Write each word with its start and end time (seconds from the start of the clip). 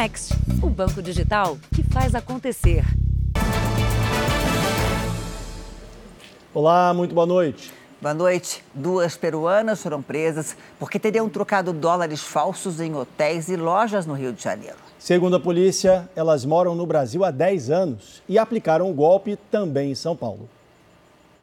Next, 0.00 0.32
o 0.62 0.70
banco 0.70 1.02
digital 1.02 1.58
que 1.74 1.82
faz 1.82 2.14
acontecer. 2.14 2.82
Olá, 6.54 6.94
muito 6.94 7.14
boa 7.14 7.26
noite. 7.26 7.70
Boa 8.00 8.14
noite. 8.14 8.64
Duas 8.72 9.18
peruanas 9.18 9.82
foram 9.82 10.00
presas 10.00 10.56
porque 10.78 10.98
teriam 10.98 11.28
trocado 11.28 11.70
dólares 11.70 12.22
falsos 12.22 12.80
em 12.80 12.96
hotéis 12.96 13.50
e 13.50 13.56
lojas 13.56 14.06
no 14.06 14.14
Rio 14.14 14.32
de 14.32 14.42
Janeiro. 14.42 14.78
Segundo 14.98 15.36
a 15.36 15.40
polícia, 15.40 16.08
elas 16.16 16.46
moram 16.46 16.74
no 16.74 16.86
Brasil 16.86 17.22
há 17.22 17.30
10 17.30 17.68
anos 17.68 18.22
e 18.26 18.38
aplicaram 18.38 18.90
o 18.90 18.94
golpe 18.94 19.36
também 19.50 19.90
em 19.90 19.94
São 19.94 20.16
Paulo. 20.16 20.48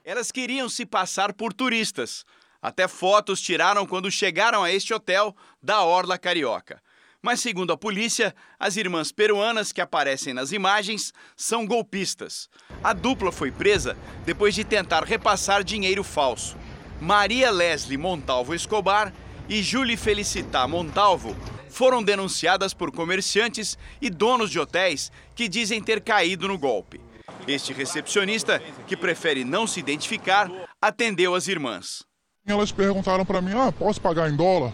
Elas 0.04 0.32
queriam 0.32 0.68
se 0.68 0.84
passar 0.84 1.32
por 1.32 1.54
turistas. 1.54 2.26
Até 2.60 2.88
fotos 2.88 3.40
tiraram 3.40 3.86
quando 3.86 4.10
chegaram 4.10 4.64
a 4.64 4.72
este 4.72 4.96
hotel 4.96 5.36
da 5.62 5.84
Orla 5.84 6.18
Carioca. 6.18 6.82
Mas, 7.22 7.40
segundo 7.40 7.74
a 7.74 7.78
polícia, 7.78 8.34
as 8.60 8.78
irmãs 8.78 9.12
peruanas 9.12 9.72
que 9.72 9.82
aparecem 9.82 10.34
nas 10.34 10.52
imagens 10.52 11.14
são 11.36 11.66
golpistas. 11.66 12.50
A 12.84 12.94
dupla 12.94 13.32
foi 13.32 13.52
presa 13.52 13.98
depois 14.26 14.54
de 14.54 14.64
tentar 14.64 15.04
repassar 15.04 15.64
dinheiro 15.64 16.04
falso. 16.04 16.56
Maria 17.02 17.52
Leslie 17.52 17.98
Montalvo 17.98 18.54
Escobar 18.54 19.14
e 19.50 19.62
Julie 19.62 19.98
Felicitá 19.98 20.68
Montalvo 20.68 21.36
foram 21.70 22.02
denunciadas 22.02 22.74
por 22.74 22.92
comerciantes 22.92 23.78
e 24.02 24.10
donos 24.10 24.50
de 24.50 24.60
hotéis 24.60 25.12
que 25.36 25.48
dizem 25.48 25.82
ter 25.82 26.02
caído 26.02 26.48
no 26.48 26.58
golpe. 26.58 27.00
Este 27.48 27.72
recepcionista, 27.72 28.60
que 28.88 28.98
prefere 28.98 29.44
não 29.44 29.68
se 29.68 29.80
identificar, 29.80 30.50
atendeu 30.82 31.36
as 31.36 31.48
irmãs. 31.48 32.04
Elas 32.46 32.72
perguntaram 32.72 33.26
para 33.26 33.42
mim: 33.42 33.52
ah, 33.54 33.72
posso 33.72 34.02
pagar 34.02 34.30
em 34.30 34.36
dólar? 34.36 34.74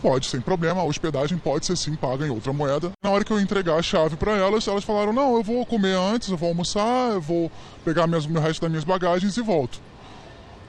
Pode, 0.00 0.26
sem 0.26 0.40
problema, 0.40 0.80
a 0.80 0.84
hospedagem 0.84 1.36
pode 1.38 1.66
ser 1.66 1.76
sim 1.76 1.96
paga 1.96 2.24
em 2.24 2.30
outra 2.30 2.52
moeda. 2.52 2.92
Na 3.02 3.10
hora 3.10 3.24
que 3.24 3.32
eu 3.32 3.40
entregar 3.40 3.76
a 3.76 3.82
chave 3.82 4.16
para 4.16 4.36
elas, 4.36 4.68
elas 4.68 4.84
falaram: 4.84 5.12
não, 5.12 5.34
eu 5.34 5.42
vou 5.42 5.66
comer 5.66 5.96
antes, 5.96 6.28
eu 6.28 6.36
vou 6.36 6.50
almoçar, 6.50 7.12
eu 7.12 7.20
vou 7.20 7.50
pegar 7.84 8.06
minhas, 8.06 8.24
o 8.24 8.32
resto 8.38 8.60
das 8.60 8.70
minhas 8.70 8.84
bagagens 8.84 9.36
e 9.36 9.42
volto. 9.42 9.80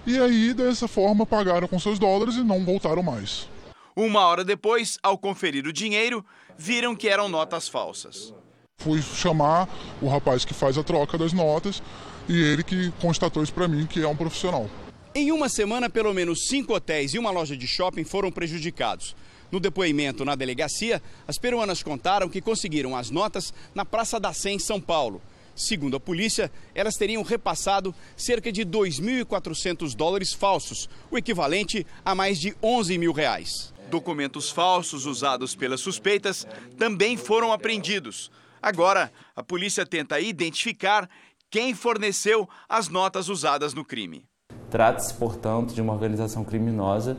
E 0.07 0.17
aí, 0.17 0.53
dessa 0.53 0.87
forma, 0.87 1.25
pagaram 1.25 1.67
com 1.67 1.77
seus 1.77 1.99
dólares 1.99 2.35
e 2.35 2.43
não 2.43 2.65
voltaram 2.65 3.03
mais. 3.03 3.47
Uma 3.95 4.25
hora 4.25 4.43
depois, 4.43 4.97
ao 5.03 5.17
conferir 5.17 5.67
o 5.67 5.73
dinheiro, 5.73 6.25
viram 6.57 6.95
que 6.95 7.07
eram 7.07 7.29
notas 7.29 7.67
falsas. 7.67 8.33
Fui 8.77 9.01
chamar 9.01 9.67
o 10.01 10.07
rapaz 10.07 10.45
que 10.45 10.53
faz 10.53 10.77
a 10.77 10.83
troca 10.83 11.17
das 11.17 11.33
notas 11.33 11.83
e 12.27 12.41
ele 12.41 12.63
que 12.63 12.91
constatou 13.01 13.43
isso 13.43 13.53
para 13.53 13.67
mim, 13.67 13.85
que 13.85 14.01
é 14.01 14.07
um 14.07 14.15
profissional. 14.15 14.69
Em 15.19 15.33
uma 15.33 15.49
semana, 15.49 15.89
pelo 15.89 16.13
menos 16.13 16.47
cinco 16.47 16.73
hotéis 16.73 17.13
e 17.13 17.19
uma 17.19 17.29
loja 17.29 17.57
de 17.57 17.67
shopping 17.67 18.05
foram 18.05 18.31
prejudicados. 18.31 19.13
No 19.51 19.59
depoimento 19.59 20.23
na 20.23 20.33
delegacia, 20.33 21.03
as 21.27 21.37
peruanas 21.37 21.83
contaram 21.83 22.29
que 22.29 22.39
conseguiram 22.39 22.95
as 22.95 23.09
notas 23.09 23.53
na 23.75 23.83
Praça 23.83 24.17
da 24.17 24.31
Sé, 24.31 24.51
em 24.51 24.59
São 24.59 24.79
Paulo. 24.79 25.21
Segundo 25.53 25.97
a 25.97 25.99
polícia, 25.99 26.49
elas 26.73 26.95
teriam 26.95 27.21
repassado 27.21 27.93
cerca 28.15 28.49
de 28.49 28.65
2.400 28.65 29.93
dólares 29.93 30.31
falsos, 30.31 30.89
o 31.11 31.17
equivalente 31.17 31.85
a 32.05 32.15
mais 32.15 32.39
de 32.39 32.55
11 32.63 32.97
mil 32.97 33.11
reais. 33.11 33.73
Documentos 33.91 34.49
falsos 34.49 35.05
usados 35.05 35.53
pelas 35.53 35.81
suspeitas 35.81 36.47
também 36.77 37.17
foram 37.17 37.51
apreendidos. 37.51 38.31
Agora, 38.61 39.11
a 39.35 39.43
polícia 39.43 39.85
tenta 39.85 40.17
identificar 40.21 41.09
quem 41.49 41.75
forneceu 41.75 42.47
as 42.69 42.87
notas 42.87 43.27
usadas 43.27 43.73
no 43.73 43.83
crime. 43.83 44.28
Trata-se, 44.69 45.13
portanto, 45.13 45.73
de 45.73 45.81
uma 45.81 45.93
organização 45.93 46.43
criminosa 46.43 47.17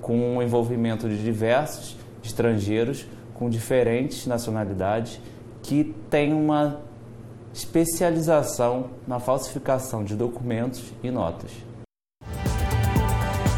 com 0.00 0.36
o 0.36 0.42
envolvimento 0.42 1.08
de 1.08 1.22
diversos 1.22 1.96
estrangeiros 2.22 3.06
com 3.34 3.48
diferentes 3.50 4.26
nacionalidades 4.26 5.20
que 5.62 5.94
tem 6.10 6.32
uma 6.32 6.80
especialização 7.52 8.90
na 9.06 9.20
falsificação 9.20 10.04
de 10.04 10.16
documentos 10.16 10.92
e 11.02 11.10
notas. 11.10 11.50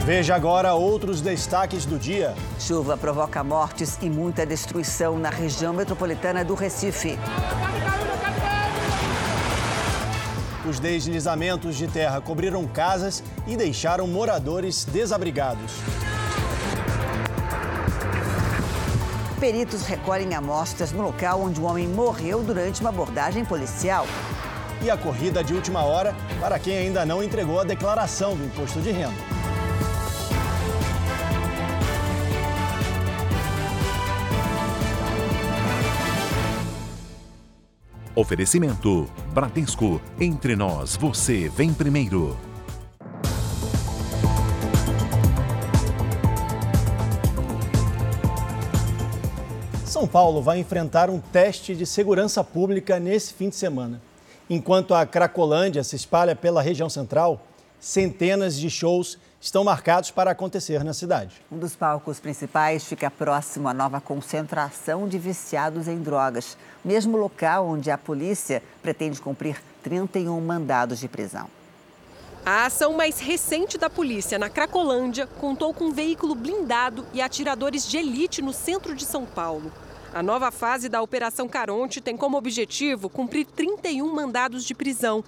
Veja 0.04 0.34
agora 0.34 0.75
outros 0.75 1.22
destaques 1.22 1.87
do 1.87 1.99
dia. 1.99 2.34
Chuva 2.60 2.94
provoca 2.94 3.43
mortes 3.43 3.99
e 4.03 4.10
muita 4.10 4.44
destruição 4.44 5.19
na 5.19 5.31
região 5.31 5.72
metropolitana 5.72 6.44
do 6.44 6.54
Recife. 6.54 7.19
Os 10.66 10.80
deslizamentos 10.80 11.76
de 11.76 11.86
terra 11.86 12.22
cobriram 12.22 12.66
casas 12.66 13.22
e 13.47 13.54
deixaram 13.54 14.06
moradores 14.06 14.84
desabrigados. 14.84 15.72
Peritos 19.38 19.82
recolhem 19.82 20.34
amostras 20.34 20.91
no 20.91 21.03
local 21.03 21.42
onde 21.42 21.60
um 21.60 21.66
homem 21.66 21.86
morreu 21.86 22.42
durante 22.42 22.80
uma 22.80 22.88
abordagem 22.88 23.44
policial. 23.44 24.06
E 24.80 24.91
a 24.91 24.97
corrida 24.97 25.44
de 25.44 25.53
última 25.53 25.82
hora 25.82 26.16
para 26.41 26.58
quem 26.58 26.78
ainda 26.78 27.04
não 27.04 27.22
entregou 27.22 27.60
a 27.60 27.64
declaração 27.64 28.34
do 28.34 28.44
imposto 28.44 28.80
de 28.80 28.91
renda. 28.91 29.34
Oferecimento: 38.16 39.10
Bradesco. 39.32 40.00
Entre 40.20 40.54
nós, 40.54 40.97
você 40.97 41.48
vem 41.48 41.75
primeiro. 41.75 42.36
São 49.84 50.06
Paulo 50.06 50.41
vai 50.41 50.58
enfrentar 50.58 51.10
um 51.10 51.19
teste 51.19 51.74
de 51.74 51.84
segurança 51.84 52.44
pública 52.44 53.00
nesse 53.00 53.34
fim 53.34 53.48
de 53.48 53.56
semana. 53.56 54.00
Enquanto 54.48 54.94
a 54.94 55.04
Cracolândia 55.04 55.82
se 55.82 55.97
espalha 55.97 56.36
pela 56.36 56.62
região 56.62 56.88
central, 56.88 57.44
centenas 57.80 58.56
de 58.56 58.70
shows 58.70 59.19
estão 59.44 59.62
marcados 59.62 60.10
para 60.10 60.31
acontecer 60.31 60.82
na 60.82 60.94
cidade. 60.94 61.43
Um 61.53 61.59
dos 61.59 61.77
palcos 61.77 62.19
principais 62.19 62.82
fica 62.82 63.10
próximo 63.10 63.69
à 63.69 63.75
nova 63.75 64.00
concentração 64.00 65.06
de 65.06 65.19
viciados 65.19 65.87
em 65.87 65.99
drogas, 65.99 66.56
mesmo 66.82 67.19
local 67.19 67.66
onde 67.66 67.91
a 67.91 67.99
polícia 67.99 68.62
pretende 68.83 69.21
cumprir 69.21 69.62
31 69.83 70.41
mandados 70.41 70.99
de 70.99 71.09
prisão. 71.09 71.47
A 72.47 72.65
ação 72.65 72.94
mais 72.94 73.19
recente 73.19 73.77
da 73.77 73.91
polícia 73.91 74.38
na 74.38 74.49
Cracolândia 74.49 75.27
contou 75.27 75.75
com 75.75 75.84
um 75.84 75.93
veículo 75.93 76.34
blindado 76.34 77.06
e 77.12 77.21
atiradores 77.21 77.87
de 77.87 77.99
elite 77.99 78.41
no 78.41 78.53
centro 78.53 78.94
de 78.94 79.04
São 79.04 79.27
Paulo. 79.27 79.71
A 80.15 80.22
nova 80.22 80.50
fase 80.50 80.88
da 80.88 81.03
Operação 81.03 81.47
Caronte 81.49 82.00
tem 82.00 82.16
como 82.16 82.38
objetivo 82.38 83.10
cumprir 83.10 83.44
31 83.44 84.10
mandados 84.10 84.65
de 84.65 84.75
prisão. 84.75 85.22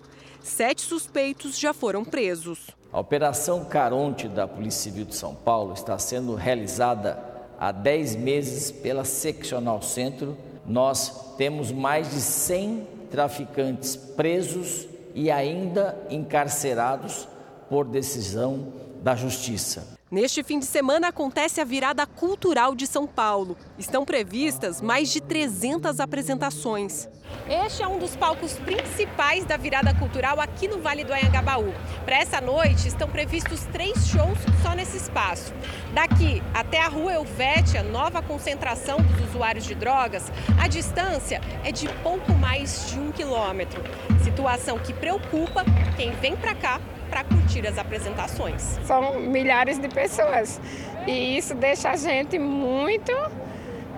Sete 0.47 0.83
suspeitos 0.83 1.59
já 1.59 1.75
foram 1.75 2.05
presos. 2.05 2.69
A 2.93 3.01
Operação 3.01 3.65
Caronte 3.65 4.29
da 4.29 4.47
Polícia 4.47 4.85
Civil 4.85 5.05
de 5.05 5.17
São 5.17 5.35
Paulo 5.35 5.75
está 5.75 5.99
sendo 5.99 6.37
realizada 6.37 7.19
há 7.59 7.73
10 7.73 8.15
meses 8.15 8.71
pela 8.71 9.05
Seccional 9.05 9.83
Centro. 9.83 10.37
Nós 10.65 11.35
temos 11.37 11.73
mais 11.73 12.11
de 12.11 12.21
100 12.21 12.87
traficantes 13.11 13.97
presos 13.97 14.87
e 15.17 15.33
ainda 15.33 15.99
encarcerados 16.09 17.27
por 17.69 17.85
decisão 17.85 18.73
da 19.03 19.17
Justiça. 19.17 19.99
Neste 20.09 20.45
fim 20.45 20.61
de 20.61 20.67
semana 20.67 21.09
acontece 21.09 21.61
a 21.61 21.65
virada 21.65 22.07
cultural 22.07 22.77
de 22.77 22.87
São 22.87 23.09
Paulo. 23.09 23.57
Estão 23.77 24.05
previstas 24.05 24.81
mais 24.81 25.11
de 25.11 25.21
300 25.21 25.99
apresentações. 25.99 27.09
Este 27.49 27.83
é 27.83 27.89
um 27.89 27.99
dos 27.99 28.15
palcos 28.15 28.53
principais 28.53 29.45
da 29.45 29.57
virada 29.57 29.93
cultural 29.93 30.41
aqui 30.41 30.69
no 30.69 30.81
Vale 30.81 31.03
do 31.03 31.13
Anhangabaú. 31.13 31.75
Para 32.05 32.19
essa 32.19 32.41
noite 32.41 32.87
estão 32.87 33.09
previstos 33.09 33.65
três 33.73 34.07
shows 34.07 34.39
só 34.63 34.77
nesse 34.77 34.97
espaço. 34.97 35.53
Daqui 35.93 36.41
até 36.55 36.81
a 36.81 36.89
rua 36.89 37.15
Elvétia, 37.15 37.83
nova 37.83 38.23
concentração 38.23 38.99
dos 38.99 39.31
usuários 39.31 39.65
de 39.65 39.75
drogas, 39.75 40.31
a 40.63 40.69
distância 40.69 41.41
é 41.65 41.73
de 41.73 41.89
pouco 42.05 42.33
mais 42.33 42.91
de 42.93 43.01
um 43.01 43.11
quilômetro. 43.11 43.83
Situação 44.23 44.79
que 44.79 44.93
preocupa 44.93 45.65
quem 45.97 46.13
vem 46.13 46.37
para 46.37 46.55
cá 46.55 46.81
para 47.09 47.25
curtir 47.25 47.67
as 47.67 47.79
apresentações. 47.79 48.63
São 48.85 49.21
milhares 49.21 49.79
de 49.79 49.89
pessoas 49.89 50.61
e 51.07 51.39
isso 51.39 51.55
deixa 51.55 51.91
a 51.91 51.97
gente 51.97 52.39
muito, 52.39 53.13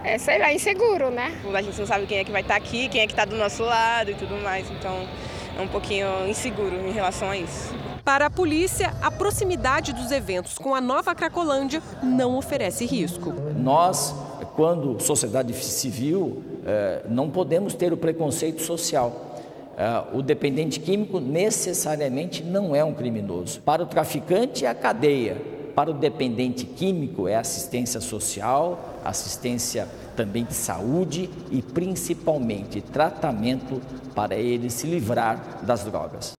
é, 0.04 0.18
sei 0.18 0.38
lá, 0.38 0.52
inseguro, 0.52 1.10
né? 1.10 1.34
A 1.52 1.62
gente 1.62 1.78
não 1.78 1.86
sabe 1.86 2.06
quem 2.06 2.18
é 2.18 2.24
que 2.24 2.30
vai 2.30 2.42
estar 2.42 2.56
aqui, 2.56 2.88
quem 2.88 3.00
é 3.00 3.06
que 3.06 3.12
está 3.12 3.24
do 3.24 3.36
nosso 3.36 3.62
lado 3.62 4.10
e 4.10 4.14
tudo 4.14 4.36
mais, 4.42 4.70
então 4.70 5.06
é 5.58 5.62
um 5.62 5.68
pouquinho 5.68 6.06
inseguro 6.28 6.76
em 6.86 6.92
relação 6.92 7.30
a 7.30 7.36
isso. 7.36 7.74
Para 8.04 8.26
a 8.26 8.30
polícia, 8.30 8.94
a 9.02 9.10
proximidade 9.10 9.92
dos 9.92 10.10
eventos 10.10 10.56
com 10.56 10.74
a 10.74 10.80
nova 10.80 11.14
Cracolândia 11.14 11.82
não 12.02 12.38
oferece 12.38 12.86
risco. 12.86 13.34
Nós, 13.54 14.14
quando 14.56 14.98
sociedade 14.98 15.52
civil, 15.52 16.42
é, 16.64 17.02
não 17.08 17.28
podemos 17.28 17.74
ter 17.74 17.92
o 17.92 17.96
preconceito 17.98 18.62
social. 18.62 19.27
Uh, 19.78 20.18
o 20.18 20.22
dependente 20.22 20.80
químico 20.80 21.20
necessariamente 21.20 22.42
não 22.42 22.74
é 22.74 22.82
um 22.82 22.92
criminoso. 22.92 23.60
Para 23.60 23.84
o 23.84 23.86
traficante, 23.86 24.64
é 24.64 24.68
a 24.68 24.74
cadeia. 24.74 25.40
Para 25.72 25.92
o 25.92 25.94
dependente 25.94 26.66
químico, 26.66 27.28
é 27.28 27.36
assistência 27.36 28.00
social, 28.00 28.98
assistência 29.04 29.88
também 30.16 30.44
de 30.44 30.54
saúde 30.54 31.30
e 31.52 31.62
principalmente 31.62 32.80
tratamento 32.80 33.80
para 34.16 34.34
ele 34.34 34.68
se 34.68 34.88
livrar 34.88 35.60
das 35.62 35.84
drogas. 35.84 36.32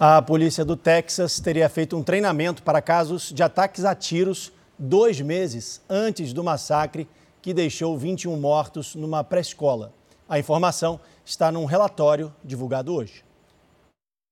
A 0.00 0.20
polícia 0.20 0.64
do 0.64 0.76
Texas 0.76 1.38
teria 1.38 1.68
feito 1.68 1.96
um 1.96 2.02
treinamento 2.02 2.64
para 2.64 2.82
casos 2.82 3.32
de 3.32 3.44
ataques 3.44 3.84
a 3.84 3.94
tiros 3.94 4.50
dois 4.76 5.20
meses 5.20 5.80
antes 5.88 6.32
do 6.32 6.42
massacre 6.42 7.06
que 7.40 7.54
deixou 7.54 7.96
21 7.96 8.36
mortos 8.36 8.96
numa 8.96 9.22
pré-escola. 9.22 9.92
A 10.28 10.40
informação 10.40 10.98
está 11.26 11.50
num 11.50 11.64
relatório 11.64 12.32
divulgado 12.44 12.94
hoje. 12.94 13.24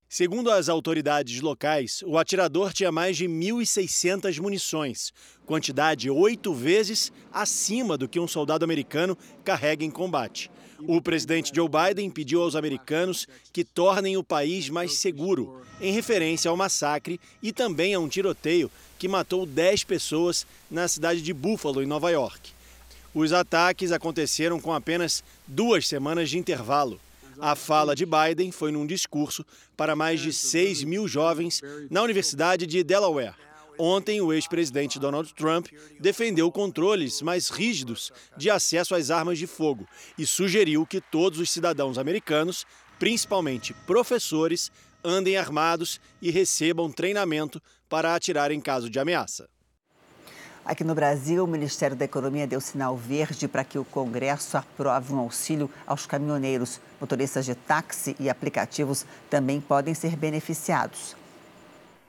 Segundo 0.08 0.48
as 0.48 0.68
autoridades 0.68 1.40
locais, 1.40 2.04
o 2.06 2.16
atirador 2.16 2.72
tinha 2.72 2.92
mais 2.92 3.16
de 3.16 3.24
1.600 3.24 4.38
munições, 4.40 5.12
quantidade 5.44 6.08
oito 6.08 6.54
vezes 6.54 7.10
acima 7.32 7.98
do 7.98 8.08
que 8.08 8.20
um 8.20 8.28
soldado 8.28 8.64
americano 8.64 9.18
carrega 9.42 9.84
em 9.84 9.90
combate. 9.90 10.48
O 10.86 11.02
presidente 11.02 11.50
Joe 11.52 11.68
Biden 11.68 12.10
pediu 12.10 12.42
aos 12.42 12.54
americanos 12.54 13.26
que 13.52 13.64
tornem 13.64 14.16
o 14.16 14.22
país 14.22 14.70
mais 14.70 14.98
seguro, 14.98 15.62
em 15.80 15.92
referência 15.92 16.48
ao 16.48 16.56
massacre 16.56 17.18
e 17.42 17.52
também 17.52 17.92
a 17.92 17.98
um 17.98 18.06
tiroteio 18.06 18.70
que 18.96 19.08
matou 19.08 19.44
10 19.44 19.82
pessoas 19.82 20.46
na 20.70 20.86
cidade 20.86 21.22
de 21.22 21.32
Buffalo, 21.32 21.82
em 21.82 21.86
Nova 21.86 22.10
York. 22.12 22.52
Os 23.14 23.32
ataques 23.32 23.92
aconteceram 23.92 24.58
com 24.58 24.72
apenas 24.72 25.22
duas 25.46 25.86
semanas 25.86 26.28
de 26.28 26.36
intervalo. 26.36 27.00
A 27.40 27.54
fala 27.54 27.94
de 27.94 28.04
Biden 28.04 28.50
foi 28.50 28.72
num 28.72 28.84
discurso 28.84 29.46
para 29.76 29.94
mais 29.94 30.20
de 30.20 30.32
6 30.32 30.82
mil 30.82 31.06
jovens 31.06 31.62
na 31.88 32.02
Universidade 32.02 32.66
de 32.66 32.82
Delaware. 32.82 33.36
Ontem, 33.78 34.20
o 34.20 34.32
ex-presidente 34.32 34.98
Donald 34.98 35.32
Trump 35.34 35.68
defendeu 36.00 36.50
controles 36.50 37.22
mais 37.22 37.48
rígidos 37.48 38.12
de 38.36 38.50
acesso 38.50 38.94
às 38.94 39.10
armas 39.10 39.38
de 39.38 39.46
fogo 39.46 39.86
e 40.18 40.26
sugeriu 40.26 40.84
que 40.84 41.00
todos 41.00 41.38
os 41.38 41.50
cidadãos 41.50 41.98
americanos, 41.98 42.66
principalmente 42.98 43.74
professores, 43.86 44.72
andem 45.04 45.36
armados 45.36 46.00
e 46.20 46.30
recebam 46.30 46.90
treinamento 46.90 47.62
para 47.88 48.14
atirar 48.14 48.50
em 48.50 48.60
caso 48.60 48.90
de 48.90 48.98
ameaça. 48.98 49.48
Aqui 50.64 50.82
no 50.82 50.94
Brasil, 50.94 51.44
o 51.44 51.46
Ministério 51.46 51.94
da 51.94 52.06
Economia 52.06 52.46
deu 52.46 52.58
sinal 52.58 52.96
verde 52.96 53.46
para 53.46 53.62
que 53.62 53.78
o 53.78 53.84
Congresso 53.84 54.56
aprove 54.56 55.12
um 55.12 55.18
auxílio 55.18 55.70
aos 55.86 56.06
caminhoneiros. 56.06 56.80
Motoristas 56.98 57.44
de 57.44 57.54
táxi 57.54 58.16
e 58.18 58.30
aplicativos 58.30 59.04
também 59.28 59.60
podem 59.60 59.92
ser 59.92 60.16
beneficiados. 60.16 61.14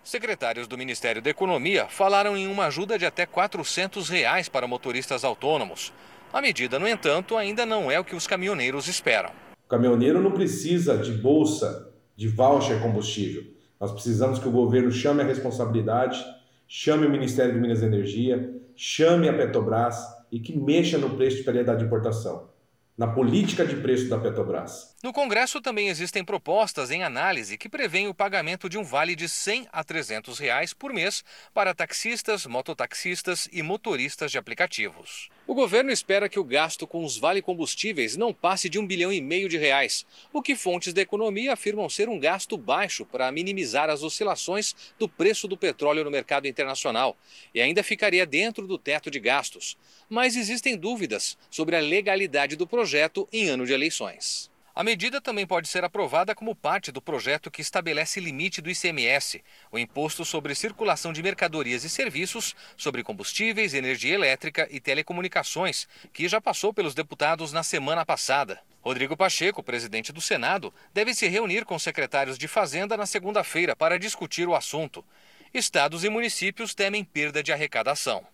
Secretários 0.05 0.69
do 0.69 0.77
Ministério 0.77 1.21
da 1.21 1.29
Economia 1.29 1.87
falaram 1.89 2.37
em 2.37 2.47
uma 2.47 2.67
ajuda 2.67 2.97
de 2.97 3.05
até 3.05 3.25
400 3.25 4.07
reais 4.07 4.47
para 4.47 4.65
motoristas 4.65 5.25
autônomos. 5.25 5.91
A 6.31 6.41
medida, 6.41 6.79
no 6.79 6.87
entanto, 6.87 7.35
ainda 7.35 7.65
não 7.65 7.91
é 7.91 7.99
o 7.99 8.05
que 8.05 8.15
os 8.15 8.25
caminhoneiros 8.25 8.87
esperam. 8.87 9.31
O 9.65 9.67
caminhoneiro 9.67 10.21
não 10.21 10.31
precisa 10.31 10.97
de 10.97 11.11
bolsa, 11.11 11.91
de 12.15 12.29
voucher 12.29 12.81
combustível. 12.81 13.43
Nós 13.81 13.91
precisamos 13.91 14.39
que 14.39 14.47
o 14.47 14.51
governo 14.51 14.91
chame 14.91 15.21
a 15.21 15.25
responsabilidade 15.25 16.23
chame 16.67 17.05
o 17.05 17.09
Ministério 17.09 17.53
de 17.53 17.59
Minas 17.59 17.81
e 17.81 17.85
Energia, 17.85 18.53
chame 18.75 19.29
a 19.29 19.33
Petrobras 19.33 20.03
e 20.31 20.39
que 20.39 20.57
mexa 20.57 20.97
no 20.97 21.11
preço 21.11 21.37
de 21.37 21.43
paridade 21.43 21.79
de 21.79 21.85
importação 21.85 22.49
na 22.97 23.07
política 23.07 23.65
de 23.65 23.75
preço 23.75 24.09
da 24.09 24.17
Petrobras. 24.17 24.94
No 25.05 25.13
Congresso 25.13 25.61
também 25.61 25.87
existem 25.87 26.25
propostas 26.25 26.89
em 26.89 27.03
análise 27.03 27.59
que 27.59 27.69
prevêem 27.69 28.07
o 28.07 28.13
pagamento 28.13 28.67
de 28.67 28.75
um 28.75 28.83
vale 28.83 29.15
de 29.15 29.29
100 29.29 29.67
a 29.71 29.83
300 29.83 30.39
reais 30.39 30.73
por 30.73 30.91
mês 30.91 31.23
para 31.53 31.75
taxistas, 31.75 32.47
mototaxistas 32.47 33.47
e 33.51 33.61
motoristas 33.61 34.31
de 34.31 34.39
aplicativos. 34.39 35.29
O 35.45 35.53
governo 35.53 35.91
espera 35.91 36.27
que 36.27 36.39
o 36.39 36.43
gasto 36.43 36.87
com 36.87 37.05
os 37.05 37.19
vale 37.19 37.39
combustíveis 37.39 38.17
não 38.17 38.33
passe 38.33 38.67
de 38.67 38.79
um 38.79 38.87
bilhão 38.87 39.13
e 39.13 39.21
meio 39.21 39.47
de 39.47 39.59
reais, 39.59 40.07
o 40.33 40.41
que 40.41 40.55
fontes 40.55 40.91
da 40.91 41.03
economia 41.03 41.53
afirmam 41.53 41.87
ser 41.87 42.09
um 42.09 42.19
gasto 42.19 42.57
baixo 42.57 43.05
para 43.05 43.31
minimizar 43.31 43.91
as 43.91 44.01
oscilações 44.01 44.73
do 44.97 45.07
preço 45.07 45.47
do 45.47 45.55
petróleo 45.55 46.03
no 46.03 46.09
mercado 46.09 46.47
internacional 46.47 47.15
e 47.53 47.61
ainda 47.61 47.83
ficaria 47.83 48.25
dentro 48.25 48.65
do 48.65 48.79
teto 48.79 49.11
de 49.11 49.19
gastos. 49.19 49.77
Mas 50.09 50.35
existem 50.35 50.75
dúvidas 50.75 51.37
sobre 51.51 51.75
a 51.75 51.79
legalidade 51.79 52.55
do 52.55 52.65
projeto 52.65 53.29
em 53.31 53.49
ano 53.49 53.67
de 53.67 53.73
eleições. 53.73 54.54
A 54.77 54.83
medida 54.83 55.21
também 55.21 55.47
pode 55.47 55.69
ser 55.69 55.85
aprovada 55.85 56.35
como 56.35 56.53
parte 56.53 56.91
do 56.91 57.01
projeto 57.01 57.49
que 57.49 57.61
estabelece 57.61 58.19
limite 58.19 58.59
do 58.59 58.69
ICMS, 58.69 59.41
o 59.71 59.79
Imposto 59.79 60.25
sobre 60.25 60.53
Circulação 60.53 61.13
de 61.13 61.23
Mercadorias 61.23 61.85
e 61.85 61.89
Serviços, 61.89 62.53
sobre 62.75 63.01
combustíveis, 63.01 63.73
energia 63.73 64.13
elétrica 64.13 64.67
e 64.69 64.81
telecomunicações, 64.81 65.87
que 66.11 66.27
já 66.27 66.41
passou 66.41 66.73
pelos 66.73 66.93
deputados 66.93 67.53
na 67.53 67.63
semana 67.63 68.05
passada. 68.05 68.59
Rodrigo 68.81 69.15
Pacheco, 69.15 69.63
presidente 69.63 70.11
do 70.11 70.19
Senado, 70.19 70.73
deve 70.93 71.13
se 71.13 71.25
reunir 71.29 71.63
com 71.63 71.79
secretários 71.79 72.37
de 72.37 72.45
Fazenda 72.45 72.97
na 72.97 73.05
segunda-feira 73.05 73.77
para 73.77 73.97
discutir 73.97 74.45
o 74.45 74.53
assunto. 74.53 75.05
Estados 75.53 76.03
e 76.03 76.09
municípios 76.09 76.75
temem 76.75 77.01
perda 77.01 77.41
de 77.41 77.53
arrecadação. 77.53 78.27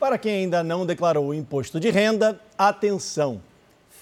Para 0.00 0.18
quem 0.18 0.38
ainda 0.38 0.64
não 0.64 0.84
declarou 0.84 1.28
o 1.28 1.34
imposto 1.34 1.78
de 1.78 1.88
renda, 1.88 2.40
atenção! 2.58 3.53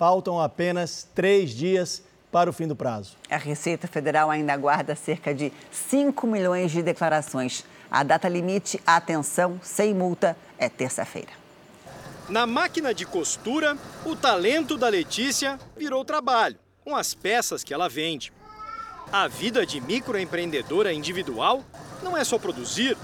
Faltam 0.03 0.41
apenas 0.41 1.07
três 1.15 1.51
dias 1.51 2.03
para 2.33 2.51
o 2.51 2.53
fim 2.53 2.67
do 2.67 2.75
prazo. 2.75 3.17
A 3.31 3.37
Receita 3.37 3.87
Federal 3.87 4.33
ainda 4.33 4.53
aguarda 4.53 4.97
cerca 4.97 5.33
de 5.33 5.53
5 5.71 6.27
milhões 6.27 6.73
de 6.73 6.83
declarações. 6.83 7.65
A 7.89 8.03
data 8.03 8.29
limite, 8.29 8.81
atenção, 8.85 9.61
sem 9.63 9.95
multa, 9.95 10.37
é 10.59 10.69
terça-feira. 10.69 11.31
Na 12.29 12.49
máquina 12.49 12.93
de 12.93 13.07
costura, 13.07 13.79
o 14.05 14.17
talento 14.17 14.77
da 14.77 14.89
Letícia 14.89 15.57
virou 15.77 16.05
trabalho, 16.05 16.59
com 16.85 16.97
as 16.97 17.15
peças 17.15 17.63
que 17.63 17.73
ela 17.73 17.89
vende. 17.89 18.33
A 19.13 19.29
vida 19.29 19.65
de 19.65 19.81
microempreendedora 19.81 20.93
individual 20.93 21.63
não 22.03 22.17
é 22.17 22.25
só 22.25 22.41
produzir, 22.41 22.99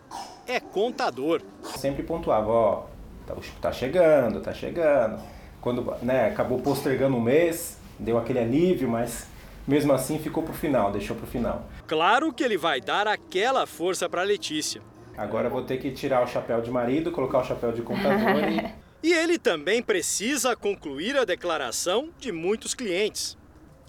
é 0.47 0.61
contador. 0.61 1.41
Sempre 1.63 2.03
pontuava, 2.03 2.51
ó, 2.51 2.85
tá, 3.27 3.35
tá 3.61 3.73
chegando, 3.73 4.41
tá 4.41 4.53
chegando. 4.53 5.21
Quando 5.61 5.95
né, 6.03 6.27
acabou 6.27 6.61
postergando 6.61 7.17
um 7.17 7.21
mês, 7.21 7.79
deu 7.99 8.19
aquele 8.19 8.39
alívio, 8.39 8.89
mas 8.89 9.27
mesmo 9.67 9.93
assim 9.93 10.19
ficou 10.19 10.43
pro 10.43 10.55
final, 10.55 10.93
deixou 10.93 11.17
pro 11.17 11.27
final. 11.27 11.67
Claro 11.87 12.33
que 12.33 12.45
ele 12.45 12.57
vai 12.57 12.81
dar 12.81 13.09
aquela 13.09 13.67
força 13.67 14.09
para 14.09 14.23
Letícia. 14.23 14.81
Agora 15.17 15.49
vou 15.49 15.63
ter 15.63 15.79
que 15.79 15.91
tirar 15.91 16.23
o 16.23 16.27
chapéu 16.27 16.61
de 16.61 16.71
marido, 16.71 17.11
colocar 17.11 17.39
o 17.39 17.45
chapéu 17.45 17.73
de 17.73 17.83
contador 17.83 18.45
e... 18.51 18.75
e 19.09 19.13
ele 19.13 19.39
também 19.39 19.83
precisa 19.83 20.55
concluir 20.55 21.17
a 21.17 21.25
declaração 21.25 22.11
de 22.19 22.31
muitos 22.31 22.75
clientes. 22.75 23.37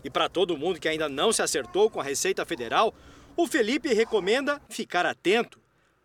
E 0.03 0.09
para 0.09 0.29
todo 0.29 0.57
mundo 0.57 0.79
que 0.79 0.87
ainda 0.87 1.09
não 1.09 1.31
se 1.33 1.41
acertou 1.41 1.89
com 1.89 1.99
a 1.99 2.03
Receita 2.03 2.45
Federal, 2.45 2.93
o 3.35 3.45
Felipe 3.45 3.93
recomenda 3.93 4.61
ficar 4.69 5.05
atento 5.05 5.59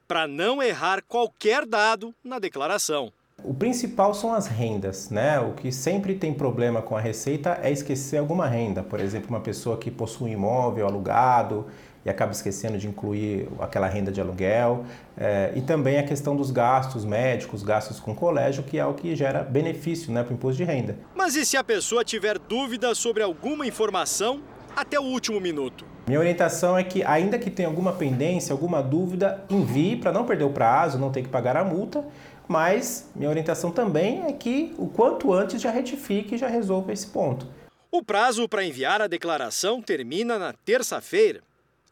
para 0.09 0.27
não 0.27 0.63
errar 0.63 1.03
qualquer 1.03 1.65
dado 1.65 2.15
na 2.23 2.39
declaração. 2.39 3.13
O 3.45 3.53
principal 3.53 4.15
são 4.15 4.33
as 4.33 4.47
rendas, 4.47 5.11
né? 5.11 5.41
O 5.41 5.53
que 5.53 5.73
sempre 5.73 6.15
tem 6.15 6.33
problema 6.33 6.81
com 6.81 6.97
a 6.97 7.01
receita 7.01 7.59
é 7.63 7.71
esquecer 7.71 8.19
alguma 8.19 8.47
renda. 8.47 8.83
Por 8.83 9.01
exemplo, 9.01 9.29
uma 9.31 9.41
pessoa 9.41 9.77
que 9.77 9.91
possui 9.91 10.31
um 10.31 10.35
imóvel 10.35 10.87
alugado, 10.87 11.67
e 12.05 12.11
acaba 12.11 12.33
esquecendo 12.33 12.77
de 12.79 12.89
incluir 12.89 13.49
aquela 13.61 13.87
renda 13.87 14.11
de 14.11 14.21
aluguel. 14.21 14.85
É, 15.17 15.53
e 15.55 15.61
também 15.61 15.99
a 15.99 16.03
questão 16.03 16.35
dos 16.35 16.51
gastos 16.51 17.05
médicos, 17.05 17.63
gastos 17.63 18.01
com 18.01 18.15
colégio, 18.15 18.63
que 18.63 18.79
é 18.79 18.85
o 18.85 18.95
que 18.95 19.15
gera 19.15 19.43
benefício 19.43 20.13
né, 20.13 20.23
para 20.23 20.33
o 20.33 20.35
imposto 20.35 20.57
de 20.57 20.65
renda. 20.65 20.97
Mas 21.15 21.37
e 21.37 21.47
se 21.47 21.57
a 21.57 21.65
pessoa 21.65 22.05
tiver 22.05 22.39
dúvida 22.39 22.95
sobre 22.95 23.23
alguma 23.23 23.67
informação 23.67 24.41
até 24.75 24.99
o 24.99 25.05
último 25.05 25.41
minuto? 25.41 25.85
Minha 26.07 26.19
orientação 26.19 26.77
é 26.77 26.83
que, 26.83 27.05
ainda 27.05 27.39
que 27.39 27.49
tenha 27.49 27.69
alguma 27.69 27.93
pendência, 27.93 28.53
alguma 28.53 28.83
dúvida, 28.83 29.45
envie 29.49 29.95
para 29.95 30.11
não 30.11 30.25
perder 30.25 30.43
o 30.45 30.51
prazo, 30.51 30.99
não 30.99 31.13
ter 31.13 31.23
que 31.23 31.29
pagar 31.29 31.57
a 31.57 31.63
multa. 31.63 32.05
Mas 32.53 33.11
minha 33.17 33.31
orientação 33.31 33.71
também 33.71 34.27
é 34.27 34.33
que 34.35 34.75
o 34.77 34.87
quanto 34.87 35.33
antes 35.33 35.59
já 35.59 35.71
retifique 35.71 36.35
e 36.35 36.39
já 36.39 36.49
resolva 36.49 36.93
esse 36.93 37.07
ponto. 37.07 37.47
O 37.91 38.05
prazo 38.05 38.47
para 38.47 38.63
enviar 38.63 39.01
a 39.01 39.07
declaração 39.07 39.81
termina 39.81 40.39
na 40.39 40.53
terça-feira. 40.53 41.41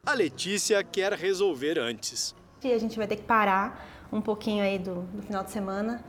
A 0.04 0.12
Letícia 0.12 0.84
quer 0.84 1.14
resolver 1.14 1.78
antes. 1.78 2.34
E 2.62 2.70
a 2.74 2.78
gente 2.78 2.98
vai 2.98 3.06
ter 3.06 3.16
que 3.16 3.22
parar 3.22 4.06
um 4.12 4.20
pouquinho 4.20 4.62
aí 4.62 4.78
do, 4.78 4.96
do 4.96 5.22
final 5.22 5.42
de 5.42 5.50
semana 5.50 6.04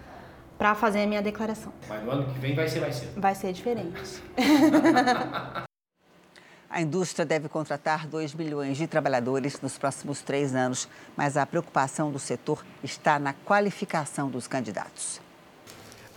para 0.58 0.76
fazer 0.76 1.04
a 1.04 1.08
minha 1.08 1.22
declaração. 1.22 1.72
Mas 1.88 2.04
no 2.04 2.12
ano 2.12 2.34
que 2.34 2.38
vem 2.38 2.54
vai 2.54 2.68
ser, 2.68 2.82
vai 2.82 2.92
ser. 2.92 3.08
Vai 3.16 3.36
ser 3.36 3.54
diferente. 3.54 4.22
A 6.74 6.82
indústria 6.82 7.26
deve 7.26 7.50
contratar 7.50 8.08
2 8.08 8.34
milhões 8.34 8.78
de 8.78 8.88
trabalhadores 8.88 9.60
nos 9.60 9.78
próximos 9.78 10.22
três 10.22 10.56
anos, 10.56 10.88
mas 11.18 11.36
a 11.36 11.46
preocupação 11.46 12.10
do 12.10 12.18
setor 12.18 12.64
está 12.82 13.20
na 13.20 13.34
qualificação 13.34 14.30
dos 14.30 14.48
candidatos. 14.48 15.20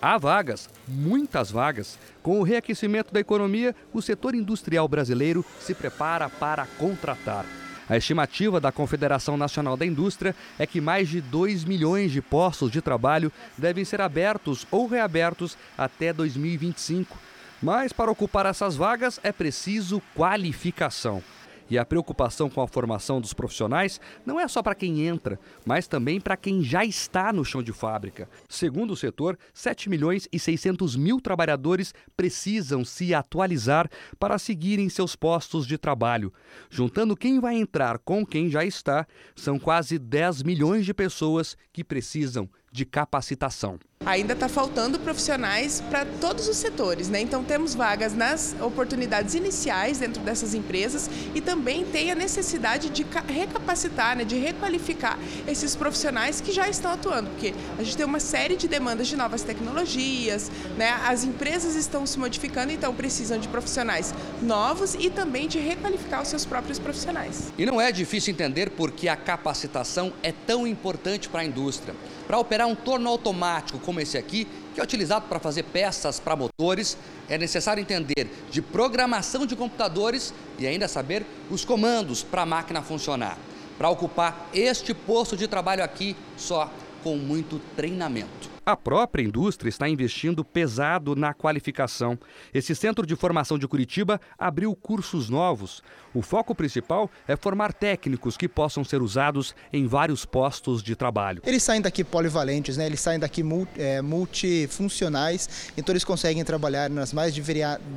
Há 0.01 0.17
vagas, 0.17 0.71
muitas 0.87 1.51
vagas. 1.51 1.99
Com 2.23 2.39
o 2.39 2.45
reaquecimento 2.45 3.13
da 3.13 3.19
economia, 3.19 3.75
o 3.93 4.01
setor 4.01 4.37
industrial 4.37 4.87
brasileiro 4.87 5.45
se 5.59 5.75
prepara 5.75 6.29
para 6.29 6.67
contratar. 6.79 7.45
A 7.89 7.97
estimativa 7.97 8.61
da 8.61 8.71
Confederação 8.71 9.37
Nacional 9.37 9.77
da 9.77 9.85
Indústria 9.85 10.37
é 10.57 10.67
que 10.67 10.81
mais 10.81 11.09
de 11.09 11.21
2 11.21 11.65
milhões 11.65 12.13
de 12.13 12.23
postos 12.23 12.71
de 12.71 12.81
trabalho 12.81 13.33
devem 13.59 13.85
ser 13.85 14.01
abertos 14.01 14.65
ou 14.71 14.87
reabertos 14.87 15.59
até 15.77 16.13
2025. 16.13 17.24
Mas 17.65 17.95
para 17.95 18.11
ocupar 18.11 18.45
essas 18.45 18.77
vagas 18.77 19.19
é 19.23 19.33
preciso 19.33 20.03
qualificação. 20.15 21.23
E 21.71 21.79
a 21.79 21.85
preocupação 21.87 22.51
com 22.51 22.61
a 22.61 22.69
formação 22.69 23.23
dos 23.23 23.33
profissionais 23.33 23.99
não 24.27 24.39
é 24.39 24.47
só 24.47 24.63
para 24.63 24.75
quem 24.75 25.07
entra, 25.07 25.41
mas 25.65 25.87
também 25.87 26.21
para 26.21 26.37
quem 26.37 26.63
já 26.63 26.85
está 26.85 27.33
no 27.33 27.43
chão 27.43 27.63
de 27.63 27.73
fábrica. 27.73 28.29
Segundo 28.51 28.91
o 28.91 28.97
setor, 28.97 29.39
7 29.55 29.89
milhões 29.89 30.29
e 30.31 30.39
600 30.39 30.95
mil 30.95 31.23
trabalhadores 31.23 31.95
precisam 32.15 32.85
se 32.85 33.15
atualizar 33.15 33.89
para 34.19 34.39
seguirem 34.39 34.91
seus 34.91 35.17
postos 35.17 35.67
de 35.67 35.79
trabalho. 35.79 36.35
Juntando 36.69 37.17
quem 37.17 37.41
vai 37.41 37.55
entrar 37.55 37.99
com 37.99 38.27
quem 38.27 38.51
já 38.51 38.63
está, 38.63 39.07
são 39.35 39.59
quase 39.59 39.99
10 39.99 40.43
milhões 40.43 40.85
de 40.85 40.93
pessoas 40.93 41.57
que 41.73 41.83
precisam 41.83 42.47
de 42.71 42.85
capacitação. 42.85 43.79
Ainda 44.07 44.35
está 44.35 44.49
faltando 44.49 44.99
profissionais 44.99 45.83
para 45.89 46.05
todos 46.05 46.49
os 46.49 46.57
setores, 46.57 47.09
né? 47.09 47.21
Então 47.21 47.43
temos 47.43 47.75
vagas 47.75 48.15
nas 48.15 48.55
oportunidades 48.61 49.35
iniciais 49.35 49.99
dentro 49.99 50.23
dessas 50.23 50.55
empresas 50.55 51.09
e 51.35 51.41
também 51.41 51.85
tem 51.85 52.11
a 52.11 52.15
necessidade 52.15 52.91
de 52.91 53.07
recapacitar, 53.29 54.17
né? 54.17 54.25
de 54.25 54.37
requalificar 54.37 55.19
esses 55.47 55.75
profissionais 55.75 56.41
que 56.41 56.53
já 56.53 56.69
estão 56.69 56.93
atuando, 56.93 57.31
porque 57.31 57.55
a 57.79 57.83
gente 57.83 57.97
tem 57.97 58.05
uma 58.05 58.21
série 58.21 58.57
de 58.57 58.69
demandas 58.69 59.09
de 59.09 59.17
novas 59.17 59.43
tecnologias, 59.43 60.51
né? 60.77 60.91
As 61.07 61.25
empresas 61.25 61.75
estão 61.75 62.07
se 62.07 62.19
modificando, 62.19 62.73
então 62.73 62.95
precisam 62.95 63.39
de 63.39 63.49
profissionais 63.49 64.15
novos 64.43 64.95
e 64.95 65.11
também 65.11 65.49
de 65.49 65.59
requalificar 65.59 66.23
os 66.23 66.29
seus 66.29 66.45
próprios 66.45 66.79
profissionais. 66.79 67.53
E 67.57 67.65
não 67.65 67.81
é 67.81 67.91
difícil 67.91 68.33
entender 68.33 68.71
por 68.71 68.91
que 68.91 69.09
a 69.09 69.17
capacitação 69.17 70.13
é 70.23 70.33
tão 70.33 70.67
importante 70.67 71.29
para 71.29 71.41
a 71.41 71.45
indústria. 71.45 71.95
Para 72.27 72.39
operar 72.39 72.67
um 72.67 72.75
torno 72.75 73.09
automático 73.09 73.79
como 73.79 73.94
esse 74.01 74.17
aqui, 74.19 74.47
que 74.75 74.81
é 74.81 74.83
utilizado 74.83 75.27
para 75.29 75.39
fazer 75.39 75.65
peças 75.65 76.19
para 76.21 76.37
motores, 76.37 76.97
é 77.29 77.39
necessário 77.39 77.81
entender 77.81 78.29
de 78.51 78.63
programação 78.63 79.47
de 79.47 79.57
computadores 79.57 80.33
e 80.59 80.67
ainda 80.67 80.89
saber 80.89 81.25
os 81.51 81.65
comandos 81.65 82.23
para 82.23 82.43
a 82.43 82.47
máquina 82.47 82.83
funcionar. 82.83 83.39
Para 83.79 83.91
ocupar 83.91 84.49
este 84.55 84.95
posto 84.95 85.37
de 85.37 85.49
trabalho 85.49 85.83
aqui, 85.83 86.17
só 86.37 86.71
com 87.03 87.17
muito 87.17 87.61
treinamento. 87.77 88.54
A 88.67 88.75
própria 88.75 89.23
indústria 89.23 89.69
está 89.69 89.87
investindo 89.91 90.43
pesado 90.43 91.15
na 91.15 91.35
qualificação. 91.35 92.19
Esse 92.53 92.75
centro 92.75 93.07
de 93.07 93.15
formação 93.15 93.59
de 93.59 93.69
Curitiba 93.69 94.19
abriu 94.39 94.75
cursos 94.75 95.29
novos. 95.29 95.83
O 96.15 96.23
foco 96.23 96.55
principal 96.55 97.11
é 97.29 97.37
formar 97.37 97.75
técnicos 97.75 98.39
que 98.39 98.49
possam 98.49 98.83
ser 98.83 99.03
usados 99.03 99.55
em 99.71 99.87
vários 99.87 100.25
postos 100.25 100.83
de 100.83 100.97
trabalho. 100.97 101.43
Eles 101.45 101.63
saem 101.63 101.83
daqui 101.83 102.03
polivalentes, 102.03 102.79
né? 102.79 102.87
eles 102.87 103.01
saem 103.01 103.19
daqui 103.19 103.43
é, 103.77 104.01
multifuncionais, 104.01 105.71
então 105.77 105.93
eles 105.93 106.05
conseguem 106.05 106.43
trabalhar 106.43 106.89
nas 106.89 107.13
mais 107.13 107.35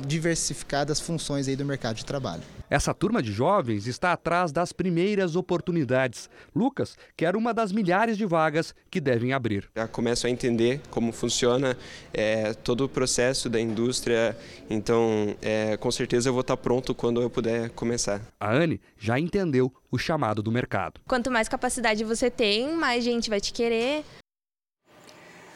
diversificadas 0.06 1.00
funções 1.00 1.48
aí 1.48 1.56
do 1.56 1.64
mercado 1.64 1.96
de 1.96 2.04
trabalho. 2.04 2.42
Essa 2.70 2.92
turma 2.92 3.22
de 3.22 3.32
jovens 3.32 3.86
está 3.86 4.12
atrás 4.12 4.52
das 4.52 4.74
primeiras 4.74 5.34
oportunidades. 5.34 6.28
Lucas 6.54 6.98
quer 7.16 7.34
uma 7.34 7.54
das 7.54 7.72
milhares 7.72 8.18
de 8.18 8.26
vagas 8.26 8.74
que 8.90 9.00
devem 9.00 9.32
abrir. 9.32 9.70
Já 9.74 9.88
começo 9.88 10.26
a 10.26 10.30
entender 10.30 10.57
como 10.90 11.12
funciona 11.12 11.76
é, 12.12 12.54
todo 12.54 12.84
o 12.84 12.88
processo 12.88 13.48
da 13.48 13.60
indústria, 13.60 14.36
então 14.68 15.36
é, 15.40 15.76
com 15.76 15.90
certeza 15.90 16.28
eu 16.28 16.32
vou 16.32 16.42
estar 16.42 16.56
pronto 16.56 16.94
quando 16.94 17.22
eu 17.22 17.30
puder 17.30 17.70
começar. 17.70 18.20
A 18.40 18.52
Anne 18.52 18.80
já 18.98 19.18
entendeu 19.18 19.72
o 19.90 19.98
chamado 19.98 20.42
do 20.42 20.50
mercado. 20.50 21.00
Quanto 21.06 21.30
mais 21.30 21.48
capacidade 21.48 22.02
você 22.04 22.30
tem, 22.30 22.74
mais 22.74 23.04
gente 23.04 23.30
vai 23.30 23.40
te 23.40 23.52
querer. 23.52 24.04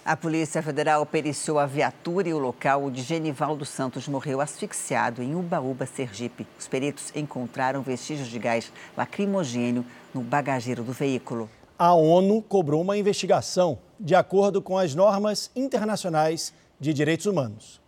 A 0.04 0.16
Polícia 0.16 0.60
Federal 0.60 1.06
periciou 1.06 1.60
a 1.60 1.66
viatura 1.66 2.28
e 2.28 2.34
o 2.34 2.38
local 2.38 2.86
onde 2.86 3.02
Genivaldo 3.02 3.64
Santos 3.64 4.08
morreu 4.08 4.40
asfixiado 4.40 5.22
em 5.22 5.36
Ubaúba, 5.36 5.86
Sergipe. 5.86 6.44
Os 6.58 6.66
peritos 6.66 7.12
encontraram 7.14 7.82
vestígios 7.82 8.26
de 8.26 8.36
gás 8.36 8.72
lacrimogênio 8.96 9.86
no 10.12 10.20
bagageiro 10.20 10.82
do 10.82 10.92
veículo. 10.92 11.48
A 11.84 11.94
ONU 11.94 12.40
cobrou 12.42 12.80
uma 12.80 12.96
investigação 12.96 13.76
de 13.98 14.14
acordo 14.14 14.62
com 14.62 14.78
as 14.78 14.94
normas 14.94 15.50
internacionais 15.56 16.54
de 16.78 16.94
direitos 16.94 17.26
humanos. 17.26 17.80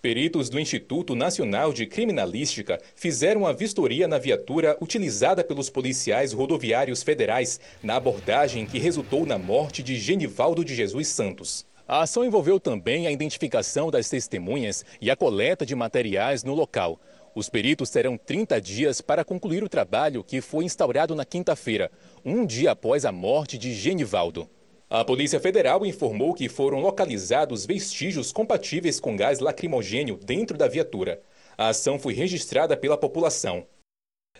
Peritos 0.00 0.48
do 0.48 0.60
Instituto 0.60 1.16
Nacional 1.16 1.72
de 1.72 1.84
Criminalística 1.84 2.80
fizeram 2.94 3.44
a 3.44 3.52
vistoria 3.52 4.06
na 4.06 4.18
viatura 4.18 4.78
utilizada 4.80 5.42
pelos 5.42 5.68
policiais 5.68 6.32
rodoviários 6.32 7.02
federais 7.02 7.58
na 7.82 7.96
abordagem 7.96 8.66
que 8.66 8.78
resultou 8.78 9.26
na 9.26 9.36
morte 9.36 9.82
de 9.82 9.96
Genivaldo 9.96 10.64
de 10.64 10.72
Jesus 10.72 11.08
Santos. 11.08 11.66
A 11.88 12.02
ação 12.02 12.24
envolveu 12.24 12.60
também 12.60 13.08
a 13.08 13.10
identificação 13.10 13.90
das 13.90 14.08
testemunhas 14.08 14.84
e 15.00 15.10
a 15.10 15.16
coleta 15.16 15.66
de 15.66 15.74
materiais 15.74 16.44
no 16.44 16.54
local. 16.54 17.00
Os 17.34 17.48
peritos 17.48 17.90
terão 17.90 18.16
30 18.16 18.60
dias 18.60 19.00
para 19.00 19.24
concluir 19.24 19.64
o 19.64 19.68
trabalho 19.68 20.22
que 20.22 20.40
foi 20.40 20.64
instaurado 20.64 21.16
na 21.16 21.24
quinta-feira, 21.24 21.90
um 22.24 22.46
dia 22.46 22.70
após 22.70 23.04
a 23.04 23.10
morte 23.10 23.58
de 23.58 23.74
Genivaldo. 23.74 24.48
A 24.88 25.04
Polícia 25.04 25.40
Federal 25.40 25.84
informou 25.84 26.32
que 26.32 26.48
foram 26.48 26.78
localizados 26.78 27.66
vestígios 27.66 28.30
compatíveis 28.30 29.00
com 29.00 29.16
gás 29.16 29.40
lacrimogênio 29.40 30.16
dentro 30.16 30.56
da 30.56 30.68
viatura. 30.68 31.20
A 31.58 31.68
ação 31.68 31.98
foi 31.98 32.14
registrada 32.14 32.76
pela 32.76 32.96
população. 32.96 33.66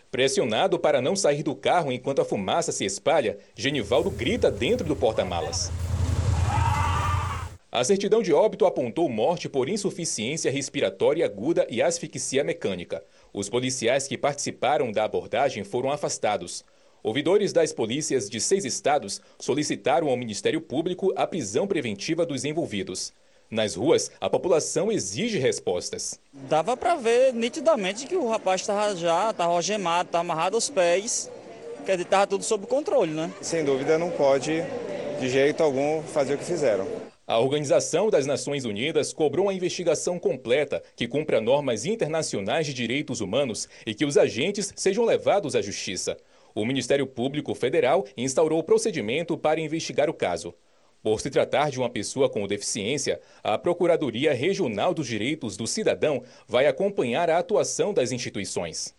Pressionado 0.08 0.78
para 0.78 1.02
não 1.02 1.16
sair 1.16 1.42
do 1.42 1.56
carro 1.56 1.90
enquanto 1.90 2.22
a 2.22 2.24
fumaça 2.24 2.70
se 2.70 2.84
espalha, 2.84 3.38
Genivaldo 3.56 4.10
grita 4.10 4.52
dentro 4.52 4.86
do 4.86 4.94
porta-malas. 4.94 5.72
A 7.74 7.82
certidão 7.82 8.22
de 8.22 8.32
óbito 8.32 8.66
apontou 8.66 9.08
morte 9.08 9.48
por 9.48 9.68
insuficiência 9.68 10.48
respiratória 10.48 11.26
aguda 11.26 11.66
e 11.68 11.82
asfixia 11.82 12.44
mecânica. 12.44 13.02
Os 13.32 13.48
policiais 13.48 14.06
que 14.06 14.16
participaram 14.16 14.92
da 14.92 15.02
abordagem 15.02 15.64
foram 15.64 15.90
afastados. 15.90 16.64
Ouvidores 17.02 17.52
das 17.52 17.72
polícias 17.72 18.30
de 18.30 18.40
seis 18.40 18.64
estados 18.64 19.20
solicitaram 19.40 20.08
ao 20.08 20.16
Ministério 20.16 20.60
Público 20.60 21.12
a 21.16 21.26
prisão 21.26 21.66
preventiva 21.66 22.24
dos 22.24 22.44
envolvidos. 22.44 23.12
Nas 23.50 23.74
ruas, 23.74 24.08
a 24.20 24.30
população 24.30 24.92
exige 24.92 25.40
respostas. 25.40 26.20
Dava 26.32 26.76
para 26.76 26.94
ver 26.94 27.34
nitidamente 27.34 28.06
que 28.06 28.14
o 28.14 28.28
rapaz 28.28 28.60
estava 28.60 28.94
já, 28.94 29.30
estava 29.30 29.52
algemado, 29.52 30.06
estava 30.06 30.22
amarrado 30.22 30.54
aos 30.54 30.70
pés, 30.70 31.28
quer 31.84 31.96
dizer, 31.96 32.04
estava 32.04 32.28
tudo 32.28 32.44
sob 32.44 32.68
controle, 32.68 33.10
né? 33.10 33.32
Sem 33.40 33.64
dúvida 33.64 33.98
não 33.98 34.12
pode, 34.12 34.62
de 35.18 35.28
jeito 35.28 35.60
algum, 35.60 36.04
fazer 36.04 36.34
o 36.34 36.38
que 36.38 36.44
fizeram. 36.44 37.13
A 37.26 37.38
Organização 37.38 38.10
das 38.10 38.26
Nações 38.26 38.66
Unidas 38.66 39.10
cobrou 39.10 39.46
uma 39.46 39.54
investigação 39.54 40.18
completa 40.18 40.82
que 40.94 41.08
cumpra 41.08 41.40
normas 41.40 41.86
internacionais 41.86 42.66
de 42.66 42.74
direitos 42.74 43.22
humanos 43.22 43.66
e 43.86 43.94
que 43.94 44.04
os 44.04 44.18
agentes 44.18 44.74
sejam 44.76 45.06
levados 45.06 45.56
à 45.56 45.62
justiça. 45.62 46.18
O 46.54 46.66
Ministério 46.66 47.06
Público 47.06 47.54
Federal 47.54 48.04
instaurou 48.14 48.58
o 48.58 48.62
procedimento 48.62 49.38
para 49.38 49.58
investigar 49.58 50.10
o 50.10 50.14
caso. 50.14 50.52
Por 51.02 51.18
se 51.18 51.30
tratar 51.30 51.70
de 51.70 51.78
uma 51.78 51.88
pessoa 51.88 52.28
com 52.28 52.46
deficiência, 52.46 53.18
a 53.42 53.56
Procuradoria 53.56 54.34
Regional 54.34 54.92
dos 54.92 55.06
Direitos 55.06 55.56
do 55.56 55.66
Cidadão 55.66 56.22
vai 56.46 56.66
acompanhar 56.66 57.30
a 57.30 57.38
atuação 57.38 57.94
das 57.94 58.12
instituições. 58.12 58.94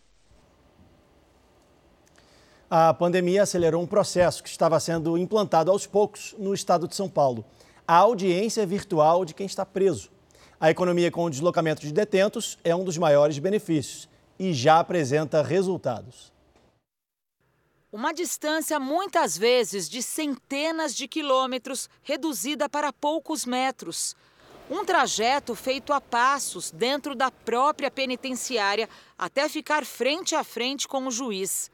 A 2.68 2.92
pandemia 2.92 3.44
acelerou 3.44 3.84
um 3.84 3.88
processo 3.88 4.42
que 4.42 4.50
estava 4.50 4.80
sendo 4.80 5.16
implantado 5.16 5.70
aos 5.70 5.86
poucos 5.86 6.34
no 6.40 6.56
estado 6.56 6.88
de 6.88 6.96
São 6.96 7.08
Paulo. 7.08 7.46
A 7.88 7.98
audiência 7.98 8.66
virtual 8.66 9.24
de 9.24 9.36
quem 9.36 9.46
está 9.46 9.64
preso. 9.64 10.10
A 10.60 10.72
economia 10.72 11.12
com 11.12 11.24
o 11.24 11.30
deslocamento 11.30 11.82
de 11.82 11.94
detentos 11.94 12.58
é 12.64 12.76
um 12.76 12.84
dos 12.84 12.98
maiores 12.98 13.38
benefícios 13.38 14.10
e 14.40 14.54
já 14.54 14.80
apresenta 14.80 15.44
resultados. 15.44 16.34
Uma 17.92 18.12
distância 18.12 18.80
muitas 18.80 19.38
vezes 19.38 19.88
de 19.88 20.02
centenas 20.02 20.96
de 20.96 21.08
quilômetros 21.08 21.88
reduzida 22.02 22.68
para 22.68 22.92
poucos 22.92 23.46
metros. 23.46 24.16
Um 24.68 24.84
trajeto 24.84 25.54
feito 25.54 25.94
a 25.94 26.02
passos 26.02 26.72
dentro 26.72 27.14
da 27.14 27.30
própria 27.30 27.92
penitenciária 27.92 28.90
até 29.16 29.48
ficar 29.48 29.86
frente 29.86 30.34
a 30.34 30.44
frente 30.44 30.88
com 30.88 31.06
o 31.06 31.12
juiz. 31.12 31.70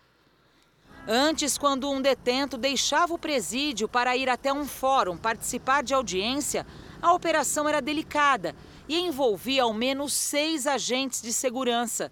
Antes, 1.08 1.58
quando 1.58 1.90
um 1.90 2.00
detento 2.00 2.58
deixava 2.58 3.14
o 3.14 3.18
presídio 3.18 3.88
para 3.88 4.16
ir 4.16 4.30
até 4.30 4.54
um 4.54 4.66
fórum 4.66 5.18
participar 5.18 5.82
de 5.82 5.94
audiência, 5.94 6.66
a 7.02 7.14
operação 7.14 7.68
era 7.68 7.82
delicada 7.82 8.56
e 8.88 9.00
envolvia 9.00 9.64
ao 9.64 9.74
menos 9.74 10.14
seis 10.14 10.68
agentes 10.68 11.22
de 11.22 11.34
segurança. 11.34 12.12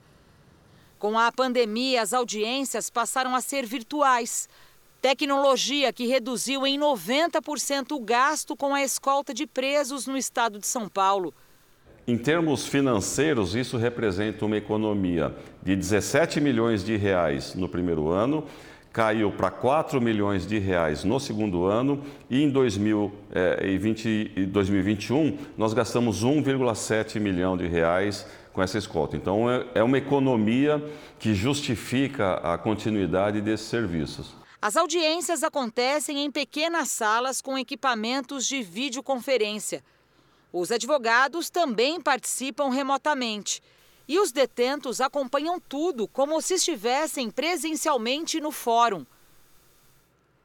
Com 0.97 1.17
a 1.17 1.31
pandemia, 1.31 2.01
as 2.01 2.13
audiências 2.13 2.89
passaram 2.89 3.35
a 3.35 3.41
ser 3.41 3.65
virtuais. 3.65 4.49
Tecnologia 5.01 5.93
que 5.93 6.07
reduziu 6.07 6.65
em 6.65 6.77
90% 6.77 7.91
o 7.91 7.99
gasto 7.99 8.55
com 8.55 8.73
a 8.73 8.83
escolta 8.83 9.33
de 9.33 9.45
presos 9.45 10.07
no 10.07 10.17
estado 10.17 10.59
de 10.59 10.67
São 10.67 10.89
Paulo. 10.89 11.33
Em 12.07 12.17
termos 12.17 12.65
financeiros, 12.65 13.55
isso 13.55 13.77
representa 13.77 14.43
uma 14.43 14.57
economia 14.57 15.35
de 15.61 15.75
17 15.75 16.41
milhões 16.41 16.83
de 16.83 16.97
reais 16.97 17.53
no 17.53 17.69
primeiro 17.69 18.09
ano, 18.09 18.45
caiu 18.99 19.31
para 19.31 19.49
4 19.49 20.01
milhões 20.01 20.45
de 20.45 20.59
reais 20.59 21.05
no 21.05 21.21
segundo 21.21 21.63
ano 21.63 22.03
e 22.29 22.43
em 22.43 22.49
2020, 22.49 24.47
2021 24.47 25.37
nós 25.57 25.73
gastamos 25.73 26.25
1,7 26.25 27.17
milhão 27.17 27.55
de 27.55 27.65
reais 27.65 28.27
com 28.51 28.61
essa 28.61 28.77
escolta. 28.77 29.15
Então, 29.15 29.49
é, 29.49 29.65
é 29.75 29.81
uma 29.81 29.97
economia 29.97 30.83
que 31.17 31.33
justifica 31.33 32.33
a 32.43 32.57
continuidade 32.57 33.39
desses 33.39 33.67
serviços. 33.67 34.35
As 34.61 34.75
audiências 34.75 35.43
acontecem 35.43 36.25
em 36.25 36.29
pequenas 36.29 36.91
salas 36.91 37.39
com 37.39 37.57
equipamentos 37.57 38.45
de 38.45 38.61
videoconferência. 38.61 39.81
Os 40.51 40.73
advogados 40.73 41.49
também 41.49 42.01
participam 42.01 42.67
remotamente. 42.69 43.63
E 44.09 44.19
os 44.19 44.31
detentos 44.31 44.99
acompanham 44.99 45.59
tudo 45.59 46.07
como 46.07 46.41
se 46.41 46.55
estivessem 46.55 47.29
presencialmente 47.29 48.41
no 48.41 48.51
fórum. 48.51 49.05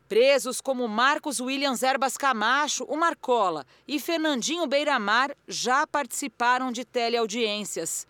Presos 0.07 0.61
como 0.61 0.87
Marcos 0.87 1.41
Williams 1.41 1.83
Erbas 1.83 2.19
Camacho, 2.19 2.85
o 2.85 2.95
Marcola, 2.95 3.65
e 3.89 3.99
Fernandinho 3.99 4.67
Beiramar 4.67 5.35
já 5.49 5.87
participaram 5.87 6.71
de 6.71 6.85
teleaudiências. 6.85 8.07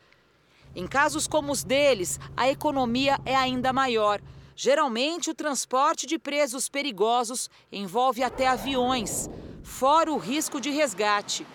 Em 0.74 0.88
casos 0.88 1.28
como 1.28 1.52
os 1.52 1.62
deles, 1.62 2.18
a 2.36 2.50
economia 2.50 3.20
é 3.24 3.36
ainda 3.36 3.72
maior. 3.72 4.20
Geralmente, 4.56 5.30
o 5.30 5.34
transporte 5.34 6.04
de 6.04 6.18
presos 6.18 6.68
perigosos 6.68 7.48
envolve 7.70 8.24
até 8.24 8.48
aviões, 8.48 9.30
fora 9.62 10.12
o 10.12 10.18
risco 10.18 10.60
de 10.60 10.70
resgate. 10.70 11.46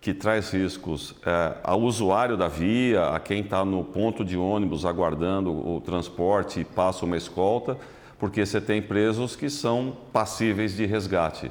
Que 0.00 0.14
traz 0.14 0.50
riscos 0.50 1.14
é, 1.26 1.56
ao 1.62 1.80
usuário 1.82 2.36
da 2.36 2.48
via, 2.48 3.08
a 3.08 3.20
quem 3.20 3.42
está 3.42 3.64
no 3.64 3.84
ponto 3.84 4.24
de 4.24 4.36
ônibus 4.36 4.86
aguardando 4.86 5.50
o 5.50 5.80
transporte 5.80 6.60
e 6.60 6.64
passa 6.64 7.04
uma 7.04 7.16
escolta 7.16 7.76
porque 8.20 8.44
você 8.44 8.60
tem 8.60 8.82
presos 8.82 9.34
que 9.34 9.48
são 9.48 9.96
passíveis 10.12 10.76
de 10.76 10.84
resgate. 10.84 11.50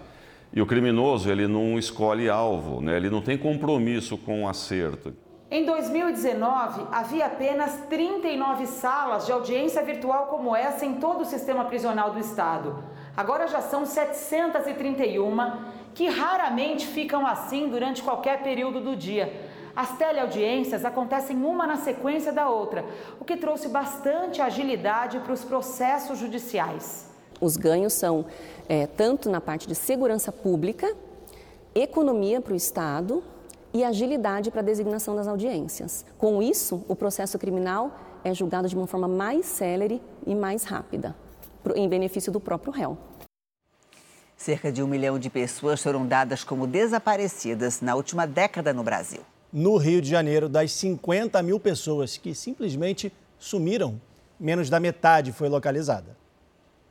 E 0.53 0.61
o 0.61 0.67
criminoso, 0.67 1.29
ele 1.29 1.47
não 1.47 1.79
escolhe 1.79 2.29
alvo, 2.29 2.79
né? 2.79 2.95
ele 2.95 3.09
não 3.09 3.21
tem 3.21 3.37
compromisso 3.37 4.15
com 4.17 4.43
o 4.43 4.47
acerto. 4.47 5.11
Em 5.51 5.65
2019, 5.65 6.85
havia 6.91 7.25
apenas 7.25 7.75
39 7.89 8.67
salas 8.67 9.25
de 9.25 9.31
audiência 9.31 9.83
virtual 9.83 10.27
como 10.27 10.55
essa 10.55 10.85
em 10.85 10.95
todo 10.95 11.21
o 11.21 11.25
sistema 11.25 11.65
prisional 11.65 12.11
do 12.11 12.19
Estado. 12.19 12.83
Agora 13.17 13.47
já 13.47 13.61
são 13.61 13.83
731, 13.83 15.35
que 15.99 16.07
raramente 16.07 16.87
ficam 16.87 17.27
assim 17.27 17.67
durante 17.67 18.01
qualquer 18.01 18.41
período 18.41 18.79
do 18.79 18.95
dia. 18.95 19.33
As 19.75 19.97
teleaudiências 19.97 20.85
acontecem 20.85 21.35
uma 21.35 21.67
na 21.67 21.75
sequência 21.75 22.31
da 22.31 22.49
outra, 22.49 22.85
o 23.19 23.25
que 23.25 23.35
trouxe 23.35 23.67
bastante 23.67 24.41
agilidade 24.41 25.19
para 25.19 25.33
os 25.33 25.43
processos 25.43 26.17
judiciais. 26.17 27.09
Os 27.41 27.57
ganhos 27.57 27.91
são 27.91 28.25
é, 28.69 28.87
tanto 28.87 29.29
na 29.29 29.41
parte 29.41 29.67
de 29.67 29.75
segurança 29.75 30.31
pública, 30.31 30.89
economia 31.75 32.39
para 32.39 32.53
o 32.53 32.55
Estado 32.55 33.21
e 33.73 33.83
agilidade 33.83 34.51
para 34.51 34.61
a 34.61 34.63
designação 34.63 35.17
das 35.17 35.27
audiências. 35.27 36.05
Com 36.17 36.41
isso, 36.41 36.81
o 36.87 36.95
processo 36.95 37.37
criminal 37.37 37.91
é 38.23 38.33
julgado 38.33 38.69
de 38.69 38.75
uma 38.77 38.87
forma 38.87 39.09
mais 39.09 39.45
célere 39.45 40.01
e 40.25 40.33
mais 40.33 40.63
rápida, 40.63 41.13
em 41.75 41.89
benefício 41.89 42.31
do 42.31 42.39
próprio 42.39 42.71
réu. 42.71 42.97
Cerca 44.39 44.71
de 44.71 44.81
um 44.81 44.87
milhão 44.87 45.19
de 45.19 45.29
pessoas 45.29 45.83
foram 45.83 46.07
dadas 46.07 46.43
como 46.43 46.65
desaparecidas 46.65 47.79
na 47.79 47.93
última 47.93 48.25
década 48.25 48.73
no 48.73 48.81
Brasil 48.81 49.21
no 49.51 49.77
Rio 49.77 50.01
de 50.01 50.09
Janeiro, 50.09 50.47
das 50.47 50.71
50 50.73 51.41
mil 51.41 51.59
pessoas 51.59 52.17
que 52.17 52.35
simplesmente 52.35 53.11
sumiram, 53.39 53.99
menos 54.39 54.69
da 54.69 54.79
metade 54.79 55.31
foi 55.31 55.49
localizada. 55.49 56.15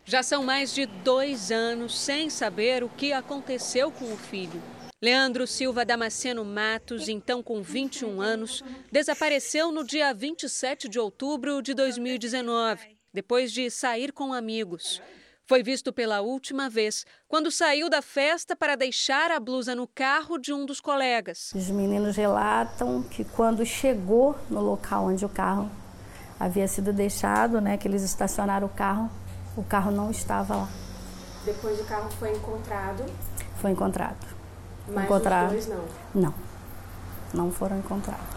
Já 0.05 0.23
são 0.23 0.43
mais 0.43 0.75
de 0.75 0.87
dois 0.87 1.51
anos 1.51 1.99
sem 1.99 2.31
saber 2.31 2.83
o 2.83 2.89
que 2.89 3.13
aconteceu 3.13 3.91
com 3.91 4.13
o 4.13 4.17
filho. 4.17 4.63
Leandro 5.01 5.47
Silva 5.47 5.85
Damasceno 5.85 6.45
Matos, 6.45 7.09
então 7.09 7.43
com 7.43 7.63
21 7.63 8.21
anos, 8.21 8.65
desapareceu 8.91 9.71
no 9.71 9.85
dia 9.85 10.13
27 10.13 10.89
de 10.89 10.99
outubro 10.99 11.63
de 11.63 11.73
2019, 11.75 12.97
depois 13.15 13.53
de 13.53 13.71
sair 13.71 14.13
com 14.13 14.33
amigos. 14.33 15.01
Foi 15.49 15.63
visto 15.63 15.95
pela 15.95 16.21
última 16.21 16.69
vez 16.69 17.07
quando 17.27 17.51
saiu 17.51 17.89
da 17.89 18.03
festa 18.03 18.55
para 18.55 18.77
deixar 18.77 19.31
a 19.31 19.41
blusa 19.41 19.75
no 19.75 19.87
carro 19.87 20.37
de 20.37 20.53
um 20.53 20.67
dos 20.67 20.79
colegas. 20.79 21.51
Os 21.55 21.71
meninos 21.71 22.17
relatam 22.17 23.03
que 23.05 23.25
quando 23.25 23.65
chegou 23.65 24.37
no 24.51 24.61
local 24.61 25.07
onde 25.07 25.25
o 25.25 25.29
carro 25.29 25.71
havia 26.39 26.69
sido 26.69 26.93
deixado, 26.93 27.63
né, 27.63 27.79
que 27.79 27.89
eles 27.89 28.03
estacionaram 28.03 28.67
o 28.67 28.71
carro, 28.71 29.11
o 29.57 29.65
carro 29.65 29.91
não 29.91 30.11
estava 30.11 30.55
lá. 30.55 30.69
Depois 31.47 31.81
o 31.81 31.85
carro 31.87 32.11
foi 32.11 32.31
encontrado? 32.31 33.07
Foi 33.57 33.71
encontrado. 33.71 34.27
Mas 34.87 35.05
encontrado. 35.05 35.57
os 35.57 35.65
dois 35.65 35.67
não? 36.15 36.23
Não, 36.23 36.35
não 37.33 37.51
foram 37.51 37.79
encontrados. 37.79 38.37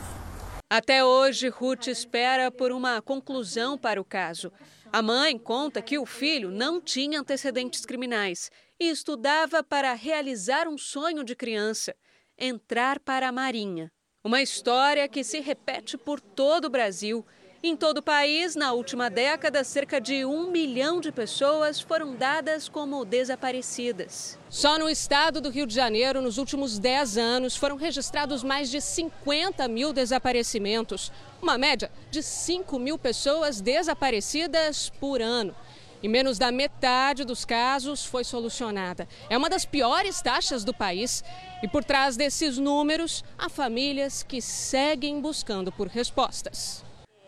Até 0.72 1.04
hoje, 1.04 1.50
Ruth 1.50 1.88
espera 1.88 2.50
por 2.50 2.72
uma 2.72 3.02
conclusão 3.02 3.78
para 3.78 4.00
o 4.00 4.06
caso. 4.06 4.54
A 4.94 5.02
mãe 5.02 5.40
conta 5.40 5.82
que 5.82 5.98
o 5.98 6.06
filho 6.06 6.52
não 6.52 6.82
tinha 6.82 7.22
antecedentes 7.22 7.86
criminais 7.86 8.52
e 8.78 8.90
estudava 8.90 9.64
para 9.64 9.94
realizar 9.94 10.68
um 10.68 10.78
sonho 10.78 11.24
de 11.24 11.34
criança: 11.34 11.96
entrar 12.38 13.00
para 13.00 13.30
a 13.30 13.32
Marinha. 13.32 13.90
Uma 14.22 14.42
história 14.42 15.08
que 15.08 15.24
se 15.24 15.40
repete 15.40 15.98
por 15.98 16.20
todo 16.20 16.66
o 16.66 16.70
Brasil 16.70 17.26
em 17.64 17.76
todo 17.76 18.00
o 18.00 18.02
país, 18.02 18.56
na 18.56 18.74
última 18.74 19.08
década, 19.08 19.64
cerca 19.64 20.02
de 20.02 20.26
um 20.26 20.50
milhão 20.50 21.00
de 21.00 21.12
pessoas 21.12 21.80
foram 21.80 22.16
dadas 22.16 22.68
como 22.68 23.06
desaparecidas. 23.06 24.38
Só 24.50 24.80
no 24.80 24.90
estado 24.90 25.40
do 25.40 25.52
Rio 25.52 25.68
de 25.68 25.76
Janeiro, 25.76 26.24
nos 26.24 26.40
últimos 26.40 26.80
10 26.80 27.18
anos, 27.20 27.56
foram 27.56 27.76
registrados 27.76 28.44
mais 28.44 28.72
de 28.72 28.82
50 28.82 29.68
mil 29.68 29.94
desaparecimentos, 29.94 31.12
uma 31.40 31.56
média 31.56 31.92
de 32.10 32.24
5 32.24 32.80
mil 32.80 32.98
pessoas 32.98 33.62
desaparecidas 33.62 34.90
por 35.00 35.22
ano. 35.22 35.56
E 36.02 36.08
menos 36.08 36.40
da 36.40 36.52
metade 36.52 37.24
dos 37.24 37.46
casos 37.46 38.04
foi 38.04 38.24
solucionada. 38.24 39.08
É 39.30 39.38
uma 39.38 39.48
das 39.48 39.66
piores 39.66 40.20
taxas 40.20 40.64
do 40.64 40.74
país. 40.74 41.24
E 41.62 41.68
por 41.68 41.84
trás 41.84 42.18
desses 42.18 42.58
números, 42.58 43.24
há 43.38 43.48
famílias 43.50 44.24
que 44.24 44.42
seguem 44.42 45.22
buscando 45.22 45.72
por 45.72 45.88
respostas. 45.88 46.84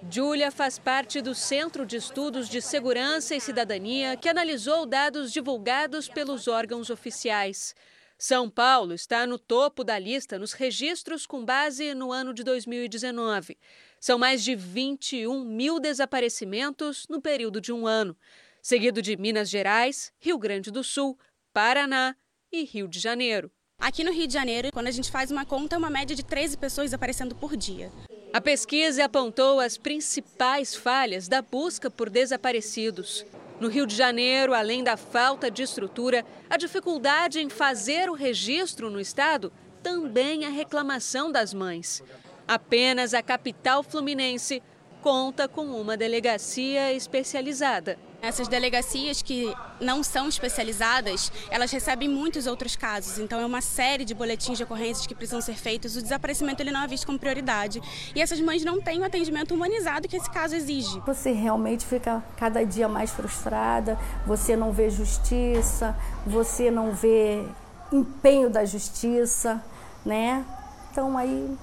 Júlia 0.09 0.51
faz 0.51 0.77
parte 0.77 1.21
do 1.21 1.33
Centro 1.33 1.85
de 1.85 1.95
Estudos 1.95 2.49
de 2.49 2.61
Segurança 2.61 3.35
e 3.35 3.41
Cidadania 3.41 4.15
que 4.17 4.29
analisou 4.29 4.85
dados 4.85 5.31
divulgados 5.31 6.07
pelos 6.07 6.47
órgãos 6.47 6.89
oficiais. 6.89 7.73
São 8.17 8.49
Paulo 8.49 8.93
está 8.93 9.25
no 9.25 9.39
topo 9.39 9.83
da 9.83 9.97
lista 9.97 10.37
nos 10.37 10.53
registros 10.53 11.25
com 11.25 11.43
base 11.43 11.93
no 11.93 12.11
ano 12.11 12.33
de 12.33 12.43
2019. 12.43 13.57
São 13.99 14.17
mais 14.17 14.43
de 14.43 14.55
21 14.55 15.43
mil 15.43 15.79
desaparecimentos 15.79 17.05
no 17.09 17.21
período 17.21 17.59
de 17.59 17.71
um 17.71 17.87
ano, 17.87 18.15
seguido 18.61 19.01
de 19.01 19.17
Minas 19.17 19.49
Gerais, 19.49 20.13
Rio 20.19 20.37
Grande 20.37 20.71
do 20.71 20.83
Sul, 20.83 21.17
Paraná 21.51 22.15
e 22.51 22.63
Rio 22.63 22.87
de 22.87 22.99
Janeiro. 22.99 23.51
Aqui 23.79 24.03
no 24.03 24.11
Rio 24.13 24.27
de 24.27 24.33
Janeiro, 24.33 24.69
quando 24.71 24.87
a 24.87 24.91
gente 24.91 25.11
faz 25.11 25.31
uma 25.31 25.45
conta, 25.45 25.75
é 25.75 25.77
uma 25.77 25.89
média 25.89 26.15
de 26.15 26.23
13 26.23 26.57
pessoas 26.57 26.87
desaparecendo 26.87 27.35
por 27.35 27.57
dia. 27.57 27.91
A 28.33 28.41
pesquisa 28.41 29.05
apontou 29.05 29.59
as 29.59 29.77
principais 29.77 30.73
falhas 30.73 31.27
da 31.27 31.39
busca 31.39 31.91
por 31.91 32.09
desaparecidos. 32.09 33.23
No 33.59 33.67
Rio 33.67 33.85
de 33.85 33.95
Janeiro, 33.95 34.55
além 34.55 34.83
da 34.83 34.97
falta 34.97 35.51
de 35.51 35.61
estrutura, 35.61 36.25
a 36.49 36.57
dificuldade 36.57 37.39
em 37.39 37.47
fazer 37.47 38.09
o 38.09 38.15
registro 38.15 38.89
no 38.89 38.99
estado, 38.99 39.53
também 39.83 40.45
a 40.45 40.49
reclamação 40.49 41.31
das 41.31 41.53
mães. 41.53 42.01
Apenas 42.47 43.13
a 43.13 43.21
capital 43.21 43.83
fluminense 43.83 44.63
conta 45.03 45.47
com 45.47 45.65
uma 45.65 45.95
delegacia 45.95 46.91
especializada. 46.91 47.99
Essas 48.23 48.47
delegacias 48.47 49.21
que 49.21 49.53
não 49.81 50.01
são 50.01 50.29
especializadas, 50.29 51.29
elas 51.49 51.69
recebem 51.69 52.07
muitos 52.07 52.47
outros 52.47 52.73
casos. 52.73 53.19
Então 53.19 53.37
é 53.37 53.45
uma 53.45 53.59
série 53.59 54.05
de 54.05 54.13
boletins 54.13 54.57
de 54.57 54.63
ocorrências 54.63 55.05
que 55.05 55.13
precisam 55.13 55.41
ser 55.41 55.55
feitos. 55.55 55.97
O 55.97 56.01
desaparecimento 56.01 56.63
ele 56.63 56.71
não 56.71 56.81
é 56.81 56.87
visto 56.87 57.05
como 57.05 57.19
prioridade. 57.19 57.81
E 58.15 58.21
essas 58.21 58.39
mães 58.39 58.63
não 58.63 58.79
têm 58.79 59.01
o 59.01 59.03
atendimento 59.03 59.53
humanizado 59.53 60.07
que 60.07 60.15
esse 60.15 60.29
caso 60.31 60.55
exige. 60.55 61.01
Você 61.05 61.33
realmente 61.33 61.85
fica 61.85 62.23
cada 62.37 62.65
dia 62.65 62.87
mais 62.87 63.11
frustrada, 63.11 63.99
você 64.25 64.55
não 64.55 64.71
vê 64.71 64.89
justiça, 64.89 65.93
você 66.25 66.71
não 66.71 66.93
vê 66.93 67.45
empenho 67.91 68.49
da 68.49 68.63
justiça, 68.63 69.61
né? 70.05 70.45
Então 70.89 71.17
aí 71.17 71.57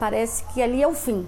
parece 0.00 0.44
que 0.52 0.60
ali 0.60 0.82
é 0.82 0.88
o 0.88 0.92
fim. 0.92 1.24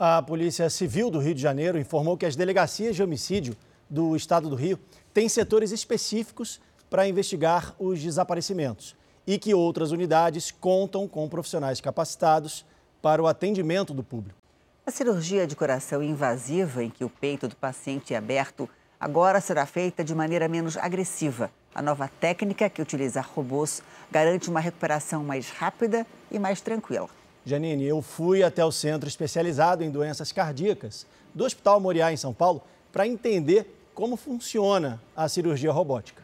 A 0.00 0.22
Polícia 0.22 0.70
Civil 0.70 1.10
do 1.10 1.18
Rio 1.18 1.34
de 1.34 1.42
Janeiro 1.42 1.76
informou 1.76 2.16
que 2.16 2.24
as 2.24 2.36
delegacias 2.36 2.94
de 2.94 3.02
homicídio 3.02 3.56
do 3.90 4.14
estado 4.14 4.48
do 4.48 4.54
Rio 4.54 4.78
têm 5.12 5.28
setores 5.28 5.72
específicos 5.72 6.60
para 6.88 7.08
investigar 7.08 7.74
os 7.80 8.00
desaparecimentos 8.00 8.94
e 9.26 9.40
que 9.40 9.52
outras 9.52 9.90
unidades 9.90 10.52
contam 10.52 11.08
com 11.08 11.28
profissionais 11.28 11.80
capacitados 11.80 12.64
para 13.02 13.20
o 13.20 13.26
atendimento 13.26 13.92
do 13.92 14.04
público. 14.04 14.38
A 14.86 14.92
cirurgia 14.92 15.48
de 15.48 15.56
coração 15.56 16.00
invasiva, 16.00 16.84
em 16.84 16.90
que 16.90 17.04
o 17.04 17.10
peito 17.10 17.48
do 17.48 17.56
paciente 17.56 18.14
é 18.14 18.18
aberto, 18.18 18.70
agora 19.00 19.40
será 19.40 19.66
feita 19.66 20.04
de 20.04 20.14
maneira 20.14 20.46
menos 20.46 20.76
agressiva. 20.76 21.50
A 21.74 21.82
nova 21.82 22.08
técnica, 22.20 22.70
que 22.70 22.80
utiliza 22.80 23.20
robôs, 23.20 23.82
garante 24.12 24.48
uma 24.48 24.60
recuperação 24.60 25.24
mais 25.24 25.50
rápida 25.50 26.06
e 26.30 26.38
mais 26.38 26.60
tranquila. 26.60 27.08
Janine, 27.44 27.84
eu 27.84 28.02
fui 28.02 28.42
até 28.42 28.64
o 28.64 28.72
centro 28.72 29.08
especializado 29.08 29.82
em 29.82 29.90
doenças 29.90 30.32
cardíacas 30.32 31.06
do 31.34 31.44
Hospital 31.44 31.80
Moriá, 31.80 32.12
em 32.12 32.16
São 32.16 32.34
Paulo, 32.34 32.62
para 32.92 33.06
entender 33.06 33.74
como 33.94 34.16
funciona 34.16 35.00
a 35.16 35.28
cirurgia 35.28 35.72
robótica. 35.72 36.22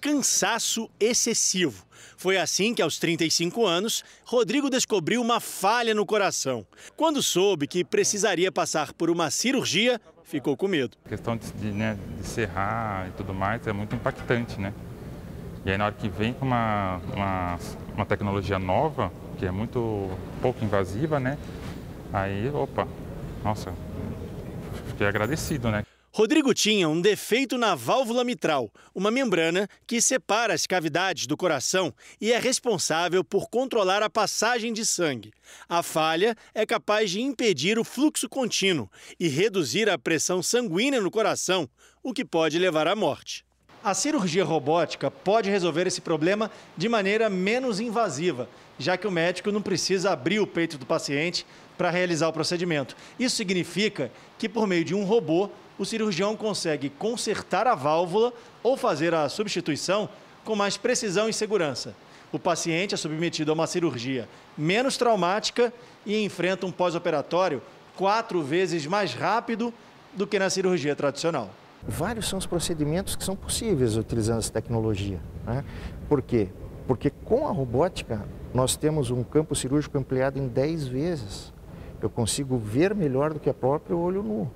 Cansaço 0.00 0.90
excessivo. 0.98 1.84
Foi 2.16 2.38
assim 2.38 2.74
que, 2.74 2.82
aos 2.82 2.98
35 2.98 3.64
anos, 3.66 4.04
Rodrigo 4.24 4.70
descobriu 4.70 5.20
uma 5.20 5.40
falha 5.40 5.94
no 5.94 6.06
coração. 6.06 6.66
Quando 6.96 7.22
soube 7.22 7.66
que 7.66 7.84
precisaria 7.84 8.50
passar 8.50 8.92
por 8.92 9.10
uma 9.10 9.30
cirurgia, 9.30 10.00
ficou 10.24 10.56
com 10.56 10.66
medo. 10.66 10.96
A 11.04 11.08
questão 11.08 11.36
de, 11.36 11.50
de, 11.52 11.70
né, 11.70 11.98
de 12.18 12.26
serrar 12.26 13.08
e 13.08 13.12
tudo 13.12 13.34
mais 13.34 13.66
é 13.66 13.72
muito 13.72 13.94
impactante, 13.94 14.60
né? 14.60 14.72
E 15.64 15.70
aí, 15.70 15.78
na 15.78 15.86
hora 15.86 15.94
que 15.94 16.08
vem 16.08 16.32
com 16.32 16.46
uma, 16.46 17.00
uma, 17.12 17.58
uma 17.94 18.06
tecnologia 18.06 18.58
nova, 18.58 19.12
que 19.38 19.46
é 19.46 19.50
muito 19.50 20.10
pouco 20.40 20.64
invasiva, 20.64 21.20
né? 21.20 21.38
Aí, 22.12 22.48
opa, 22.50 22.88
nossa, 23.44 23.72
fiquei 24.88 25.06
agradecido, 25.06 25.70
né? 25.70 25.82
Rodrigo 26.16 26.54
tinha 26.54 26.88
um 26.88 26.98
defeito 26.98 27.58
na 27.58 27.74
válvula 27.74 28.24
mitral, 28.24 28.72
uma 28.94 29.10
membrana 29.10 29.68
que 29.86 30.00
separa 30.00 30.54
as 30.54 30.66
cavidades 30.66 31.26
do 31.26 31.36
coração 31.36 31.92
e 32.18 32.32
é 32.32 32.38
responsável 32.38 33.22
por 33.22 33.50
controlar 33.50 34.02
a 34.02 34.08
passagem 34.08 34.72
de 34.72 34.86
sangue. 34.86 35.30
A 35.68 35.82
falha 35.82 36.34
é 36.54 36.64
capaz 36.64 37.10
de 37.10 37.20
impedir 37.20 37.78
o 37.78 37.84
fluxo 37.84 38.30
contínuo 38.30 38.90
e 39.20 39.28
reduzir 39.28 39.90
a 39.90 39.98
pressão 39.98 40.42
sanguínea 40.42 41.02
no 41.02 41.10
coração, 41.10 41.68
o 42.02 42.14
que 42.14 42.24
pode 42.24 42.58
levar 42.58 42.88
à 42.88 42.96
morte. 42.96 43.44
A 43.84 43.92
cirurgia 43.92 44.42
robótica 44.42 45.10
pode 45.10 45.50
resolver 45.50 45.86
esse 45.86 46.00
problema 46.00 46.50
de 46.78 46.88
maneira 46.88 47.28
menos 47.28 47.78
invasiva, 47.78 48.48
já 48.78 48.96
que 48.96 49.06
o 49.06 49.10
médico 49.10 49.50
não 49.50 49.62
precisa 49.62 50.10
abrir 50.10 50.40
o 50.40 50.46
peito 50.46 50.78
do 50.78 50.86
paciente 50.86 51.46
para 51.76 51.90
realizar 51.90 52.28
o 52.28 52.32
procedimento. 52.32 52.96
Isso 53.18 53.36
significa 53.36 54.10
que, 54.38 54.48
por 54.48 54.66
meio 54.66 54.84
de 54.84 54.94
um 54.94 55.04
robô, 55.04 55.50
o 55.78 55.84
cirurgião 55.84 56.36
consegue 56.36 56.88
consertar 56.90 57.66
a 57.66 57.74
válvula 57.74 58.32
ou 58.62 58.76
fazer 58.76 59.14
a 59.14 59.28
substituição 59.28 60.08
com 60.44 60.56
mais 60.56 60.76
precisão 60.76 61.28
e 61.28 61.32
segurança. 61.32 61.94
O 62.32 62.38
paciente 62.38 62.94
é 62.94 62.96
submetido 62.96 63.50
a 63.50 63.54
uma 63.54 63.66
cirurgia 63.66 64.28
menos 64.56 64.96
traumática 64.96 65.72
e 66.04 66.24
enfrenta 66.24 66.66
um 66.66 66.72
pós-operatório 66.72 67.62
quatro 67.96 68.42
vezes 68.42 68.86
mais 68.86 69.14
rápido 69.14 69.72
do 70.14 70.26
que 70.26 70.38
na 70.38 70.50
cirurgia 70.50 70.96
tradicional. 70.96 71.50
Vários 71.86 72.28
são 72.28 72.38
os 72.38 72.46
procedimentos 72.46 73.14
que 73.14 73.24
são 73.24 73.36
possíveis 73.36 73.96
utilizando 73.96 74.38
essa 74.38 74.52
tecnologia. 74.52 75.20
Né? 75.46 75.64
Por 76.08 76.20
quê? 76.22 76.48
Porque 76.86 77.10
com 77.10 77.46
a 77.46 77.50
robótica 77.50 78.26
nós 78.56 78.74
temos 78.74 79.10
um 79.10 79.22
campo 79.22 79.54
cirúrgico 79.54 79.98
ampliado 79.98 80.38
em 80.38 80.48
10 80.48 80.88
vezes. 80.88 81.52
Eu 82.00 82.08
consigo 82.08 82.56
ver 82.56 82.94
melhor 82.94 83.34
do 83.34 83.38
que 83.38 83.50
a 83.50 83.54
próprio 83.54 83.98
olho 83.98 84.22
nu. 84.22 84.50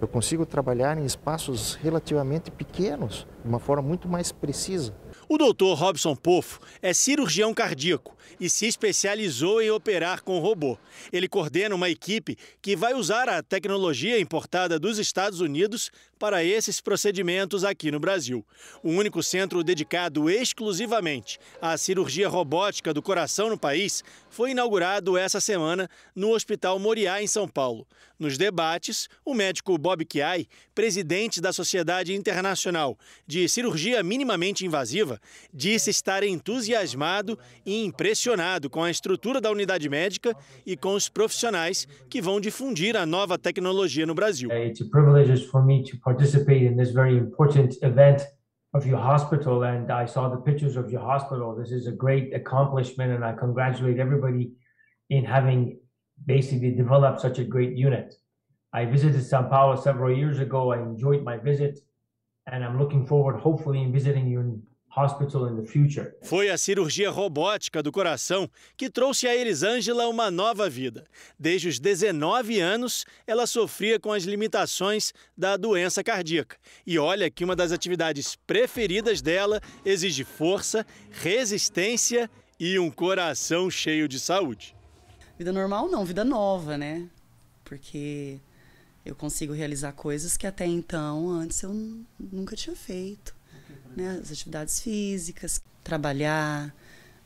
Eu 0.00 0.06
consigo 0.06 0.46
trabalhar 0.46 0.96
em 0.96 1.04
espaços 1.04 1.74
relativamente 1.74 2.52
pequenos, 2.52 3.26
de 3.42 3.48
uma 3.48 3.58
forma 3.58 3.82
muito 3.82 4.08
mais 4.08 4.30
precisa. 4.30 4.94
O 5.28 5.36
doutor 5.36 5.74
Robson 5.74 6.14
Pofo 6.14 6.60
é 6.80 6.92
cirurgião 6.92 7.52
cardíaco 7.52 8.16
e 8.38 8.48
se 8.48 8.66
especializou 8.66 9.60
em 9.62 9.70
operar 9.70 10.22
com 10.22 10.38
robô. 10.38 10.78
Ele 11.12 11.28
coordena 11.28 11.74
uma 11.74 11.90
equipe 11.90 12.36
que 12.60 12.76
vai 12.76 12.94
usar 12.94 13.28
a 13.28 13.42
tecnologia 13.42 14.18
importada 14.18 14.78
dos 14.78 14.98
Estados 14.98 15.40
Unidos 15.40 15.90
para 16.18 16.44
esses 16.44 16.80
procedimentos 16.80 17.64
aqui 17.64 17.90
no 17.90 17.98
Brasil. 17.98 18.46
O 18.82 18.90
único 18.90 19.22
centro 19.22 19.64
dedicado 19.64 20.30
exclusivamente 20.30 21.38
à 21.60 21.76
cirurgia 21.76 22.28
robótica 22.28 22.94
do 22.94 23.02
coração 23.02 23.50
no 23.50 23.58
país 23.58 24.04
foi 24.30 24.52
inaugurado 24.52 25.18
essa 25.18 25.40
semana 25.40 25.90
no 26.14 26.30
Hospital 26.30 26.78
Moriá, 26.78 27.20
em 27.20 27.26
São 27.26 27.48
Paulo. 27.48 27.86
Nos 28.18 28.38
debates, 28.38 29.08
o 29.24 29.34
médico 29.34 29.76
Bob 29.76 30.06
Chiai, 30.10 30.46
presidente 30.72 31.40
da 31.40 31.52
Sociedade 31.52 32.14
Internacional 32.14 32.96
de 33.26 33.48
Cirurgia 33.48 34.00
Minimamente 34.00 34.64
Invasiva, 34.64 35.20
disse 35.52 35.90
estar 35.90 36.22
entusiasmado 36.22 37.36
e 37.66 37.84
impressionado 37.84 38.11
com 38.70 38.82
a 38.82 38.90
estrutura 38.90 39.40
da 39.40 39.50
unidade 39.50 39.88
médica 39.88 40.36
e 40.66 40.76
com 40.76 40.94
os 40.94 41.08
profissionais 41.08 41.86
que 42.08 42.20
vão 42.20 42.40
difundir 42.40 42.96
a 42.96 43.06
nova 43.06 43.38
tecnologia 43.38 44.06
no 44.06 44.14
Brasil. 44.14 44.48
Event 47.82 48.22
of 48.74 48.88
your 48.88 48.98
hospital 48.98 49.64
and 49.64 49.90
I 49.90 50.06
saw 50.06 50.28
the 50.30 50.42
pictures 50.42 50.76
of 50.76 50.90
your 50.90 51.02
hospital. 51.02 51.54
This 51.54 51.70
is 51.70 51.86
a 51.86 51.92
great 51.92 52.34
accomplishment 52.34 53.12
and 53.12 53.24
I 53.24 53.32
congratulate 53.34 53.98
everybody 53.98 54.52
in 55.10 55.24
having 55.24 55.78
basically 56.26 56.70
developed 56.70 57.20
such 57.20 57.38
a 57.38 57.44
great 57.44 57.76
unit. 57.76 58.14
I 58.72 58.86
visited 58.86 59.22
Sao 59.22 59.42
Paulo 59.42 59.76
several 59.76 60.16
years 60.16 60.38
ago. 60.38 60.72
I 60.72 60.80
enjoyed 60.80 61.22
my 61.22 61.36
visit 61.36 61.80
and 62.50 62.64
I'm 62.64 62.78
looking 62.78 63.06
forward 63.06 63.40
hopefully 63.40 63.82
in 63.82 63.92
visiting 63.92 64.28
hospital 64.28 64.40
in. 64.40 64.62
Foi 66.22 66.50
a 66.50 66.58
cirurgia 66.58 67.10
robótica 67.10 67.82
do 67.82 67.90
coração 67.90 68.46
que 68.76 68.90
trouxe 68.90 69.26
a 69.26 69.34
Elisângela 69.34 70.06
uma 70.06 70.30
nova 70.30 70.68
vida. 70.68 71.06
Desde 71.38 71.68
os 71.68 71.78
19 71.78 72.60
anos, 72.60 73.06
ela 73.26 73.46
sofria 73.46 73.98
com 73.98 74.12
as 74.12 74.24
limitações 74.24 75.14
da 75.34 75.56
doença 75.56 76.04
cardíaca. 76.04 76.58
E 76.86 76.98
olha 76.98 77.30
que 77.30 77.42
uma 77.42 77.56
das 77.56 77.72
atividades 77.72 78.36
preferidas 78.46 79.22
dela 79.22 79.62
exige 79.82 80.24
força, 80.24 80.86
resistência 81.10 82.30
e 82.60 82.78
um 82.78 82.90
coração 82.90 83.70
cheio 83.70 84.06
de 84.06 84.20
saúde. 84.20 84.76
Vida 85.38 85.52
normal 85.54 85.88
não, 85.88 86.04
vida 86.04 86.22
nova, 86.22 86.76
né? 86.76 87.08
Porque 87.64 88.38
eu 89.06 89.16
consigo 89.16 89.54
realizar 89.54 89.92
coisas 89.92 90.36
que 90.36 90.46
até 90.46 90.66
então, 90.66 91.30
antes 91.30 91.62
eu 91.62 91.72
nunca 92.20 92.54
tinha 92.54 92.76
feito 92.76 93.40
né, 93.96 94.20
as 94.22 94.30
atividades 94.30 94.80
físicas, 94.80 95.62
trabalhar, 95.82 96.74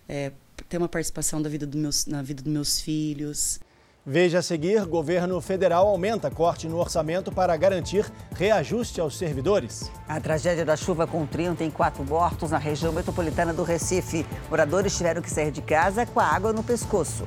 é, 0.09 0.33
ter 0.69 0.79
uma 0.79 0.89
participação 0.89 1.41
da 1.41 1.49
vida 1.49 1.67
do 1.67 1.77
meus, 1.77 2.07
na 2.07 2.23
vida 2.23 2.43
dos 2.43 2.53
meus 2.53 2.81
filhos. 2.81 3.61
Veja 4.09 4.39
a 4.39 4.43
seguir: 4.43 4.87
governo 4.87 5.41
federal 5.41 5.89
aumenta 5.89 6.31
corte 6.31 6.69
no 6.69 6.77
orçamento 6.79 7.33
para 7.33 7.57
garantir 7.57 8.07
reajuste 8.37 9.01
aos 9.01 9.19
servidores. 9.19 9.91
A 10.07 10.21
tragédia 10.21 10.65
da 10.65 10.77
chuva 10.77 11.09
com 11.09 11.27
34 11.27 12.05
mortos 12.05 12.53
na 12.53 12.59
região 12.59 12.93
metropolitana 12.93 13.53
do 13.53 13.65
Recife. 13.65 14.25
Moradores 14.49 14.97
tiveram 14.97 15.21
que 15.21 15.31
sair 15.31 15.51
de 15.51 15.61
casa 15.61 16.07
com 16.07 16.21
a 16.21 16.25
água 16.25 16.53
no 16.53 16.63
pescoço. 16.63 17.27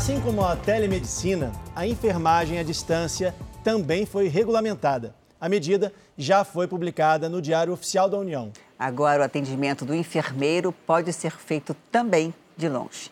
Assim 0.00 0.18
como 0.18 0.42
a 0.42 0.56
telemedicina, 0.56 1.52
a 1.76 1.86
enfermagem 1.86 2.58
à 2.58 2.62
distância 2.62 3.34
também 3.62 4.06
foi 4.06 4.28
regulamentada. 4.28 5.14
A 5.38 5.46
medida 5.46 5.92
já 6.16 6.42
foi 6.42 6.66
publicada 6.66 7.28
no 7.28 7.42
Diário 7.42 7.74
Oficial 7.74 8.08
da 8.08 8.16
União. 8.16 8.50
Agora, 8.78 9.20
o 9.20 9.24
atendimento 9.26 9.84
do 9.84 9.94
enfermeiro 9.94 10.72
pode 10.72 11.12
ser 11.12 11.32
feito 11.32 11.76
também 11.92 12.32
de 12.56 12.66
longe. 12.66 13.10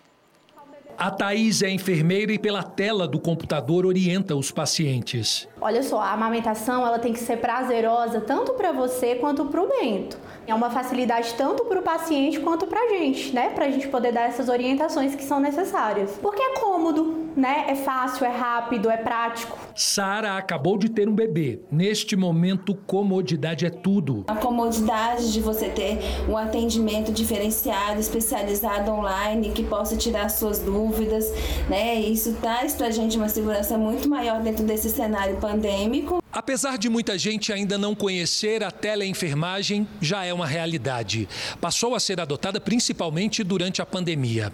A 0.99 1.13
Thaís 1.13 1.63
é 1.63 1.71
enfermeira 1.71 2.33
e 2.33 2.41
pela 2.41 2.61
tela 2.61 3.07
do 3.07 3.21
computador 3.21 3.87
orienta 3.87 4.35
os 4.35 4.51
pacientes. 4.51 5.47
Olha 5.61 5.81
só, 5.81 6.01
a 6.01 6.11
amamentação 6.11 6.85
ela 6.85 6.99
tem 6.99 7.13
que 7.13 7.21
ser 7.21 7.37
prazerosa 7.37 8.21
tanto 8.21 8.55
para 8.55 8.73
você 8.73 9.15
quanto 9.15 9.45
para 9.45 9.63
o 9.63 9.69
Bento. 9.69 10.19
É 10.45 10.53
uma 10.53 10.71
facilidade 10.71 11.35
tanto 11.35 11.65
para 11.67 11.79
o 11.79 11.85
paciente 11.85 12.41
quanto 12.41 12.67
para 12.67 12.81
a 12.81 12.89
gente, 12.89 13.33
né? 13.33 13.51
Para 13.51 13.67
a 13.67 13.71
gente 13.71 13.87
poder 13.87 14.11
dar 14.11 14.23
essas 14.23 14.49
orientações 14.49 15.15
que 15.15 15.23
são 15.23 15.39
necessárias. 15.39 16.19
Porque 16.21 16.43
é 16.43 16.59
cômodo, 16.59 17.28
né? 17.39 17.67
É 17.69 17.75
fácil, 17.75 18.27
é 18.27 18.37
rápido, 18.37 18.91
é 18.91 18.97
prático. 18.97 19.57
Sara 19.75 20.37
acabou 20.37 20.77
de 20.77 20.89
ter 20.89 21.09
um 21.09 21.15
bebê. 21.15 21.61
Neste 21.71 22.17
momento, 22.17 22.75
comodidade 22.75 23.65
é 23.65 23.71
tudo. 23.71 24.25
A 24.27 24.35
comodidade 24.35 25.33
de 25.33 25.41
você 25.41 25.69
ter 25.69 25.99
um 26.29 26.37
atendimento 26.37 27.13
diferenciado, 27.13 28.01
especializado 28.01 28.91
online, 28.91 29.51
que 29.51 29.63
possa 29.63 29.97
tirar 29.97 30.29
suas 30.29 30.59
dúvidas, 30.59 31.33
né? 31.69 31.95
Isso 31.95 32.35
traz 32.41 32.75
para 32.75 32.89
a 32.89 32.91
gente 32.91 33.17
uma 33.17 33.29
segurança 33.29 33.79
muito 33.79 34.09
maior 34.09 34.41
dentro 34.41 34.65
desse 34.65 34.91
cenário 34.91 35.37
pandêmico. 35.37 36.23
Apesar 36.39 36.79
de 36.79 36.89
muita 36.89 37.19
gente 37.19 37.53
ainda 37.53 37.77
não 37.77 37.97
conhecer 37.97 38.63
a 38.63 38.71
teleenfermagem, 38.71 39.89
já 40.01 40.25
é 40.25 40.33
uma 40.33 40.47
realidade. 40.47 41.29
Passou 41.61 41.97
a 41.97 42.01
ser 42.01 42.21
adotada 42.21 42.61
principalmente 42.61 43.43
durante 43.43 43.83
a 43.83 43.87
pandemia. 43.87 44.53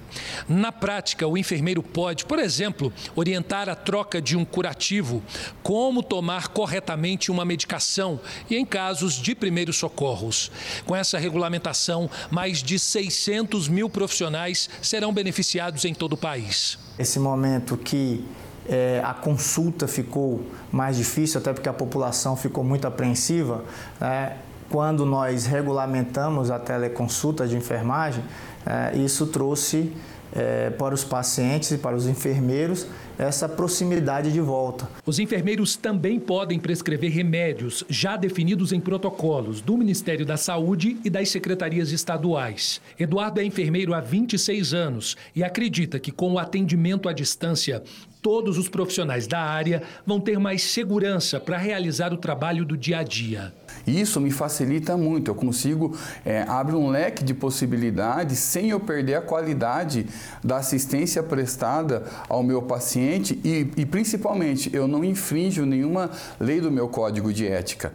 Na 0.48 0.72
prática, 0.72 1.28
o 1.28 1.36
enfermeiro 1.36 1.82
pode, 1.82 2.24
por 2.24 2.38
exemplo, 2.38 2.90
orientar 3.14 3.68
a 3.68 3.74
troca 3.74 4.18
de 4.18 4.34
um 4.34 4.46
curativo, 4.46 5.22
como 5.62 6.02
tomar 6.02 6.48
corretamente 6.48 7.30
uma 7.30 7.44
medicação 7.44 8.18
e 8.48 8.56
em 8.56 8.64
casos 8.64 9.20
de 9.20 9.34
primeiros 9.34 9.76
socorros. 9.76 10.50
Com 10.86 10.96
essa 10.96 11.18
regulamentação, 11.18 12.08
mais 12.30 12.62
de 12.62 12.78
600 12.78 13.68
mil 13.68 13.90
profissionais 13.90 14.70
serão 14.80 15.12
beneficiados 15.12 15.84
em 15.84 15.92
todo 15.92 16.14
o 16.14 16.16
país. 16.16 16.78
Esse 16.98 17.18
momento 17.18 17.76
que 17.76 18.24
é, 18.68 19.00
a 19.04 19.12
consulta 19.12 19.86
ficou 19.86 20.44
mais 20.72 20.96
difícil, 20.96 21.40
até 21.40 21.52
porque 21.52 21.68
a 21.68 21.72
população 21.72 22.36
ficou 22.36 22.64
muito 22.64 22.86
apreensiva. 22.86 23.62
Né? 24.00 24.36
Quando 24.70 25.04
nós 25.04 25.46
regulamentamos 25.46 26.50
a 26.50 26.58
teleconsulta 26.58 27.46
de 27.46 27.56
enfermagem, 27.56 28.24
é, 28.66 28.96
isso 28.96 29.26
trouxe 29.26 29.92
é, 30.34 30.70
para 30.70 30.94
os 30.94 31.04
pacientes 31.04 31.70
e 31.70 31.78
para 31.78 31.94
os 31.94 32.06
enfermeiros 32.06 32.86
essa 33.16 33.48
proximidade 33.48 34.32
de 34.32 34.40
volta. 34.40 34.88
Os 35.06 35.20
enfermeiros 35.20 35.76
também 35.76 36.18
podem 36.18 36.58
prescrever 36.58 37.12
remédios 37.12 37.84
já 37.88 38.16
definidos 38.16 38.72
em 38.72 38.80
protocolos 38.80 39.60
do 39.60 39.76
Ministério 39.76 40.26
da 40.26 40.36
Saúde 40.36 40.98
e 41.04 41.10
das 41.10 41.28
secretarias 41.28 41.92
estaduais. 41.92 42.80
Eduardo 42.98 43.40
é 43.40 43.44
enfermeiro 43.44 43.94
há 43.94 44.00
26 44.00 44.74
anos 44.74 45.16
e 45.36 45.44
acredita 45.44 46.00
que 46.00 46.10
com 46.10 46.32
o 46.32 46.38
atendimento 46.38 47.08
à 47.08 47.12
distância, 47.12 47.82
todos 48.24 48.56
os 48.56 48.70
profissionais 48.70 49.26
da 49.26 49.38
área 49.38 49.82
vão 50.06 50.18
ter 50.18 50.38
mais 50.38 50.62
segurança 50.62 51.38
para 51.38 51.58
realizar 51.58 52.10
o 52.10 52.16
trabalho 52.16 52.64
do 52.64 52.74
dia 52.74 53.00
a 53.00 53.02
dia. 53.02 53.52
Isso 53.86 54.18
me 54.18 54.30
facilita 54.30 54.96
muito, 54.96 55.30
eu 55.30 55.34
consigo 55.34 55.94
é, 56.24 56.40
abrir 56.48 56.74
um 56.74 56.88
leque 56.88 57.22
de 57.22 57.34
possibilidades 57.34 58.38
sem 58.38 58.70
eu 58.70 58.80
perder 58.80 59.16
a 59.16 59.20
qualidade 59.20 60.06
da 60.42 60.56
assistência 60.56 61.22
prestada 61.22 62.06
ao 62.26 62.42
meu 62.42 62.62
paciente 62.62 63.38
e, 63.44 63.70
e 63.76 63.84
principalmente 63.84 64.74
eu 64.74 64.88
não 64.88 65.04
infrinjo 65.04 65.66
nenhuma 65.66 66.10
lei 66.40 66.62
do 66.62 66.70
meu 66.70 66.88
código 66.88 67.30
de 67.30 67.46
ética. 67.46 67.92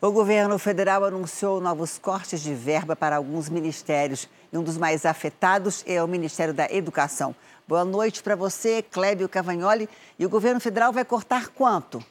O 0.00 0.10
governo 0.10 0.58
federal 0.58 1.04
anunciou 1.04 1.60
novos 1.60 1.98
cortes 1.98 2.40
de 2.40 2.54
verba 2.54 2.96
para 2.96 3.16
alguns 3.16 3.50
ministérios 3.50 4.28
e 4.50 4.56
um 4.56 4.62
dos 4.62 4.78
mais 4.78 5.04
afetados 5.04 5.84
é 5.86 6.02
o 6.02 6.08
Ministério 6.08 6.54
da 6.54 6.72
Educação. 6.72 7.34
Boa 7.68 7.84
noite 7.84 8.22
para 8.22 8.34
você, 8.34 8.80
Clébio 8.80 9.28
Cavagnoli. 9.28 9.90
E 10.18 10.24
o 10.24 10.30
governo 10.30 10.58
federal 10.58 10.90
vai 10.90 11.04
cortar 11.04 11.48
quanto? 11.48 12.02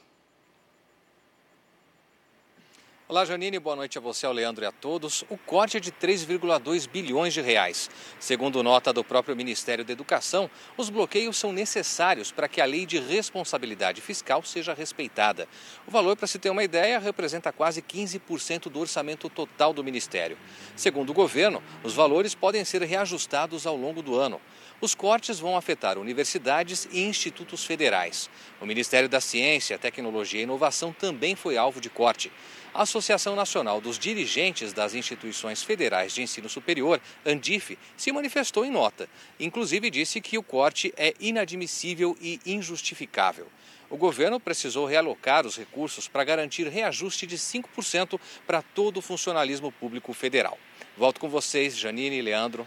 Olá, 3.08 3.24
Janine, 3.24 3.58
boa 3.58 3.74
noite 3.74 3.98
a 3.98 4.00
você, 4.00 4.24
ao 4.24 4.32
Leandro 4.32 4.62
e 4.62 4.68
a 4.68 4.70
todos. 4.70 5.24
O 5.28 5.36
corte 5.36 5.76
é 5.76 5.80
de 5.80 5.90
3,2 5.90 6.88
bilhões 6.88 7.34
de 7.34 7.40
reais. 7.40 7.90
Segundo 8.20 8.62
nota 8.62 8.92
do 8.92 9.02
próprio 9.02 9.34
Ministério 9.34 9.84
da 9.84 9.92
Educação, 9.92 10.48
os 10.76 10.90
bloqueios 10.90 11.36
são 11.36 11.50
necessários 11.50 12.30
para 12.30 12.46
que 12.46 12.60
a 12.60 12.64
lei 12.64 12.86
de 12.86 13.00
responsabilidade 13.00 14.00
fiscal 14.00 14.44
seja 14.44 14.74
respeitada. 14.74 15.48
O 15.88 15.90
valor, 15.90 16.16
para 16.16 16.28
se 16.28 16.38
ter 16.38 16.50
uma 16.50 16.62
ideia, 16.62 17.00
representa 17.00 17.50
quase 17.50 17.82
15% 17.82 18.70
do 18.70 18.78
orçamento 18.78 19.28
total 19.28 19.72
do 19.72 19.82
Ministério. 19.82 20.38
Segundo 20.76 21.10
o 21.10 21.14
governo, 21.14 21.60
os 21.82 21.94
valores 21.94 22.32
podem 22.32 22.64
ser 22.64 22.80
reajustados 22.82 23.66
ao 23.66 23.74
longo 23.74 24.02
do 24.02 24.14
ano. 24.14 24.40
Os 24.80 24.94
cortes 24.94 25.40
vão 25.40 25.56
afetar 25.56 25.98
universidades 25.98 26.88
e 26.92 27.02
institutos 27.02 27.64
federais. 27.64 28.30
O 28.60 28.66
Ministério 28.66 29.08
da 29.08 29.20
Ciência, 29.20 29.76
Tecnologia 29.76 30.38
e 30.38 30.44
Inovação 30.44 30.92
também 30.92 31.34
foi 31.34 31.56
alvo 31.56 31.80
de 31.80 31.90
corte. 31.90 32.30
A 32.72 32.82
Associação 32.82 33.34
Nacional 33.34 33.80
dos 33.80 33.98
Dirigentes 33.98 34.72
das 34.72 34.94
Instituições 34.94 35.64
Federais 35.64 36.12
de 36.12 36.22
Ensino 36.22 36.48
Superior, 36.48 37.00
ANDIF, 37.26 37.76
se 37.96 38.12
manifestou 38.12 38.64
em 38.64 38.70
nota. 38.70 39.08
Inclusive 39.40 39.90
disse 39.90 40.20
que 40.20 40.38
o 40.38 40.44
corte 40.44 40.94
é 40.96 41.12
inadmissível 41.18 42.16
e 42.20 42.38
injustificável. 42.46 43.48
O 43.90 43.96
governo 43.96 44.38
precisou 44.38 44.86
realocar 44.86 45.44
os 45.44 45.56
recursos 45.56 46.06
para 46.06 46.22
garantir 46.22 46.68
reajuste 46.68 47.26
de 47.26 47.36
5% 47.36 48.20
para 48.46 48.62
todo 48.62 48.98
o 48.98 49.02
funcionalismo 49.02 49.72
público 49.72 50.12
federal. 50.12 50.56
Volto 50.96 51.18
com 51.18 51.28
vocês, 51.28 51.76
Janine 51.76 52.18
e 52.18 52.22
Leandro. 52.22 52.64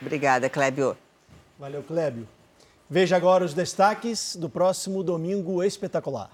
Obrigada, 0.00 0.48
Clébio. 0.48 0.96
Valeu, 1.62 1.80
Clébio. 1.80 2.26
Veja 2.90 3.14
agora 3.14 3.44
os 3.44 3.54
destaques 3.54 4.34
do 4.34 4.50
próximo 4.50 5.00
Domingo 5.04 5.62
Espetacular. 5.62 6.28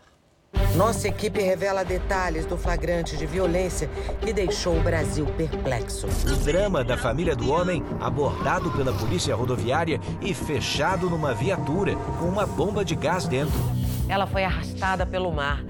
Nossa 0.74 1.06
equipe 1.06 1.42
revela 1.42 1.84
detalhes 1.84 2.46
do 2.46 2.56
flagrante 2.56 3.14
de 3.14 3.26
violência 3.26 3.90
que 4.22 4.32
deixou 4.32 4.78
o 4.78 4.82
Brasil 4.82 5.26
perplexo. 5.36 6.06
O 6.06 6.36
drama 6.46 6.82
da 6.82 6.96
família 6.96 7.36
do 7.36 7.52
homem 7.52 7.84
abordado 8.00 8.70
pela 8.70 8.90
polícia 8.90 9.36
rodoviária 9.36 10.00
e 10.22 10.32
fechado 10.32 11.10
numa 11.10 11.34
viatura 11.34 11.94
com 12.18 12.24
uma 12.24 12.46
bomba 12.46 12.82
de 12.82 12.94
gás 12.94 13.28
dentro. 13.28 13.60
Ela 14.08 14.26
foi 14.26 14.44
arrastada 14.44 15.04
pelo 15.04 15.30
mar. 15.30 15.62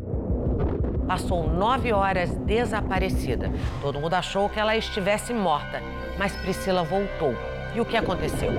Passou 1.04 1.52
nove 1.52 1.92
horas 1.92 2.30
desaparecida. 2.46 3.50
Todo 3.82 3.98
mundo 3.98 4.14
achou 4.14 4.48
que 4.48 4.60
ela 4.60 4.76
estivesse 4.76 5.34
morta, 5.34 5.82
mas 6.16 6.36
Priscila 6.36 6.84
voltou. 6.84 7.34
E 7.74 7.80
o 7.80 7.84
que 7.84 7.96
aconteceu? 7.96 8.52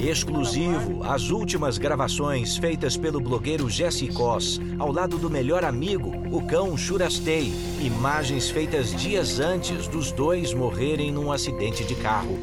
Exclusivo, 0.00 1.02
as 1.04 1.30
últimas 1.30 1.78
gravações 1.78 2.56
feitas 2.56 2.96
pelo 2.96 3.20
blogueiro 3.20 3.68
Jesse 3.70 4.08
Cos, 4.08 4.60
ao 4.78 4.92
lado 4.92 5.18
do 5.18 5.30
melhor 5.30 5.64
amigo, 5.64 6.12
o 6.30 6.46
cão 6.46 6.76
Churastei. 6.76 7.52
Imagens 7.80 8.50
feitas 8.50 8.94
dias 8.94 9.40
antes 9.40 9.88
dos 9.88 10.12
dois 10.12 10.52
morrerem 10.52 11.10
num 11.10 11.32
acidente 11.32 11.84
de 11.84 11.94
carro. 11.94 12.38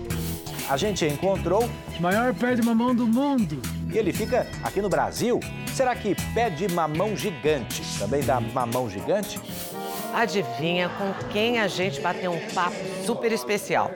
A 0.70 0.78
gente 0.78 1.06
encontrou 1.06 1.70
o 1.98 2.02
maior 2.02 2.34
pé 2.34 2.56
de 2.56 2.62
mamão 2.62 2.96
do 2.96 3.06
mundo. 3.06 3.62
E 3.94 3.98
ele 3.98 4.12
fica 4.12 4.48
aqui 4.64 4.82
no 4.82 4.90
Brasil? 4.90 5.40
Será 5.74 5.96
que 5.96 6.16
pé 6.34 6.50
de 6.50 6.68
mamão 6.70 7.16
gigante 7.16 7.82
também 8.00 8.24
dá 8.24 8.40
mamão 8.40 8.90
gigante? 8.90 9.40
Adivinha 10.14 10.90
com 10.90 11.12
quem 11.30 11.60
a 11.60 11.68
gente 11.68 12.00
bateu 12.00 12.32
um 12.32 12.40
papo 12.54 12.76
super 13.04 13.32
especial? 13.32 13.90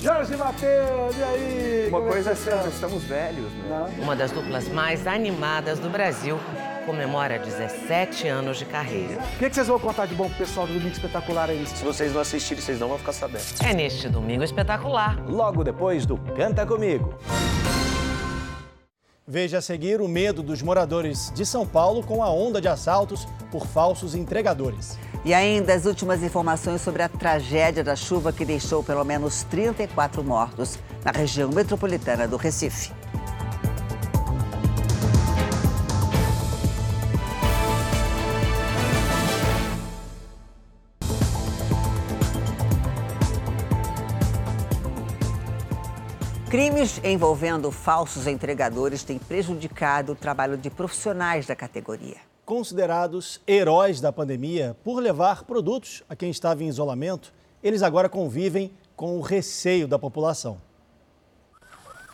Jorge 0.00 0.36
Matheus, 0.36 1.16
e 1.18 1.22
aí? 1.22 1.88
Uma 1.88 2.00
coisa 2.00 2.30
é 2.30 2.34
certa, 2.36 2.68
estamos 2.68 3.02
velhos, 3.02 3.52
né? 3.68 3.92
Uma 3.98 4.14
das 4.14 4.30
duplas 4.30 4.68
mais 4.68 5.04
animadas 5.06 5.80
do 5.80 5.90
Brasil 5.90 6.38
comemora 6.86 7.38
17 7.38 8.28
anos 8.28 8.58
de 8.58 8.66
carreira. 8.66 9.20
O 9.34 9.38
que, 9.38 9.48
que, 9.48 9.54
vocês 9.54 9.66
vão 9.66 9.80
contar 9.80 10.06
de 10.06 10.14
bom 10.14 10.28
pro 10.28 10.38
pessoal 10.38 10.66
do 10.66 10.74
Domingo 10.74 10.92
Espetacular 10.92 11.50
aí? 11.50 11.66
Se 11.66 11.82
vocês 11.82 12.12
não 12.12 12.20
assistirem, 12.20 12.62
vocês 12.62 12.78
não 12.78 12.88
vão 12.88 12.98
ficar 12.98 13.12
sabendo. 13.12 13.44
É 13.64 13.74
neste 13.74 14.08
Domingo 14.08 14.44
Espetacular. 14.44 15.18
Logo 15.26 15.64
depois 15.64 16.06
do 16.06 16.16
Canta 16.36 16.64
Comigo. 16.64 17.14
Veja 19.26 19.56
a 19.56 19.62
seguir 19.62 20.02
o 20.02 20.08
medo 20.08 20.42
dos 20.42 20.60
moradores 20.60 21.32
de 21.34 21.46
São 21.46 21.66
Paulo 21.66 22.02
com 22.02 22.22
a 22.22 22.28
onda 22.28 22.60
de 22.60 22.68
assaltos 22.68 23.26
por 23.50 23.66
falsos 23.66 24.14
entregadores. 24.14 24.98
E 25.24 25.32
ainda 25.32 25.72
as 25.72 25.86
últimas 25.86 26.22
informações 26.22 26.82
sobre 26.82 27.02
a 27.02 27.08
tragédia 27.08 27.82
da 27.82 27.96
chuva 27.96 28.34
que 28.34 28.44
deixou 28.44 28.84
pelo 28.84 29.02
menos 29.02 29.42
34 29.44 30.22
mortos 30.22 30.78
na 31.02 31.10
região 31.10 31.48
metropolitana 31.48 32.28
do 32.28 32.36
Recife. 32.36 32.92
Crimes 46.54 47.00
envolvendo 47.02 47.72
falsos 47.72 48.28
entregadores 48.28 49.02
têm 49.02 49.18
prejudicado 49.18 50.12
o 50.12 50.14
trabalho 50.14 50.56
de 50.56 50.70
profissionais 50.70 51.48
da 51.48 51.56
categoria. 51.56 52.18
Considerados 52.44 53.40
heróis 53.44 54.00
da 54.00 54.12
pandemia 54.12 54.76
por 54.84 55.00
levar 55.00 55.42
produtos 55.42 56.04
a 56.08 56.14
quem 56.14 56.30
estava 56.30 56.62
em 56.62 56.68
isolamento, 56.68 57.34
eles 57.60 57.82
agora 57.82 58.08
convivem 58.08 58.72
com 58.94 59.18
o 59.18 59.20
receio 59.20 59.88
da 59.88 59.98
população. 59.98 60.62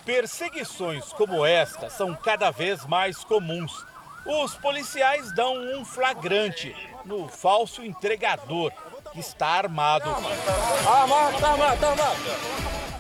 Perseguições 0.07 1.12
como 1.12 1.44
esta 1.44 1.90
são 1.90 2.16
cada 2.16 2.50
vez 2.50 2.87
mais 2.87 3.22
comuns. 3.22 3.85
Os 4.24 4.55
policiais 4.55 5.35
dão 5.35 5.55
um 5.55 5.85
flagrante 5.85 6.74
no 7.05 7.29
falso 7.29 7.85
entregador 7.85 8.72
que 9.12 9.20
está 9.20 9.46
armado. 9.46 10.09
Armado, 10.09 11.44
armado, 11.44 11.87
armado. 11.87 12.20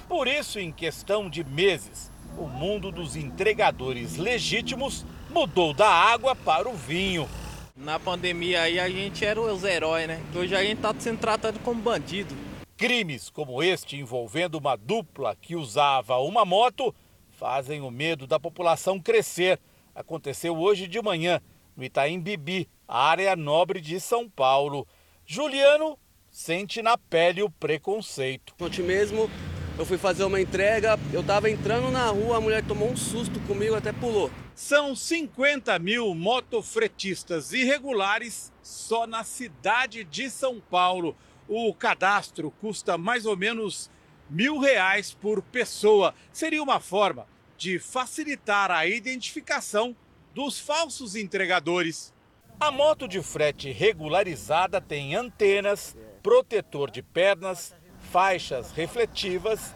Por 0.08 0.26
isso, 0.26 0.58
em 0.58 0.72
questão 0.72 1.30
de 1.30 1.44
meses, 1.44 2.10
o 2.36 2.46
mundo 2.46 2.90
dos 2.90 3.16
entregadores 3.16 4.16
legítimos 4.16 5.04
mudou 5.30 5.72
da 5.72 5.88
água 5.88 6.34
para 6.34 6.68
o 6.68 6.74
vinho. 6.74 7.28
Na 7.76 7.98
pandemia 7.98 8.62
aí 8.62 8.78
a 8.78 8.88
gente 8.88 9.24
era 9.24 9.40
os 9.40 9.64
heróis, 9.64 10.08
né? 10.08 10.20
Hoje 10.34 10.54
a 10.54 10.62
gente 10.62 10.76
está 10.76 10.94
sendo 10.98 11.18
tratado 11.18 11.58
como 11.60 11.80
bandido. 11.80 12.34
Crimes 12.76 13.30
como 13.30 13.62
este 13.62 13.96
envolvendo 13.96 14.56
uma 14.56 14.76
dupla 14.76 15.36
que 15.36 15.54
usava 15.54 16.16
uma 16.18 16.44
moto 16.44 16.94
fazem 17.30 17.80
o 17.80 17.90
medo 17.90 18.26
da 18.26 18.38
população 18.38 18.98
crescer. 18.98 19.58
Aconteceu 19.94 20.58
hoje 20.58 20.86
de 20.86 21.00
manhã 21.00 21.40
no 21.76 21.84
Itaim 21.84 22.20
Bibi, 22.20 22.68
área 22.86 23.34
nobre 23.36 23.80
de 23.80 23.98
São 24.00 24.28
Paulo. 24.28 24.86
Juliano 25.32 25.96
sente 26.28 26.82
na 26.82 26.98
pele 26.98 27.40
o 27.40 27.48
preconceito. 27.48 28.52
Ontem 28.60 28.82
mesmo 28.82 29.30
eu 29.78 29.86
fui 29.86 29.96
fazer 29.96 30.24
uma 30.24 30.40
entrega, 30.40 30.98
eu 31.12 31.20
estava 31.20 31.48
entrando 31.48 31.88
na 31.88 32.08
rua, 32.08 32.38
a 32.38 32.40
mulher 32.40 32.66
tomou 32.66 32.90
um 32.90 32.96
susto 32.96 33.38
comigo, 33.46 33.76
até 33.76 33.92
pulou. 33.92 34.28
São 34.56 34.96
50 34.96 35.78
mil 35.78 36.16
motofretistas 36.16 37.52
irregulares 37.52 38.52
só 38.60 39.06
na 39.06 39.22
cidade 39.22 40.02
de 40.02 40.28
São 40.28 40.60
Paulo. 40.60 41.16
O 41.46 41.72
cadastro 41.72 42.50
custa 42.60 42.98
mais 42.98 43.24
ou 43.24 43.36
menos 43.36 43.88
mil 44.28 44.58
reais 44.58 45.14
por 45.14 45.42
pessoa. 45.42 46.12
Seria 46.32 46.60
uma 46.60 46.80
forma 46.80 47.24
de 47.56 47.78
facilitar 47.78 48.72
a 48.72 48.84
identificação 48.84 49.94
dos 50.34 50.58
falsos 50.58 51.14
entregadores. 51.14 52.12
A 52.60 52.70
moto 52.70 53.08
de 53.08 53.22
frete 53.22 53.72
regularizada 53.72 54.82
tem 54.82 55.14
antenas, 55.14 55.96
protetor 56.22 56.90
de 56.90 57.02
pernas, 57.02 57.74
faixas 58.12 58.70
refletivas, 58.72 59.74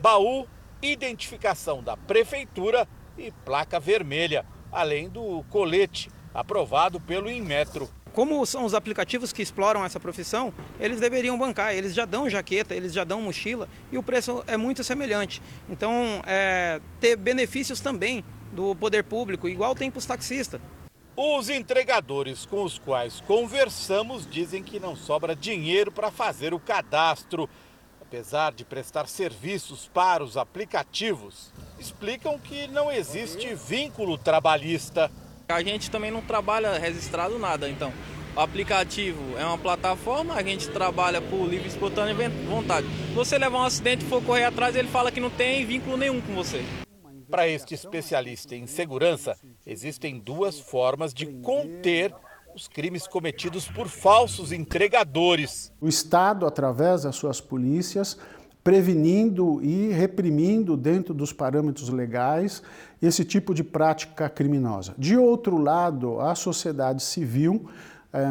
baú, 0.00 0.44
identificação 0.82 1.80
da 1.80 1.96
prefeitura 1.96 2.88
e 3.16 3.30
placa 3.44 3.78
vermelha, 3.78 4.44
além 4.72 5.08
do 5.08 5.44
colete 5.48 6.10
aprovado 6.34 6.98
pelo 7.00 7.30
Inmetro. 7.30 7.88
Como 8.12 8.44
são 8.44 8.64
os 8.64 8.74
aplicativos 8.74 9.32
que 9.32 9.40
exploram 9.40 9.84
essa 9.84 10.00
profissão, 10.00 10.52
eles 10.80 10.98
deveriam 10.98 11.38
bancar, 11.38 11.72
eles 11.72 11.94
já 11.94 12.04
dão 12.04 12.28
jaqueta, 12.28 12.74
eles 12.74 12.92
já 12.92 13.04
dão 13.04 13.22
mochila 13.22 13.68
e 13.92 13.96
o 13.96 14.02
preço 14.02 14.42
é 14.48 14.56
muito 14.56 14.82
semelhante. 14.82 15.40
Então, 15.70 16.20
é, 16.26 16.80
ter 16.98 17.14
benefícios 17.14 17.78
também 17.78 18.24
do 18.52 18.74
poder 18.74 19.04
público, 19.04 19.48
igual 19.48 19.72
tem 19.72 19.88
para 19.88 19.98
os 19.98 20.06
taxistas. 20.06 20.60
Os 21.16 21.48
entregadores 21.48 22.44
com 22.44 22.64
os 22.64 22.76
quais 22.76 23.20
conversamos 23.20 24.28
dizem 24.28 24.64
que 24.64 24.80
não 24.80 24.96
sobra 24.96 25.36
dinheiro 25.36 25.92
para 25.92 26.10
fazer 26.10 26.52
o 26.52 26.58
cadastro. 26.58 27.48
Apesar 28.02 28.52
de 28.52 28.64
prestar 28.64 29.06
serviços 29.06 29.88
para 29.94 30.24
os 30.24 30.36
aplicativos, 30.36 31.52
explicam 31.78 32.36
que 32.36 32.66
não 32.66 32.90
existe 32.90 33.54
vínculo 33.54 34.18
trabalhista. 34.18 35.08
A 35.48 35.62
gente 35.62 35.88
também 35.88 36.10
não 36.10 36.20
trabalha 36.20 36.76
registrado 36.78 37.38
nada, 37.38 37.68
então. 37.68 37.92
O 38.36 38.40
aplicativo 38.40 39.38
é 39.38 39.44
uma 39.44 39.58
plataforma, 39.58 40.34
a 40.34 40.42
gente 40.42 40.68
trabalha 40.68 41.22
por 41.22 41.46
livre 41.46 41.68
espontânea 41.68 42.28
vontade. 42.48 42.88
Se 42.88 43.14
você 43.14 43.38
levar 43.38 43.58
um 43.58 43.64
acidente 43.64 44.04
e 44.04 44.08
for 44.08 44.20
correr 44.20 44.44
atrás, 44.44 44.74
ele 44.74 44.88
fala 44.88 45.12
que 45.12 45.20
não 45.20 45.30
tem 45.30 45.64
vínculo 45.64 45.96
nenhum 45.96 46.20
com 46.20 46.34
você. 46.34 46.64
Para 47.30 47.48
este 47.48 47.74
especialista 47.74 48.54
em 48.54 48.66
segurança, 48.66 49.36
existem 49.66 50.18
duas 50.18 50.58
formas 50.58 51.12
de 51.12 51.26
conter 51.26 52.12
os 52.54 52.68
crimes 52.68 53.06
cometidos 53.06 53.66
por 53.66 53.88
falsos 53.88 54.52
entregadores. 54.52 55.72
O 55.80 55.88
Estado, 55.88 56.46
através 56.46 57.02
das 57.02 57.16
suas 57.16 57.40
polícias, 57.40 58.16
prevenindo 58.62 59.62
e 59.62 59.88
reprimindo 59.88 60.76
dentro 60.76 61.12
dos 61.12 61.32
parâmetros 61.32 61.90
legais 61.90 62.62
esse 63.02 63.24
tipo 63.24 63.52
de 63.52 63.62
prática 63.62 64.28
criminosa. 64.30 64.94
De 64.96 65.16
outro 65.16 65.58
lado, 65.58 66.20
a 66.20 66.34
sociedade 66.34 67.02
civil, 67.02 67.68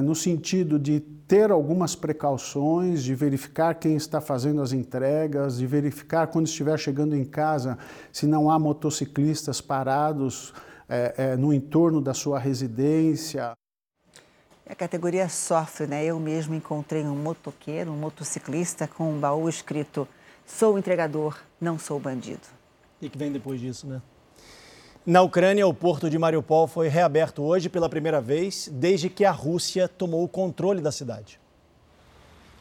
no 0.02 0.15
sentido 0.15 0.80
de 0.80 1.02
ter 1.28 1.52
algumas 1.52 1.96
precauções, 1.96 3.04
de 3.04 3.13
verificar 3.15 3.76
quem 3.76 3.96
está 3.96 4.22
fazendo 4.22 4.62
as 4.62 4.72
entregas, 4.72 5.58
de 5.58 5.67
verificar 5.67 6.28
quando 6.28 6.48
estiver 6.48 6.78
chegando 6.78 7.15
em 7.15 7.26
casa 7.26 7.78
se 8.12 8.26
não 8.26 8.50
há 8.50 8.58
motociclistas 8.58 9.60
parados 9.60 10.54
é, 10.88 11.13
é, 11.17 11.36
no 11.36 11.54
entorno 11.54 12.02
da 12.02 12.13
sua 12.13 12.39
residência. 12.39 13.54
A 14.69 14.76
categoria 14.76 15.28
sofre, 15.28 15.88
né? 15.88 16.06
Eu 16.06 16.19
mesmo 16.19 16.56
encontrei 16.56 17.04
um 17.04 17.15
motoqueiro, 17.15 17.91
um 17.91 17.98
motociclista 17.98 18.88
com 18.88 19.12
um 19.12 19.19
baú 19.19 19.50
escrito: 19.50 20.08
Sou 20.46 20.78
entregador, 20.78 21.38
não 21.60 21.78
sou 21.78 22.00
bandido. 22.00 22.48
E 23.02 23.10
que 23.10 23.17
vem 23.17 23.32
depois 23.32 23.60
disso, 23.60 23.88
né? 23.88 24.02
Na 25.06 25.22
Ucrânia, 25.22 25.68
o 25.68 25.74
porto 25.74 26.10
de 26.10 26.18
Mariupol 26.18 26.66
foi 26.66 26.88
reaberto 26.88 27.44
hoje 27.44 27.68
pela 27.68 27.89
primeira 27.89 28.22
vez 28.22 28.70
desde 28.72 29.10
que 29.10 29.26
a 29.26 29.32
Rússia 29.32 29.86
tomou 29.86 30.24
o 30.24 30.30
controle 30.30 30.80
da 30.80 30.94
cidade. 30.94 31.42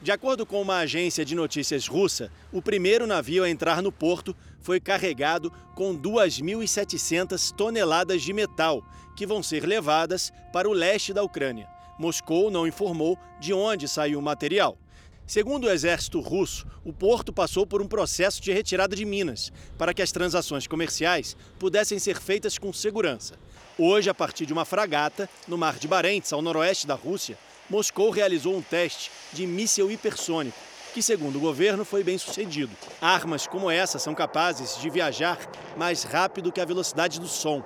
De 0.01 0.11
acordo 0.11 0.45
com 0.45 0.61
uma 0.61 0.79
agência 0.79 1.25
de 1.25 1.37
notícias 1.37 1.87
russa, 1.87 2.33
o 2.53 2.61
primeiro 2.61 3.07
navio 3.07 3.45
a 3.45 3.49
entrar 3.49 3.81
no 3.81 3.93
porto 3.93 4.35
foi 4.61 4.81
carregado 4.81 5.53
com 5.77 5.97
2.700 5.97 7.55
toneladas 7.55 8.21
de 8.23 8.33
metal, 8.33 8.83
que 9.17 9.25
vão 9.25 9.41
ser 9.41 9.65
levadas 9.65 10.33
para 10.53 10.69
o 10.69 10.73
leste 10.73 11.13
da 11.13 11.23
Ucrânia. 11.23 11.69
Moscou 11.97 12.51
não 12.51 12.67
informou 12.67 13.17
de 13.39 13.55
onde 13.55 13.87
saiu 13.87 14.19
o 14.19 14.23
material. 14.23 14.77
Segundo 15.33 15.65
o 15.65 15.71
exército 15.71 16.21
russo, 16.21 16.67
o 16.85 16.93
porto 16.93 17.33
passou 17.33 17.67
por 17.67 17.81
um 17.81 17.89
processo 17.89 18.39
de 18.43 18.53
retirada 18.53 18.95
de 18.95 19.03
minas 19.03 19.51
para 19.79 19.95
que 19.95 20.03
as 20.03 20.13
transações 20.13 20.67
comerciais 20.67 21.35
pudessem 21.59 21.99
ser 21.99 22.21
feitas 22.21 22.59
com 22.59 22.71
segurança. 22.71 23.37
Hoje, 23.79 24.11
a 24.11 24.15
partir 24.15 24.45
de 24.45 24.53
uma 24.53 24.67
fragata, 24.67 25.27
no 25.49 25.57
mar 25.57 25.79
de 25.79 25.89
Barents, 25.89 26.35
ao 26.35 26.43
noroeste 26.43 26.87
da 26.87 26.95
Rússia, 26.95 27.39
Moscou 27.71 28.11
realizou 28.11 28.55
um 28.55 28.61
teste 28.61 29.11
de 29.33 29.47
míssil 29.47 29.91
hipersônico, 29.91 30.59
que, 30.93 31.01
segundo 31.01 31.37
o 31.37 31.41
governo, 31.41 31.83
foi 31.83 32.05
bem 32.05 32.19
sucedido. 32.19 32.77
Armas 33.01 33.47
como 33.47 33.71
essa 33.71 33.99
são 33.99 34.15
capazes 34.15 34.79
de 34.83 34.91
viajar 34.91 35.39
mais 35.79 36.03
rápido 36.03 36.53
que 36.53 36.61
a 36.61 36.67
velocidade 36.67 37.19
do 37.19 37.27
som. 37.27 37.65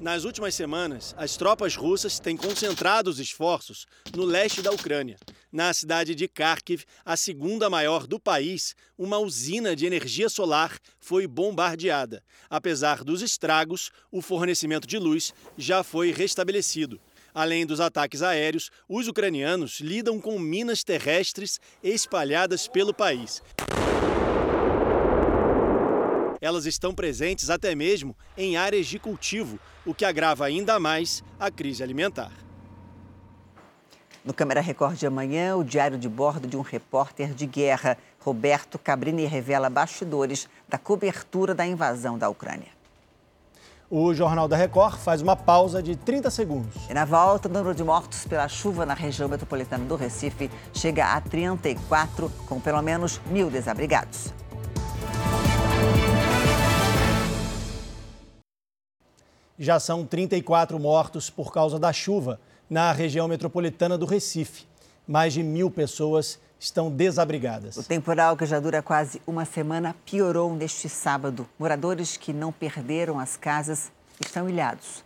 Nas 0.00 0.24
últimas 0.24 0.54
semanas, 0.54 1.14
as 1.18 1.36
tropas 1.36 1.76
russas 1.76 2.18
têm 2.18 2.34
concentrado 2.34 3.10
os 3.10 3.18
esforços 3.18 3.86
no 4.16 4.24
leste 4.24 4.62
da 4.62 4.70
Ucrânia. 4.70 5.18
Na 5.52 5.74
cidade 5.74 6.14
de 6.14 6.26
Kharkiv, 6.26 6.84
a 7.04 7.18
segunda 7.18 7.68
maior 7.68 8.06
do 8.06 8.18
país, 8.18 8.74
uma 8.96 9.18
usina 9.18 9.76
de 9.76 9.84
energia 9.84 10.30
solar 10.30 10.78
foi 10.98 11.26
bombardeada. 11.26 12.24
Apesar 12.48 13.04
dos 13.04 13.20
estragos, 13.20 13.90
o 14.10 14.22
fornecimento 14.22 14.88
de 14.88 14.98
luz 14.98 15.34
já 15.58 15.82
foi 15.82 16.12
restabelecido. 16.12 16.98
Além 17.34 17.66
dos 17.66 17.78
ataques 17.78 18.22
aéreos, 18.22 18.70
os 18.88 19.06
ucranianos 19.06 19.80
lidam 19.80 20.18
com 20.18 20.38
minas 20.38 20.82
terrestres 20.82 21.60
espalhadas 21.82 22.66
pelo 22.66 22.94
país. 22.94 23.42
Elas 26.40 26.64
estão 26.64 26.94
presentes 26.94 27.50
até 27.50 27.74
mesmo 27.74 28.16
em 28.36 28.56
áreas 28.56 28.86
de 28.86 28.98
cultivo, 28.98 29.58
o 29.84 29.94
que 29.94 30.04
agrava 30.04 30.46
ainda 30.46 30.80
mais 30.80 31.22
a 31.38 31.50
crise 31.50 31.82
alimentar. 31.82 32.32
No 34.24 34.34
Câmara 34.34 34.60
Record 34.60 34.96
de 34.96 35.06
amanhã, 35.06 35.56
o 35.56 35.64
diário 35.64 35.98
de 35.98 36.08
bordo 36.08 36.46
de 36.46 36.56
um 36.56 36.60
repórter 36.60 37.32
de 37.34 37.46
guerra, 37.46 37.96
Roberto 38.18 38.78
Cabrini, 38.78 39.24
revela 39.24 39.70
bastidores 39.70 40.48
da 40.68 40.76
cobertura 40.76 41.54
da 41.54 41.66
invasão 41.66 42.18
da 42.18 42.28
Ucrânia. 42.28 42.68
O 43.90 44.14
Jornal 44.14 44.46
da 44.46 44.56
Record 44.56 44.98
faz 44.98 45.20
uma 45.20 45.34
pausa 45.34 45.82
de 45.82 45.96
30 45.96 46.30
segundos. 46.30 46.74
E 46.88 46.94
na 46.94 47.04
volta, 47.04 47.48
o 47.48 47.52
número 47.52 47.74
de 47.74 47.82
mortos 47.82 48.24
pela 48.24 48.46
chuva 48.46 48.86
na 48.86 48.94
região 48.94 49.28
metropolitana 49.28 49.84
do 49.84 49.96
Recife 49.96 50.50
chega 50.72 51.06
a 51.06 51.20
34, 51.20 52.30
com 52.46 52.60
pelo 52.60 52.80
menos 52.82 53.20
mil 53.26 53.50
desabrigados. 53.50 54.32
Já 59.62 59.78
são 59.78 60.06
34 60.06 60.80
mortos 60.80 61.28
por 61.28 61.52
causa 61.52 61.78
da 61.78 61.92
chuva 61.92 62.40
na 62.70 62.90
região 62.92 63.28
metropolitana 63.28 63.98
do 63.98 64.06
Recife. 64.06 64.64
Mais 65.06 65.34
de 65.34 65.42
mil 65.42 65.70
pessoas 65.70 66.40
estão 66.58 66.90
desabrigadas. 66.90 67.76
O 67.76 67.82
temporal, 67.82 68.38
que 68.38 68.46
já 68.46 68.58
dura 68.58 68.80
quase 68.80 69.20
uma 69.26 69.44
semana, 69.44 69.94
piorou 70.06 70.54
neste 70.54 70.88
sábado. 70.88 71.46
Moradores 71.58 72.16
que 72.16 72.32
não 72.32 72.50
perderam 72.50 73.18
as 73.18 73.36
casas 73.36 73.92
estão 74.18 74.48
ilhados. 74.48 75.04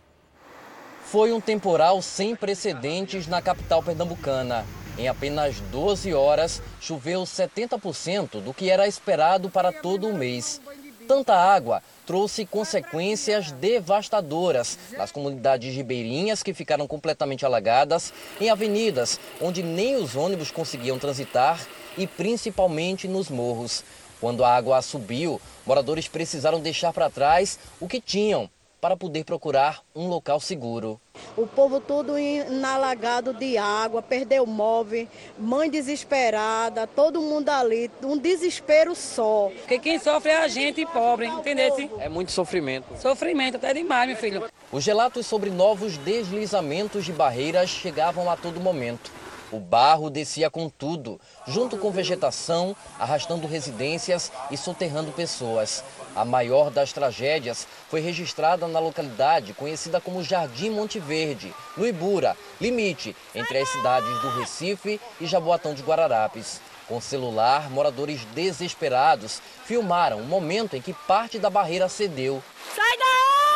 Foi 1.03 1.33
um 1.33 1.41
temporal 1.41 2.01
sem 2.01 2.33
precedentes 2.33 3.27
na 3.27 3.41
capital 3.41 3.83
pernambucana. 3.83 4.65
Em 4.97 5.09
apenas 5.09 5.59
12 5.69 6.13
horas, 6.13 6.61
choveu 6.79 7.23
70% 7.23 8.41
do 8.41 8.53
que 8.53 8.69
era 8.69 8.87
esperado 8.87 9.49
para 9.49 9.73
todo 9.73 10.07
o 10.07 10.17
mês. 10.17 10.61
Tanta 11.05 11.35
água 11.35 11.83
trouxe 12.05 12.45
consequências 12.45 13.51
devastadoras 13.51 14.77
nas 14.97 15.11
comunidades 15.11 15.75
ribeirinhas 15.75 16.43
que 16.43 16.53
ficaram 16.53 16.87
completamente 16.87 17.45
alagadas, 17.45 18.13
em 18.39 18.49
avenidas 18.49 19.19
onde 19.41 19.63
nem 19.63 19.95
os 19.95 20.15
ônibus 20.15 20.51
conseguiam 20.51 20.99
transitar 20.99 21.59
e 21.97 22.05
principalmente 22.05 23.07
nos 23.07 23.29
morros. 23.29 23.83
Quando 24.21 24.43
a 24.43 24.55
água 24.55 24.81
subiu, 24.81 25.41
moradores 25.65 26.07
precisaram 26.07 26.59
deixar 26.59 26.93
para 26.93 27.09
trás 27.09 27.59
o 27.79 27.87
que 27.87 27.99
tinham 27.99 28.49
para 28.85 28.95
poder 28.95 29.23
procurar 29.23 29.81
um 29.95 30.07
local 30.07 30.39
seguro. 30.39 31.01
O 31.35 31.47
povo 31.47 31.79
todo 31.79 32.19
inalagado 32.19 33.33
de 33.33 33.57
água, 33.57 33.99
perdeu 33.99 34.45
móvel, 34.45 35.07
mãe 35.39 35.71
desesperada, 35.71 36.85
todo 36.85 37.19
mundo 37.19 37.49
ali, 37.49 37.89
um 38.03 38.15
desespero 38.15 38.93
só. 38.93 39.49
Porque 39.57 39.79
quem 39.79 39.97
sofre 39.97 40.33
é 40.33 40.37
a 40.37 40.47
gente 40.47 40.85
pobre, 40.85 41.25
entendeu? 41.25 41.89
É 41.97 42.07
muito 42.07 42.31
sofrimento. 42.31 42.85
Sofrimento 43.01 43.55
até 43.55 43.73
demais, 43.73 44.07
meu 44.07 44.17
filho. 44.17 44.43
Os 44.71 44.85
relatos 44.85 45.25
sobre 45.25 45.49
novos 45.49 45.97
deslizamentos 45.97 47.05
de 47.05 47.11
barreiras 47.11 47.71
chegavam 47.71 48.29
a 48.29 48.37
todo 48.37 48.59
momento. 48.59 49.11
O 49.55 49.59
barro 49.61 50.09
descia 50.09 50.49
com 50.49 50.67
tudo, 50.67 51.17
junto 51.47 51.77
com 51.77 51.89
vegetação, 51.89 52.75
arrastando 52.99 53.47
residências 53.47 54.29
e 54.51 54.57
soterrando 54.57 55.13
pessoas. 55.13 55.81
A 56.13 56.25
maior 56.25 56.69
das 56.69 56.91
tragédias 56.91 57.65
foi 57.89 58.01
registrada 58.01 58.67
na 58.67 58.79
localidade 58.79 59.53
conhecida 59.53 60.01
como 60.01 60.21
Jardim 60.21 60.71
Monte 60.71 60.99
Verde, 60.99 61.55
no 61.77 61.87
Ibura, 61.87 62.35
limite 62.59 63.15
entre 63.33 63.59
as 63.59 63.69
cidades 63.69 64.21
do 64.21 64.37
Recife 64.37 64.99
e 65.21 65.25
Jaboatão 65.25 65.73
de 65.73 65.83
Guararapes. 65.83 66.59
Com 66.85 66.99
celular, 66.99 67.69
moradores 67.69 68.25
desesperados 68.35 69.41
filmaram 69.63 70.19
o 70.19 70.25
momento 70.25 70.75
em 70.75 70.81
que 70.81 70.91
parte 70.91 71.39
da 71.39 71.49
barreira 71.49 71.87
cedeu. 71.87 72.43
Sai 72.75 72.97
daí! 72.97 73.54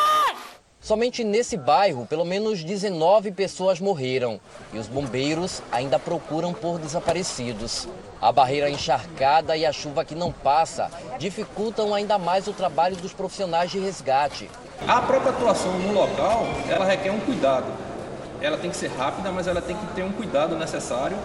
Somente 0.89 1.23
nesse 1.23 1.55
bairro, 1.55 2.07
pelo 2.07 2.25
menos 2.25 2.63
19 2.63 3.31
pessoas 3.31 3.79
morreram 3.79 4.39
e 4.73 4.79
os 4.79 4.87
bombeiros 4.87 5.61
ainda 5.71 5.99
procuram 5.99 6.51
por 6.51 6.79
desaparecidos. 6.79 7.87
A 8.19 8.31
barreira 8.31 8.71
encharcada 8.71 9.55
e 9.55 9.67
a 9.67 9.71
chuva 9.71 10.03
que 10.03 10.15
não 10.15 10.31
passa 10.31 10.89
dificultam 11.19 11.93
ainda 11.93 12.17
mais 12.17 12.47
o 12.47 12.53
trabalho 12.53 12.95
dos 12.95 13.13
profissionais 13.13 13.69
de 13.69 13.77
resgate. 13.77 14.49
A 14.87 14.99
própria 14.99 15.29
atuação 15.29 15.77
no 15.77 15.93
local, 15.93 16.47
ela 16.67 16.85
requer 16.85 17.11
um 17.11 17.19
cuidado. 17.19 17.71
Ela 18.41 18.57
tem 18.57 18.71
que 18.71 18.75
ser 18.75 18.89
rápida, 18.89 19.31
mas 19.31 19.45
ela 19.45 19.61
tem 19.61 19.77
que 19.77 19.85
ter 19.93 20.01
um 20.01 20.11
cuidado 20.11 20.57
necessário 20.57 21.17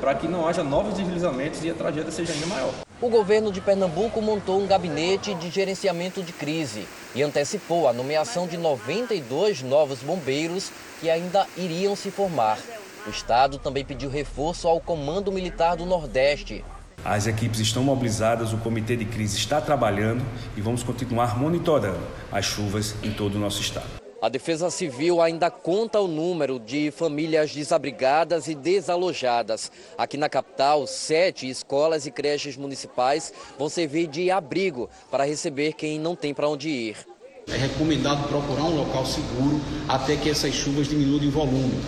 para 0.00 0.14
que 0.14 0.28
não 0.28 0.46
haja 0.46 0.62
novos 0.62 0.94
deslizamentos 0.94 1.64
e 1.64 1.70
a 1.70 1.74
tragédia 1.74 2.12
seja 2.12 2.32
ainda 2.32 2.46
maior. 2.46 2.70
O 3.02 3.08
governo 3.08 3.50
de 3.50 3.62
Pernambuco 3.62 4.20
montou 4.20 4.60
um 4.60 4.66
gabinete 4.66 5.34
de 5.34 5.48
gerenciamento 5.48 6.22
de 6.22 6.34
crise 6.34 6.86
e 7.14 7.22
antecipou 7.22 7.88
a 7.88 7.94
nomeação 7.94 8.46
de 8.46 8.58
92 8.58 9.62
novos 9.62 10.00
bombeiros 10.00 10.70
que 11.00 11.08
ainda 11.08 11.46
iriam 11.56 11.96
se 11.96 12.10
formar. 12.10 12.58
O 13.06 13.10
estado 13.10 13.56
também 13.56 13.86
pediu 13.86 14.10
reforço 14.10 14.68
ao 14.68 14.80
Comando 14.80 15.32
Militar 15.32 15.76
do 15.76 15.86
Nordeste. 15.86 16.62
As 17.02 17.26
equipes 17.26 17.58
estão 17.60 17.82
mobilizadas, 17.82 18.52
o 18.52 18.58
comitê 18.58 18.96
de 18.96 19.06
crise 19.06 19.38
está 19.38 19.62
trabalhando 19.62 20.22
e 20.54 20.60
vamos 20.60 20.82
continuar 20.82 21.38
monitorando 21.38 22.06
as 22.30 22.44
chuvas 22.44 22.94
em 23.02 23.10
todo 23.14 23.36
o 23.36 23.38
nosso 23.38 23.62
estado. 23.62 23.99
A 24.22 24.28
Defesa 24.28 24.68
Civil 24.68 25.22
ainda 25.22 25.50
conta 25.50 25.98
o 25.98 26.06
número 26.06 26.60
de 26.60 26.90
famílias 26.90 27.52
desabrigadas 27.54 28.48
e 28.48 28.54
desalojadas. 28.54 29.72
Aqui 29.96 30.18
na 30.18 30.28
capital, 30.28 30.86
sete 30.86 31.48
escolas 31.48 32.04
e 32.04 32.10
creches 32.10 32.54
municipais 32.54 33.32
vão 33.58 33.70
servir 33.70 34.08
de 34.08 34.30
abrigo 34.30 34.90
para 35.10 35.24
receber 35.24 35.72
quem 35.72 35.98
não 35.98 36.14
tem 36.14 36.34
para 36.34 36.50
onde 36.50 36.68
ir. 36.68 36.96
É 37.48 37.56
recomendado 37.56 38.28
procurar 38.28 38.64
um 38.64 38.76
local 38.76 39.06
seguro 39.06 39.58
até 39.88 40.14
que 40.16 40.28
essas 40.28 40.52
chuvas 40.52 40.86
diminuam 40.86 41.18
de 41.18 41.28
volume. 41.28 41.80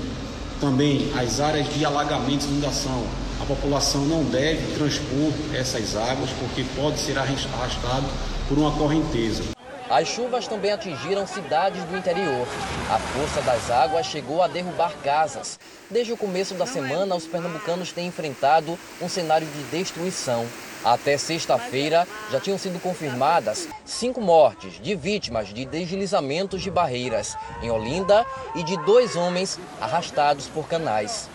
Também 0.59 1.13
as 1.15 1.39
áreas 1.39 1.69
de 1.75 1.85
alagamento 1.85 2.47
e 2.47 2.49
inundação. 2.49 3.05
A 3.43 3.45
população 3.45 4.07
não 4.07 4.25
deve 4.25 4.75
transpor 4.75 5.33
essas 5.55 5.95
águas 5.97 6.31
porque 6.41 6.65
pode 6.75 6.99
ser 6.99 7.19
arrastado 7.19 8.07
por 8.49 8.57
uma 8.57 8.73
correnteza. 8.73 9.53
As 9.93 10.09
chuvas 10.09 10.49
também 10.49 10.73
atingiram 10.73 11.27
cidades 11.27 11.85
do 11.85 11.95
interior. 11.95 12.49
A 12.91 12.99
força 12.99 13.43
das 13.43 13.71
águas 13.71 14.07
chegou 14.07 14.43
a 14.43 14.49
derrubar 14.49 14.95
casas. 15.05 15.61
Desde 15.91 16.15
o 16.15 16.17
começo 16.17 16.55
da 16.55 16.65
semana, 16.65 17.15
os 17.15 17.27
pernambucanos 17.27 17.93
têm 17.93 18.07
enfrentado 18.07 18.79
um 19.03 19.09
cenário 19.09 19.47
de 19.47 19.63
destruição. 19.65 20.47
Até 20.83 21.19
sexta-feira, 21.19 22.09
já 22.31 22.41
tinham 22.41 22.57
sido 22.57 22.81
confirmadas 22.81 23.69
cinco 23.85 24.19
mortes 24.19 24.81
de 24.81 24.95
vítimas 24.95 25.49
de 25.49 25.67
deslizamentos 25.67 26.63
de 26.63 26.71
barreiras 26.71 27.37
em 27.61 27.71
Olinda 27.71 28.25
e 28.55 28.63
de 28.63 28.83
dois 28.87 29.15
homens 29.15 29.61
arrastados 29.79 30.47
por 30.47 30.67
canais. 30.67 31.29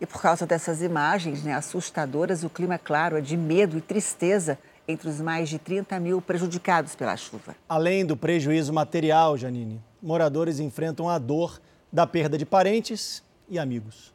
E 0.00 0.06
por 0.06 0.20
causa 0.20 0.44
dessas 0.44 0.82
imagens 0.82 1.44
né, 1.44 1.54
assustadoras, 1.54 2.42
o 2.42 2.50
clima, 2.50 2.78
claro, 2.78 3.16
é 3.16 3.20
de 3.20 3.36
medo 3.36 3.78
e 3.78 3.80
tristeza 3.80 4.58
entre 4.90 5.08
os 5.08 5.20
mais 5.20 5.48
de 5.48 5.58
30 5.58 5.98
mil 6.00 6.20
prejudicados 6.20 6.94
pela 6.94 7.16
chuva. 7.16 7.56
Além 7.68 8.04
do 8.04 8.16
prejuízo 8.16 8.72
material, 8.72 9.36
Janine, 9.36 9.80
moradores 10.02 10.60
enfrentam 10.60 11.08
a 11.08 11.18
dor 11.18 11.60
da 11.92 12.06
perda 12.06 12.36
de 12.36 12.44
parentes 12.44 13.22
e 13.48 13.58
amigos. 13.58 14.12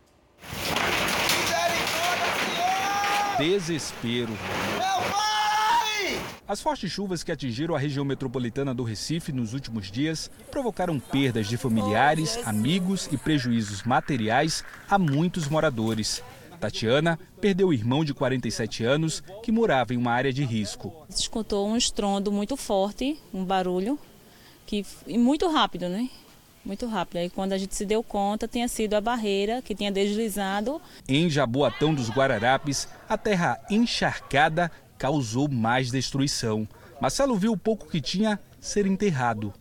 Desespero. 3.37 4.31
As 6.47 6.61
fortes 6.61 6.91
chuvas 6.91 7.23
que 7.23 7.31
atingiram 7.31 7.75
a 7.75 7.79
região 7.79 8.05
metropolitana 8.05 8.71
do 8.71 8.83
Recife 8.83 9.31
nos 9.31 9.53
últimos 9.53 9.89
dias 9.91 10.29
provocaram 10.51 10.99
perdas 10.99 11.47
de 11.47 11.57
familiares, 11.57 12.39
amigos 12.45 13.09
e 13.11 13.17
prejuízos 13.17 13.81
materiais 13.81 14.63
a 14.87 14.99
muitos 14.99 15.47
moradores. 15.47 16.23
Tatiana 16.55 17.19
perdeu 17.39 17.67
o 17.67 17.73
irmão 17.73 18.03
de 18.03 18.13
47 18.13 18.83
anos 18.83 19.23
que 19.43 19.51
morava 19.51 19.93
em 19.93 19.97
uma 19.97 20.11
área 20.11 20.33
de 20.33 20.43
risco. 20.43 21.05
Escutou 21.09 21.67
um 21.67 21.77
estrondo 21.77 22.31
muito 22.31 22.57
forte, 22.57 23.19
um 23.33 23.43
barulho, 23.43 23.99
que 24.65 24.85
e 25.05 25.17
muito 25.17 25.47
rápido, 25.49 25.87
né? 25.87 26.09
Muito 26.63 26.87
rápido. 26.87 27.17
Aí 27.17 27.29
quando 27.29 27.53
a 27.53 27.57
gente 27.57 27.75
se 27.75 27.85
deu 27.85 28.01
conta, 28.01 28.47
tinha 28.47 28.67
sido 28.67 28.95
a 28.95 29.01
barreira 29.01 29.61
que 29.61 29.75
tinha 29.75 29.91
deslizado. 29.91 30.81
Em 31.07 31.29
Jaboatão 31.29 31.93
dos 31.93 32.09
Guararapes, 32.09 32.87
a 33.07 33.17
terra 33.17 33.59
encharcada 33.69 34.71
causou 34.97 35.47
mais 35.47 35.91
destruição. 35.91 36.67
Marcelo 36.99 37.35
viu 37.35 37.51
o 37.51 37.57
pouco 37.57 37.87
que 37.87 38.01
tinha 38.01 38.39
ser 38.59 38.87
enterrado. 38.87 39.53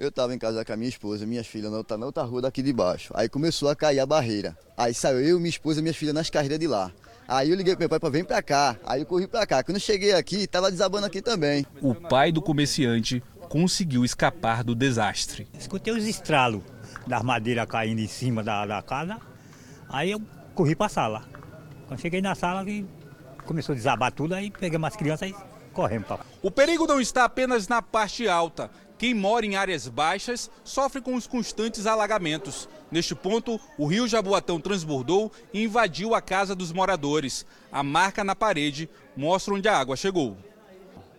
Eu 0.00 0.08
estava 0.08 0.34
em 0.34 0.38
casa 0.38 0.64
com 0.64 0.72
a 0.72 0.76
minha 0.78 0.88
esposa, 0.88 1.26
minhas 1.26 1.46
filhas 1.46 1.70
na 1.70 1.76
outra, 1.76 1.98
na 1.98 2.06
outra 2.06 2.22
rua 2.22 2.40
daqui 2.40 2.62
de 2.62 2.72
baixo. 2.72 3.12
Aí 3.14 3.28
começou 3.28 3.68
a 3.68 3.76
cair 3.76 4.00
a 4.00 4.06
barreira. 4.06 4.56
Aí 4.74 4.94
saiu 4.94 5.20
eu, 5.20 5.38
minha 5.38 5.50
esposa 5.50 5.80
e 5.80 5.82
minhas 5.82 5.94
filhas 5.94 6.14
nas 6.14 6.30
carreiras 6.30 6.58
de 6.58 6.66
lá. 6.66 6.90
Aí 7.28 7.50
eu 7.50 7.54
liguei 7.54 7.74
pro 7.74 7.80
meu 7.80 7.88
pai 7.90 8.00
para 8.00 8.08
vir 8.08 8.24
para 8.24 8.40
cá. 8.40 8.78
Aí 8.86 9.02
eu 9.02 9.06
corri 9.06 9.26
para 9.26 9.46
cá. 9.46 9.62
Quando 9.62 9.76
eu 9.76 9.80
cheguei 9.80 10.14
aqui, 10.14 10.36
estava 10.36 10.70
desabando 10.70 11.04
aqui 11.04 11.20
também. 11.20 11.66
O 11.82 11.94
pai 11.94 12.32
do 12.32 12.40
comerciante 12.40 13.22
conseguiu 13.50 14.02
escapar 14.02 14.64
do 14.64 14.74
desastre. 14.74 15.46
Escutei 15.58 15.92
os 15.92 16.06
estralos 16.06 16.62
das 17.06 17.22
madeiras 17.22 17.66
caindo 17.66 18.00
em 18.00 18.08
cima 18.08 18.42
da, 18.42 18.64
da 18.64 18.80
casa. 18.80 19.18
Aí 19.86 20.12
eu 20.12 20.22
corri 20.54 20.74
para 20.74 20.86
a 20.86 20.88
sala. 20.88 21.24
Quando 21.86 22.00
cheguei 22.00 22.22
na 22.22 22.34
sala, 22.34 22.64
começou 23.44 23.74
a 23.74 23.76
desabar 23.76 24.10
tudo, 24.10 24.34
aí 24.34 24.50
peguei 24.50 24.78
umas 24.78 24.96
crianças 24.96 25.28
e 25.28 25.34
corremos. 25.74 26.06
Pra... 26.06 26.20
O 26.40 26.50
perigo 26.50 26.86
não 26.86 27.02
está 27.02 27.24
apenas 27.24 27.68
na 27.68 27.82
parte 27.82 28.26
alta. 28.26 28.70
Quem 29.00 29.14
mora 29.14 29.46
em 29.46 29.56
áreas 29.56 29.88
baixas 29.88 30.50
sofre 30.62 31.00
com 31.00 31.14
os 31.14 31.26
constantes 31.26 31.86
alagamentos. 31.86 32.68
Neste 32.90 33.14
ponto, 33.14 33.58
o 33.78 33.86
rio 33.86 34.06
Jaboatão 34.06 34.60
transbordou 34.60 35.32
e 35.54 35.64
invadiu 35.64 36.14
a 36.14 36.20
casa 36.20 36.54
dos 36.54 36.70
moradores. 36.70 37.46
A 37.72 37.82
marca 37.82 38.22
na 38.22 38.36
parede 38.36 38.90
mostra 39.16 39.54
onde 39.54 39.66
a 39.66 39.78
água 39.78 39.96
chegou. 39.96 40.36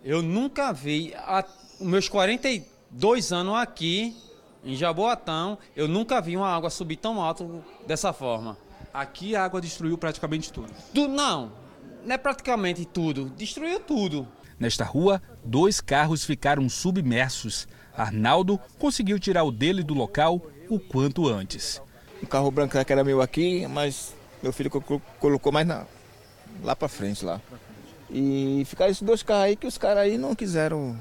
Eu 0.04 0.22
nunca 0.22 0.72
vi, 0.72 1.12
há 1.16 1.44
meus 1.80 2.08
42 2.08 3.32
anos 3.32 3.56
aqui 3.56 4.16
em 4.64 4.76
Jaboatão, 4.76 5.58
eu 5.74 5.88
nunca 5.88 6.20
vi 6.20 6.36
uma 6.36 6.54
água 6.54 6.70
subir 6.70 6.98
tão 6.98 7.20
alto 7.20 7.64
dessa 7.84 8.12
forma. 8.12 8.56
Aqui 8.94 9.34
a 9.34 9.42
água 9.42 9.60
destruiu 9.60 9.98
praticamente 9.98 10.52
tudo. 10.52 10.72
Tu, 10.94 11.08
não, 11.08 11.50
não 12.04 12.14
é 12.14 12.16
praticamente 12.16 12.84
tudo, 12.84 13.28
destruiu 13.30 13.80
tudo. 13.80 14.28
Nesta 14.58 14.84
rua, 14.84 15.20
dois 15.44 15.80
carros 15.80 16.24
ficaram 16.24 16.68
submersos. 16.68 17.66
Arnaldo 17.96 18.58
conseguiu 18.78 19.18
tirar 19.18 19.44
o 19.44 19.52
dele 19.52 19.82
do 19.82 19.94
local 19.94 20.40
o 20.68 20.78
quanto 20.78 21.28
antes. 21.28 21.80
O 22.22 22.26
carro 22.26 22.50
branco 22.50 22.82
que 22.84 22.92
era 22.92 23.04
meu 23.04 23.20
aqui, 23.20 23.66
mas 23.66 24.14
meu 24.42 24.52
filho 24.52 24.70
colocou 25.18 25.52
mais 25.52 25.66
na, 25.66 25.86
lá 26.62 26.74
para 26.74 26.88
frente 26.88 27.24
lá. 27.24 27.40
E 28.10 28.62
ficaram 28.66 28.90
esses 28.90 29.02
dois 29.02 29.22
carros 29.22 29.44
aí 29.44 29.56
que 29.56 29.66
os 29.66 29.78
caras 29.78 30.04
aí 30.04 30.18
não 30.18 30.34
quiseram 30.34 30.96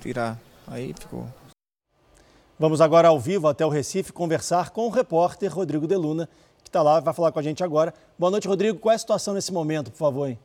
tirar. 0.00 0.38
Aí 0.66 0.94
ficou. 0.98 1.26
Vamos 2.58 2.80
agora 2.80 3.08
ao 3.08 3.20
vivo 3.20 3.48
até 3.48 3.64
o 3.64 3.68
Recife 3.68 4.12
conversar 4.12 4.70
com 4.70 4.86
o 4.86 4.90
repórter 4.90 5.52
Rodrigo 5.52 5.86
Deluna, 5.86 6.28
que 6.62 6.68
está 6.68 6.82
lá, 6.82 7.00
vai 7.00 7.12
falar 7.14 7.30
com 7.30 7.38
a 7.38 7.42
gente 7.42 7.62
agora. 7.62 7.94
Boa 8.18 8.30
noite, 8.30 8.48
Rodrigo. 8.48 8.78
Qual 8.78 8.92
é 8.92 8.96
a 8.96 8.98
situação 8.98 9.34
nesse 9.34 9.52
momento, 9.52 9.90
por 9.90 9.98
favor? 9.98 10.28
Hein? 10.28 10.38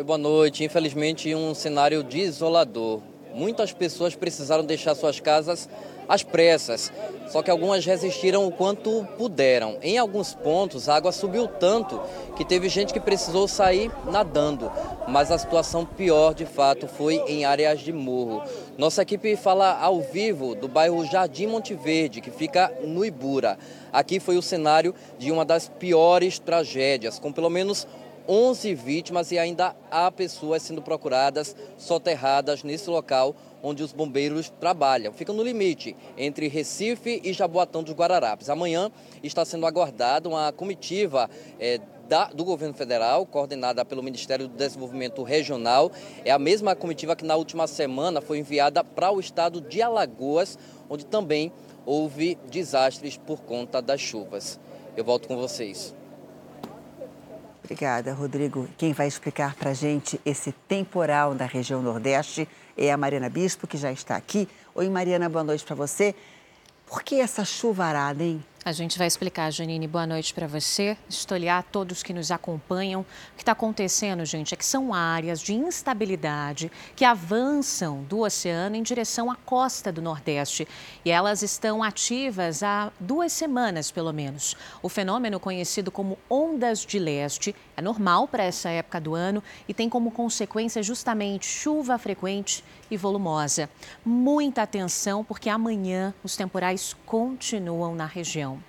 Oi, 0.00 0.04
boa 0.04 0.16
noite. 0.16 0.64
Infelizmente, 0.64 1.34
um 1.34 1.54
cenário 1.54 2.02
desolador. 2.02 3.02
Muitas 3.34 3.70
pessoas 3.74 4.14
precisaram 4.14 4.64
deixar 4.64 4.94
suas 4.94 5.20
casas 5.20 5.68
às 6.08 6.22
pressas, 6.22 6.90
só 7.28 7.42
que 7.42 7.50
algumas 7.50 7.84
resistiram 7.84 8.46
o 8.46 8.50
quanto 8.50 9.06
puderam. 9.18 9.76
Em 9.82 9.98
alguns 9.98 10.34
pontos, 10.34 10.88
a 10.88 10.96
água 10.96 11.12
subiu 11.12 11.46
tanto 11.46 12.00
que 12.34 12.46
teve 12.46 12.68
gente 12.70 12.94
que 12.94 12.98
precisou 12.98 13.46
sair 13.46 13.92
nadando, 14.10 14.72
mas 15.06 15.30
a 15.30 15.36
situação 15.36 15.84
pior, 15.84 16.32
de 16.32 16.46
fato, 16.46 16.88
foi 16.88 17.16
em 17.28 17.44
áreas 17.44 17.80
de 17.80 17.92
morro. 17.92 18.42
Nossa 18.78 19.02
equipe 19.02 19.36
fala 19.36 19.78
ao 19.78 20.00
vivo 20.00 20.54
do 20.54 20.66
bairro 20.66 21.04
Jardim 21.04 21.46
Monte 21.46 21.74
Verde, 21.74 22.22
que 22.22 22.30
fica 22.30 22.72
no 22.82 23.04
Ibura. 23.04 23.58
Aqui 23.92 24.18
foi 24.18 24.38
o 24.38 24.42
cenário 24.42 24.94
de 25.18 25.30
uma 25.30 25.44
das 25.44 25.68
piores 25.68 26.38
tragédias, 26.38 27.18
com 27.18 27.30
pelo 27.30 27.50
menos 27.50 27.86
11 28.32 28.76
vítimas 28.76 29.32
e 29.32 29.38
ainda 29.40 29.74
há 29.90 30.08
pessoas 30.08 30.62
sendo 30.62 30.80
procuradas 30.80 31.56
soterradas 31.76 32.62
nesse 32.62 32.88
local 32.88 33.34
onde 33.60 33.82
os 33.82 33.92
bombeiros 33.92 34.48
trabalham. 34.60 35.12
Fica 35.12 35.32
no 35.32 35.42
limite 35.42 35.96
entre 36.16 36.46
Recife 36.46 37.20
e 37.24 37.32
Jaboatão 37.32 37.82
dos 37.82 37.92
Guararapes. 37.92 38.48
Amanhã 38.48 38.88
está 39.20 39.44
sendo 39.44 39.66
aguardada 39.66 40.28
uma 40.28 40.52
comitiva 40.52 41.28
é, 41.58 41.80
da, 42.08 42.26
do 42.26 42.44
governo 42.44 42.72
federal, 42.72 43.26
coordenada 43.26 43.84
pelo 43.84 44.00
Ministério 44.00 44.46
do 44.46 44.56
Desenvolvimento 44.56 45.24
Regional. 45.24 45.90
É 46.24 46.30
a 46.30 46.38
mesma 46.38 46.76
comitiva 46.76 47.16
que 47.16 47.24
na 47.24 47.34
última 47.34 47.66
semana 47.66 48.20
foi 48.20 48.38
enviada 48.38 48.84
para 48.84 49.10
o 49.10 49.18
estado 49.18 49.60
de 49.60 49.82
Alagoas, 49.82 50.56
onde 50.88 51.04
também 51.04 51.52
houve 51.84 52.38
desastres 52.48 53.16
por 53.16 53.40
conta 53.40 53.82
das 53.82 54.00
chuvas. 54.00 54.60
Eu 54.96 55.04
volto 55.04 55.26
com 55.26 55.36
vocês. 55.36 55.98
Obrigada, 57.70 58.12
Rodrigo. 58.12 58.68
Quem 58.76 58.92
vai 58.92 59.06
explicar 59.06 59.54
para 59.54 59.70
a 59.70 59.74
gente 59.74 60.20
esse 60.26 60.50
temporal 60.50 61.36
da 61.36 61.46
região 61.46 61.80
Nordeste 61.80 62.48
é 62.76 62.90
a 62.90 62.96
Mariana 62.96 63.30
Bispo, 63.30 63.64
que 63.64 63.76
já 63.76 63.92
está 63.92 64.16
aqui. 64.16 64.48
Oi, 64.74 64.88
Mariana, 64.88 65.28
boa 65.28 65.44
noite 65.44 65.64
para 65.64 65.76
você. 65.76 66.12
Por 66.84 67.04
que 67.04 67.20
essa 67.20 67.44
chuvarada, 67.44 68.24
hein? 68.24 68.44
A 68.62 68.72
gente 68.72 68.98
vai 68.98 69.06
explicar, 69.06 69.50
Janine. 69.50 69.88
Boa 69.88 70.06
noite 70.06 70.34
para 70.34 70.46
você. 70.46 70.94
Estolhar 71.08 71.62
todos 71.72 72.02
que 72.02 72.12
nos 72.12 72.30
acompanham. 72.30 73.00
O 73.00 73.34
que 73.34 73.40
está 73.40 73.52
acontecendo, 73.52 74.22
gente, 74.26 74.52
é 74.52 74.56
que 74.56 74.66
são 74.66 74.92
áreas 74.92 75.40
de 75.40 75.54
instabilidade 75.54 76.70
que 76.94 77.02
avançam 77.02 78.02
do 78.02 78.18
oceano 78.18 78.76
em 78.76 78.82
direção 78.82 79.30
à 79.30 79.34
costa 79.34 79.90
do 79.90 80.02
Nordeste. 80.02 80.68
E 81.02 81.10
elas 81.10 81.42
estão 81.42 81.82
ativas 81.82 82.62
há 82.62 82.92
duas 83.00 83.32
semanas, 83.32 83.90
pelo 83.90 84.12
menos. 84.12 84.54
O 84.82 84.90
fenômeno, 84.90 85.40
conhecido 85.40 85.90
como 85.90 86.18
ondas 86.28 86.84
de 86.84 86.98
leste, 86.98 87.56
é 87.80 87.82
normal 87.82 88.28
para 88.28 88.44
essa 88.44 88.68
época 88.68 89.00
do 89.00 89.14
ano 89.14 89.42
e 89.66 89.74
tem 89.74 89.88
como 89.88 90.10
consequência 90.10 90.82
justamente 90.82 91.46
chuva 91.46 91.98
frequente 91.98 92.62
e 92.90 92.96
volumosa. 92.96 93.68
Muita 94.04 94.62
atenção, 94.62 95.24
porque 95.24 95.48
amanhã 95.48 96.14
os 96.22 96.36
temporais 96.36 96.94
continuam 97.06 97.94
na 97.94 98.04
região. 98.04 98.62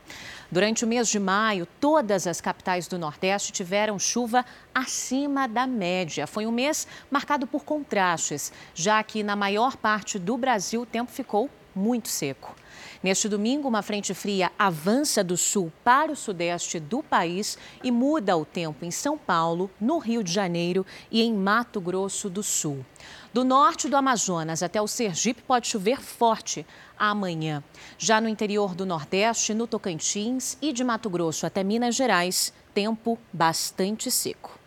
Durante 0.49 0.83
o 0.83 0.87
mês 0.87 1.07
de 1.07 1.19
maio, 1.19 1.67
todas 1.79 2.25
as 2.25 2.41
capitais 2.41 2.87
do 2.87 2.97
Nordeste 2.97 3.51
tiveram 3.51 3.99
chuva 3.99 4.45
acima 4.73 5.47
da 5.47 5.67
média. 5.67 6.25
Foi 6.25 6.45
um 6.45 6.51
mês 6.51 6.87
marcado 7.09 7.45
por 7.45 7.63
contrastes, 7.63 8.51
já 8.73 9.01
que 9.03 9.23
na 9.23 9.35
maior 9.35 9.77
parte 9.77 10.17
do 10.17 10.37
Brasil 10.37 10.81
o 10.81 10.85
tempo 10.85 11.11
ficou 11.11 11.49
muito 11.75 12.07
seco. 12.09 12.55
Neste 13.01 13.27
domingo, 13.27 13.67
uma 13.67 13.81
frente 13.81 14.13
fria 14.13 14.51
avança 14.57 15.23
do 15.23 15.35
sul 15.35 15.71
para 15.83 16.11
o 16.11 16.15
sudeste 16.15 16.79
do 16.79 17.01
país 17.01 17.57
e 17.83 17.91
muda 17.91 18.37
o 18.37 18.45
tempo 18.45 18.85
em 18.85 18.91
São 18.91 19.17
Paulo, 19.17 19.69
no 19.79 19.97
Rio 19.97 20.23
de 20.23 20.31
Janeiro 20.31 20.85
e 21.09 21.21
em 21.21 21.33
Mato 21.33 21.81
Grosso 21.81 22.29
do 22.29 22.43
Sul. 22.43 22.85
Do 23.33 23.43
norte 23.43 23.87
do 23.87 23.95
Amazonas 23.95 24.61
até 24.61 24.81
o 24.81 24.87
Sergipe 24.87 25.41
pode 25.41 25.67
chover 25.67 26.01
forte 26.01 26.65
amanhã. 26.97 27.63
Já 27.97 28.21
no 28.21 28.29
interior 28.29 28.75
do 28.75 28.85
Nordeste, 28.85 29.53
no 29.53 29.65
Tocantins 29.67 30.57
e 30.61 30.71
de 30.73 30.83
Mato 30.83 31.09
Grosso 31.09 31.45
até 31.45 31.63
Minas 31.63 31.95
Gerais, 31.95 32.53
tempo 32.73 33.17
bastante 33.31 34.11
seco. 34.11 34.60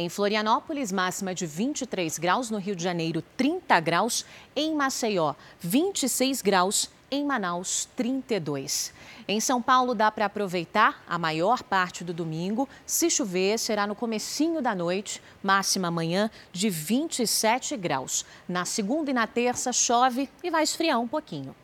Em 0.00 0.08
Florianópolis, 0.08 0.92
máxima 0.92 1.34
de 1.34 1.44
23 1.44 2.20
graus, 2.20 2.50
no 2.50 2.58
Rio 2.58 2.76
de 2.76 2.84
Janeiro, 2.84 3.20
30 3.36 3.80
graus, 3.80 4.24
em 4.54 4.72
Maceió, 4.72 5.34
26 5.58 6.40
graus 6.40 6.88
em 7.10 7.24
Manaus, 7.24 7.88
32. 7.96 8.94
Em 9.26 9.40
São 9.40 9.60
Paulo 9.60 9.96
dá 9.96 10.08
para 10.12 10.26
aproveitar 10.26 11.02
a 11.08 11.18
maior 11.18 11.64
parte 11.64 12.04
do 12.04 12.14
domingo. 12.14 12.68
Se 12.86 13.10
chover, 13.10 13.58
será 13.58 13.88
no 13.88 13.96
comecinho 13.96 14.62
da 14.62 14.72
noite, 14.72 15.20
máxima 15.42 15.88
amanhã 15.88 16.30
de 16.52 16.70
27 16.70 17.76
graus. 17.76 18.24
Na 18.48 18.64
segunda 18.64 19.10
e 19.10 19.14
na 19.14 19.26
terça 19.26 19.72
chove 19.72 20.30
e 20.44 20.48
vai 20.48 20.62
esfriar 20.62 21.00
um 21.00 21.08
pouquinho. 21.08 21.56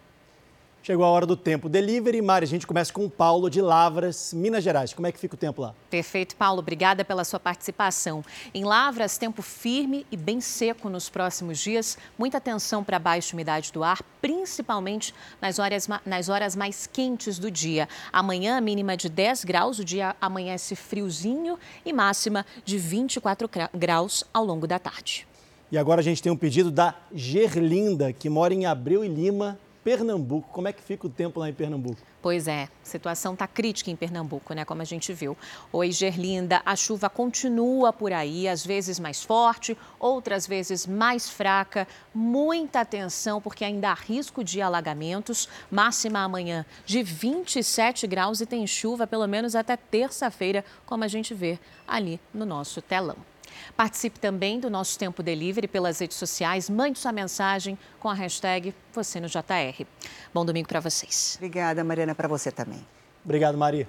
Chegou 0.85 1.07
a 1.07 1.09
hora 1.09 1.25
do 1.25 1.35
tempo 1.35 1.67
delivery. 1.67 2.21
Mari, 2.21 2.45
a 2.45 2.47
gente 2.47 2.67
começa 2.67 2.93
com 2.93 3.07
o 3.07 3.11
Paulo 3.11 3.49
de 3.49 3.63
Lavras, 3.63 4.35
Minas 4.35 4.63
Gerais. 4.63 4.93
Como 4.93 5.07
é 5.07 5.13
que 5.13 5.19
fica 5.19 5.35
o 5.35 5.39
tempo 5.39 5.63
lá? 5.63 5.75
Perfeito, 5.89 6.37
Paulo. 6.37 6.59
Obrigada 6.59 7.03
pela 7.03 7.25
sua 7.25 7.41
participação. 7.41 8.23
Em 8.53 8.65
Lavras, 8.65 9.17
tempo 9.17 9.41
firme 9.41 10.05
e 10.13 10.17
bem 10.19 10.43
seco 10.43 10.91
nos 10.91 11.09
próximos 11.09 11.59
dias. 11.59 11.97
Muita 12.19 12.37
atenção 12.37 12.85
para 12.85 12.99
a 12.99 13.01
baixa 13.01 13.35
umidade 13.35 13.73
do 13.73 13.83
ar, 13.83 14.03
principalmente 14.21 15.15
nas 15.41 15.59
horas, 15.59 15.89
nas 16.05 16.29
horas 16.29 16.55
mais 16.55 16.87
quentes 16.87 17.39
do 17.39 17.51
dia. 17.51 17.89
Amanhã, 18.13 18.61
mínima 18.61 18.95
de 18.95 19.09
10 19.09 19.43
graus, 19.45 19.79
o 19.79 19.85
dia 19.87 20.15
amanhece 20.21 20.77
friozinho 20.77 21.59
e 21.83 21.95
máxima 21.95 22.45
de 22.63 22.77
24 22.77 23.49
graus 23.73 24.23
ao 24.35 24.45
longo 24.45 24.67
da 24.67 24.79
tarde. 24.79 25.27
E 25.73 25.79
agora 25.79 26.03
a 26.03 26.05
gente 26.05 26.23
tem 26.23 26.31
um 26.31 26.37
pedido 26.37 26.71
da 26.71 26.95
Gerlinda, 27.11 28.13
que 28.13 28.29
mora 28.29 28.53
em 28.53 28.67
Abreu 28.67 29.03
e 29.03 29.09
Lima, 29.09 29.59
Pernambuco. 29.85 30.49
Como 30.51 30.67
é 30.67 30.73
que 30.73 30.83
fica 30.83 31.07
o 31.07 31.11
tempo 31.11 31.39
lá 31.39 31.49
em 31.49 31.53
Pernambuco? 31.53 32.01
Pois 32.23 32.49
é, 32.49 32.65
a 32.83 32.87
situação 32.87 33.35
está 33.35 33.47
crítica 33.47 33.91
em 33.91 33.97
Pernambuco, 33.97 34.55
né? 34.55 34.65
Como 34.65 34.81
a 34.81 34.85
gente 34.85 35.13
viu. 35.13 35.37
Oi, 35.71 35.93
Gerlinda, 35.93 36.63
a 36.65 36.75
chuva 36.75 37.11
continua 37.11 37.93
por 37.93 38.11
aí, 38.11 38.49
às 38.49 38.65
vezes 38.65 38.99
mais 38.99 39.23
forte, 39.23 39.77
outras 40.01 40.47
vezes 40.47 40.87
mais 40.87 41.29
fraca. 41.29 41.87
Muita 42.15 42.81
atenção, 42.81 43.43
porque 43.43 43.63
ainda 43.63 43.91
há 43.91 43.95
risco 43.95 44.43
de 44.43 44.63
alagamentos. 44.63 45.49
Máxima 45.71 46.21
amanhã 46.21 46.65
de 46.87 47.03
27 47.03 48.07
graus 48.07 48.41
e 48.41 48.47
tem 48.47 48.67
chuva 48.67 49.07
pelo 49.07 49.27
menos 49.27 49.55
até 49.55 49.77
terça-feira, 49.77 50.65
como 50.87 51.05
a 51.05 51.09
gente 51.09 51.35
vê 51.35 51.59
ali 51.87 52.19
no 52.33 52.47
nosso 52.47 52.81
telão. 52.81 53.34
Participe 53.77 54.19
também 54.21 54.61
do 54.61 54.71
nosso 54.71 54.99
Tempo 54.99 55.23
Delivery 55.23 55.69
pelas 55.69 55.99
redes 55.99 56.17
sociais. 56.17 56.71
Mande 56.71 56.99
sua 56.99 57.13
mensagem 57.13 57.79
com 57.99 58.09
a 58.09 58.15
hashtag 58.15 58.75
você 58.93 59.21
no 59.21 59.29
JR. 59.29 59.85
Bom 60.33 60.45
domingo 60.45 60.69
para 60.69 60.81
vocês. 60.81 61.35
Obrigada, 61.37 61.83
Mariana, 61.83 62.15
para 62.15 62.29
você 62.29 62.51
também. 62.51 62.87
Obrigado, 63.25 63.57
Maria. 63.57 63.89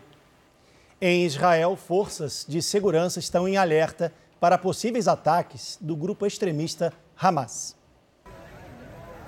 Em 1.00 1.26
Israel, 1.26 1.76
forças 1.76 2.46
de 2.48 2.62
segurança 2.62 3.20
estão 3.20 3.48
em 3.48 3.58
alerta 3.58 4.14
para 4.40 4.58
possíveis 4.58 5.08
ataques 5.08 5.78
do 5.82 5.96
grupo 5.96 6.26
extremista 6.26 6.94
Hamas. 7.18 7.76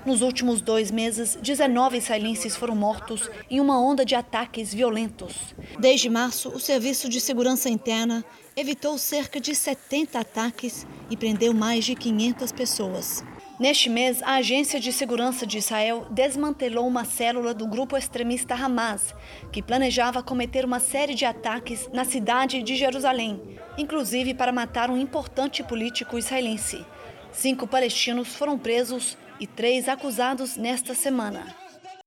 Nos 0.08 0.22
últimos 0.22 0.62
dois 0.62 0.89
meses, 0.89 1.38
19 1.41 1.97
israelenses 1.97 2.55
foram 2.55 2.74
mortos 2.74 3.30
em 3.49 3.60
uma 3.60 3.78
onda 3.78 4.05
de 4.05 4.16
ataques 4.16 4.74
violentos. 4.74 5.53
Desde 5.78 6.10
março, 6.10 6.47
o 6.47 6.62
Serviço 6.62 7.10
de 7.10 7.20
Segurança 7.20 7.68
Interna 7.68 8.24
evitou 8.55 8.97
cerca 8.97 9.38
de 9.38 9.53
70 9.53 10.18
ataques 10.18 10.88
e 11.10 11.18
prendeu 11.18 11.53
mais 11.53 11.84
de 11.84 11.93
500 11.93 12.53
pessoas. 12.53 13.22
Neste 13.60 13.89
mês, 13.89 14.24
a 14.24 14.36
Agência 14.36 14.80
de 14.80 14.93
Segurança 14.93 15.45
de 15.45 15.58
Israel 15.58 16.08
desmantelou 16.10 16.88
uma 16.88 17.03
célula 17.03 17.53
do 17.53 17.68
grupo 17.68 17.97
extremista 17.97 18.55
Hamas, 18.55 19.14
que 19.51 19.62
planejava 19.62 20.24
cometer 20.24 20.64
uma 20.64 20.80
série 20.80 21.16
de 21.16 21.26
ataques 21.26 21.89
na 21.91 22.05
cidade 22.05 22.64
de 22.64 22.78
Jerusalém, 22.78 23.41
inclusive 23.78 24.34
para 24.34 24.53
matar 24.53 24.89
um 24.89 24.97
importante 24.97 25.62
político 25.64 26.18
israelense. 26.18 26.86
Cinco 27.34 27.68
palestinos 27.68 28.34
foram 28.36 28.58
presos 28.58 29.18
e 29.39 29.47
três 29.47 29.88
acusados 29.88 30.57
nesta 30.57 30.93
semana. 30.93 31.45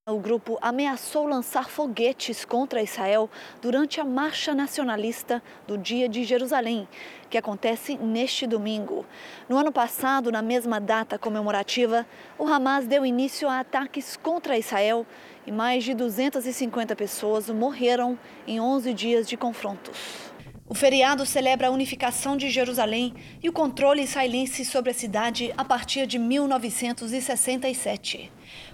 O 0.09 0.19
grupo 0.19 0.59
ameaçou 0.61 1.27
lançar 1.27 1.69
foguetes 1.69 2.45
contra 2.45 2.83
Israel 2.83 3.31
durante 3.63 4.01
a 4.01 4.05
marcha 4.05 4.55
nacionalista 4.55 5.43
do 5.69 5.79
Dia 5.79 6.09
de 6.09 6.25
Jerusalém, 6.25 6.89
que 7.29 7.39
acontece 7.39 7.97
neste 7.97 8.47
domingo. 8.47 9.07
No 9.49 9.57
ano 9.57 9.71
passado, 9.71 10.33
na 10.33 10.43
mesma 10.43 10.81
data 10.81 11.19
comemorativa, 11.19 12.05
o 12.39 12.47
Hamas 12.47 12.87
deu 12.87 13.07
início 13.07 13.49
a 13.49 13.61
ataques 13.61 14.17
contra 14.17 14.59
Israel 14.59 15.07
e 15.47 15.53
mais 15.53 15.85
de 15.85 15.95
250 15.95 16.97
pessoas 16.97 17.49
morreram 17.49 18.19
em 18.47 18.59
11 18.59 18.93
dias 18.95 19.29
de 19.29 19.37
confrontos. 19.37 20.30
O 20.71 20.75
feriado 20.75 21.27
celebra 21.27 21.67
a 21.67 21.71
unificação 21.73 22.37
de 22.37 22.49
Jerusalém 22.49 23.13
e 23.43 23.49
o 23.49 23.53
controle 23.53 24.03
israelense 24.03 24.65
sobre 24.65 24.93
a 24.93 24.95
cidade 24.95 25.53
a 25.57 25.65
partir 25.65 26.07
de 26.07 26.17
1967. 26.17 28.31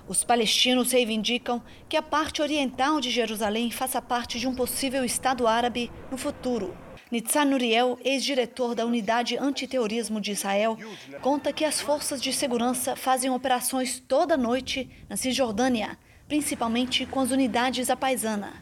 Os 0.07 0.23
palestinos 0.23 0.93
reivindicam 0.93 1.63
que 1.89 1.97
a 1.97 2.03
parte 2.03 2.43
oriental 2.43 3.01
de 3.01 3.11
Jerusalém 3.11 3.71
faça 3.71 4.03
parte 4.03 4.39
de 4.39 4.47
um 4.47 4.55
possível 4.55 5.07
Estado 5.07 5.47
árabe 5.47 5.91
no 6.11 6.19
futuro. 6.19 6.77
Nitzan 7.11 7.47
Nuriel, 7.47 7.99
ex-diretor 8.05 8.75
da 8.75 8.85
Unidade 8.85 9.39
Antiterrorismo 9.39 10.21
de 10.21 10.33
Israel, 10.33 10.77
conta 11.23 11.51
que 11.51 11.65
as 11.65 11.81
forças 11.81 12.21
de 12.21 12.31
segurança 12.31 12.95
fazem 12.95 13.31
operações 13.31 13.99
toda 14.07 14.37
noite 14.37 14.91
na 15.09 15.17
Cisjordânia, 15.17 15.97
principalmente 16.29 17.07
com 17.07 17.21
as 17.21 17.31
unidades 17.31 17.91
à 17.91 17.97
paisana. 17.97 18.55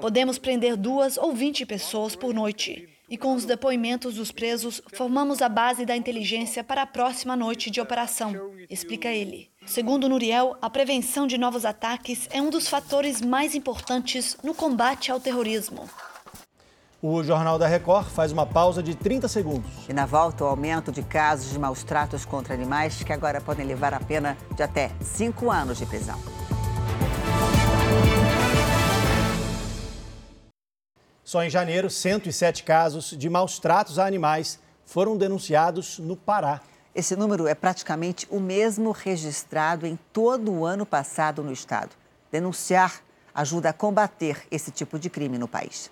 Podemos 0.00 0.38
prender 0.38 0.76
duas 0.76 1.16
ou 1.16 1.32
vinte 1.32 1.66
pessoas 1.66 2.16
por 2.16 2.32
noite. 2.32 2.88
E 3.08 3.18
com 3.18 3.34
os 3.34 3.44
depoimentos 3.44 4.14
dos 4.14 4.32
presos, 4.32 4.80
formamos 4.94 5.42
a 5.42 5.48
base 5.48 5.84
da 5.84 5.94
inteligência 5.94 6.64
para 6.64 6.82
a 6.82 6.86
próxima 6.86 7.36
noite 7.36 7.70
de 7.70 7.78
operação, 7.78 8.34
explica 8.70 9.10
ele. 9.10 9.50
Segundo 9.66 10.08
Nuriel, 10.08 10.56
a 10.62 10.70
prevenção 10.70 11.26
de 11.26 11.36
novos 11.36 11.66
ataques 11.66 12.26
é 12.30 12.40
um 12.40 12.48
dos 12.48 12.68
fatores 12.68 13.20
mais 13.20 13.54
importantes 13.54 14.38
no 14.42 14.54
combate 14.54 15.12
ao 15.12 15.20
terrorismo. 15.20 15.88
O 17.02 17.22
Jornal 17.22 17.58
da 17.58 17.66
Record 17.66 18.06
faz 18.06 18.32
uma 18.32 18.46
pausa 18.46 18.82
de 18.82 18.94
30 18.94 19.26
segundos. 19.26 19.70
E 19.88 19.92
na 19.92 20.06
volta, 20.06 20.44
o 20.44 20.46
aumento 20.46 20.92
de 20.92 21.02
casos 21.02 21.50
de 21.50 21.58
maus 21.58 21.82
tratos 21.82 22.24
contra 22.24 22.54
animais, 22.54 23.02
que 23.02 23.12
agora 23.12 23.40
podem 23.40 23.66
levar 23.66 23.92
a 23.92 24.00
pena 24.00 24.38
de 24.54 24.62
até 24.62 24.90
cinco 25.00 25.50
anos 25.50 25.78
de 25.78 25.84
prisão. 25.84 26.18
Só 31.32 31.42
em 31.42 31.48
janeiro, 31.48 31.88
107 31.88 32.62
casos 32.62 33.16
de 33.16 33.30
maus 33.30 33.58
tratos 33.58 33.98
a 33.98 34.04
animais 34.04 34.60
foram 34.84 35.16
denunciados 35.16 35.98
no 35.98 36.14
Pará. 36.14 36.60
Esse 36.94 37.16
número 37.16 37.46
é 37.46 37.54
praticamente 37.54 38.26
o 38.30 38.38
mesmo 38.38 38.90
registrado 38.90 39.86
em 39.86 39.98
todo 40.12 40.52
o 40.52 40.66
ano 40.66 40.84
passado 40.84 41.42
no 41.42 41.50
estado. 41.50 41.96
Denunciar 42.30 43.02
ajuda 43.34 43.70
a 43.70 43.72
combater 43.72 44.46
esse 44.50 44.70
tipo 44.70 44.98
de 44.98 45.08
crime 45.08 45.38
no 45.38 45.48
país. 45.48 45.90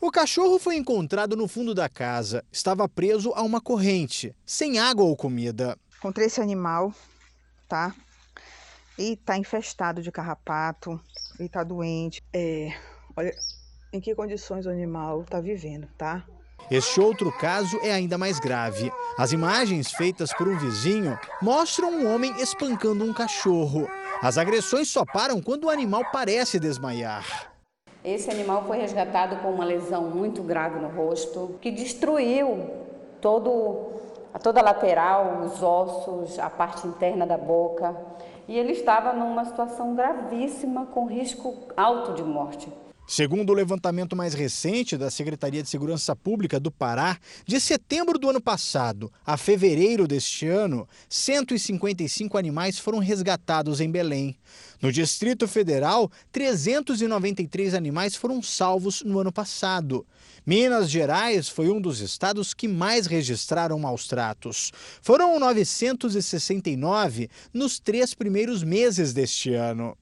O 0.00 0.08
cachorro 0.08 0.56
foi 0.60 0.76
encontrado 0.76 1.36
no 1.36 1.48
fundo 1.48 1.74
da 1.74 1.88
casa. 1.88 2.44
Estava 2.52 2.88
preso 2.88 3.32
a 3.34 3.42
uma 3.42 3.60
corrente, 3.60 4.36
sem 4.46 4.78
água 4.78 5.04
ou 5.04 5.16
comida. 5.16 5.76
Encontrei 5.98 6.28
esse 6.28 6.40
animal, 6.40 6.94
tá? 7.68 7.92
E 8.96 9.16
tá 9.16 9.36
infestado 9.36 10.00
de 10.00 10.12
carrapato, 10.12 11.00
ele 11.40 11.48
tá 11.48 11.64
doente. 11.64 12.22
É, 12.32 12.72
olha, 13.16 13.34
em 13.94 14.00
que 14.00 14.14
condições 14.14 14.66
o 14.66 14.70
animal 14.70 15.22
está 15.22 15.40
vivendo, 15.40 15.86
tá? 15.96 16.24
Este 16.68 17.00
outro 17.00 17.30
caso 17.30 17.78
é 17.82 17.92
ainda 17.92 18.18
mais 18.18 18.40
grave. 18.40 18.90
As 19.16 19.32
imagens 19.32 19.92
feitas 19.92 20.32
por 20.32 20.48
um 20.48 20.58
vizinho 20.58 21.16
mostram 21.40 21.92
um 21.92 22.12
homem 22.12 22.34
espancando 22.40 23.04
um 23.04 23.12
cachorro. 23.12 23.88
As 24.20 24.36
agressões 24.36 24.88
só 24.88 25.04
param 25.04 25.40
quando 25.40 25.64
o 25.64 25.70
animal 25.70 26.02
parece 26.10 26.58
desmaiar. 26.58 27.52
Esse 28.02 28.30
animal 28.30 28.64
foi 28.66 28.78
resgatado 28.78 29.36
com 29.36 29.50
uma 29.52 29.64
lesão 29.64 30.10
muito 30.10 30.42
grave 30.42 30.80
no 30.80 30.88
rosto, 30.88 31.56
que 31.60 31.70
destruiu 31.70 32.68
todo, 33.20 33.92
toda 34.42 34.60
a 34.60 34.64
lateral, 34.64 35.42
os 35.44 35.62
ossos, 35.62 36.38
a 36.38 36.50
parte 36.50 36.86
interna 36.86 37.26
da 37.26 37.38
boca. 37.38 37.94
E 38.48 38.58
ele 38.58 38.72
estava 38.72 39.12
numa 39.12 39.44
situação 39.44 39.94
gravíssima, 39.94 40.86
com 40.86 41.06
risco 41.06 41.54
alto 41.76 42.12
de 42.12 42.22
morte. 42.22 42.68
Segundo 43.06 43.50
o 43.50 43.54
levantamento 43.54 44.16
mais 44.16 44.32
recente 44.32 44.96
da 44.96 45.10
Secretaria 45.10 45.62
de 45.62 45.68
Segurança 45.68 46.16
Pública 46.16 46.58
do 46.58 46.70
Pará, 46.70 47.18
de 47.46 47.60
setembro 47.60 48.18
do 48.18 48.30
ano 48.30 48.40
passado 48.40 49.12
a 49.26 49.36
fevereiro 49.36 50.08
deste 50.08 50.48
ano, 50.48 50.88
155 51.10 52.38
animais 52.38 52.78
foram 52.78 52.98
resgatados 52.98 53.78
em 53.82 53.90
Belém. 53.90 54.34
No 54.80 54.90
Distrito 54.90 55.46
Federal, 55.46 56.10
393 56.32 57.74
animais 57.74 58.16
foram 58.16 58.42
salvos 58.42 59.02
no 59.02 59.18
ano 59.18 59.32
passado. 59.32 60.06
Minas 60.46 60.88
Gerais 60.90 61.46
foi 61.46 61.70
um 61.70 61.80
dos 61.80 62.00
estados 62.00 62.54
que 62.54 62.66
mais 62.66 63.06
registraram 63.06 63.78
maus 63.78 64.08
tratos. 64.08 64.72
Foram 65.02 65.38
969 65.38 67.28
nos 67.52 67.78
três 67.78 68.14
primeiros 68.14 68.62
meses 68.62 69.12
deste 69.12 69.52
ano. 69.52 69.94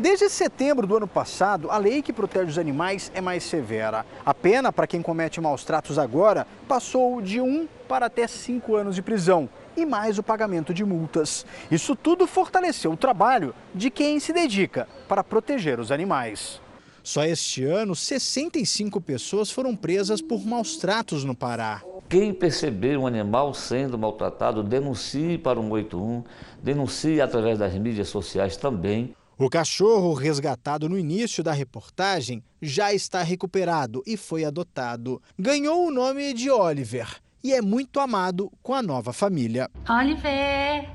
Desde 0.00 0.30
setembro 0.30 0.86
do 0.86 0.96
ano 0.96 1.06
passado, 1.06 1.70
a 1.70 1.76
lei 1.76 2.00
que 2.00 2.10
protege 2.10 2.52
os 2.52 2.56
animais 2.56 3.12
é 3.14 3.20
mais 3.20 3.44
severa. 3.44 4.06
A 4.24 4.32
pena 4.32 4.72
para 4.72 4.86
quem 4.86 5.02
comete 5.02 5.38
maus 5.42 5.62
tratos 5.62 5.98
agora 5.98 6.46
passou 6.66 7.20
de 7.20 7.38
um 7.38 7.68
para 7.86 8.06
até 8.06 8.26
cinco 8.26 8.76
anos 8.76 8.94
de 8.94 9.02
prisão 9.02 9.46
e 9.76 9.84
mais 9.84 10.18
o 10.18 10.22
pagamento 10.22 10.72
de 10.72 10.86
multas. 10.86 11.44
Isso 11.70 11.94
tudo 11.94 12.26
fortaleceu 12.26 12.92
o 12.92 12.96
trabalho 12.96 13.54
de 13.74 13.90
quem 13.90 14.18
se 14.18 14.32
dedica 14.32 14.88
para 15.06 15.22
proteger 15.22 15.78
os 15.78 15.92
animais. 15.92 16.62
Só 17.02 17.22
este 17.24 17.64
ano, 17.64 17.94
65 17.94 19.02
pessoas 19.02 19.50
foram 19.50 19.76
presas 19.76 20.22
por 20.22 20.46
maus 20.46 20.78
tratos 20.78 21.24
no 21.24 21.34
Pará. 21.34 21.82
Quem 22.08 22.32
perceber 22.32 22.96
um 22.96 23.06
animal 23.06 23.52
sendo 23.52 23.98
maltratado, 23.98 24.62
denuncie 24.62 25.36
para 25.36 25.60
o 25.60 25.62
181, 25.62 26.24
denuncie 26.62 27.20
através 27.20 27.58
das 27.58 27.74
mídias 27.74 28.08
sociais 28.08 28.56
também. 28.56 29.14
O 29.42 29.48
cachorro 29.48 30.12
resgatado 30.12 30.86
no 30.86 30.98
início 30.98 31.42
da 31.42 31.50
reportagem 31.50 32.44
já 32.60 32.92
está 32.92 33.22
recuperado 33.22 34.02
e 34.06 34.14
foi 34.14 34.44
adotado. 34.44 35.18
Ganhou 35.38 35.86
o 35.86 35.90
nome 35.90 36.34
de 36.34 36.50
Oliver 36.50 37.08
e 37.42 37.54
é 37.54 37.62
muito 37.62 38.00
amado 38.00 38.52
com 38.62 38.74
a 38.74 38.82
nova 38.82 39.14
família. 39.14 39.70
Oliver! 39.88 40.90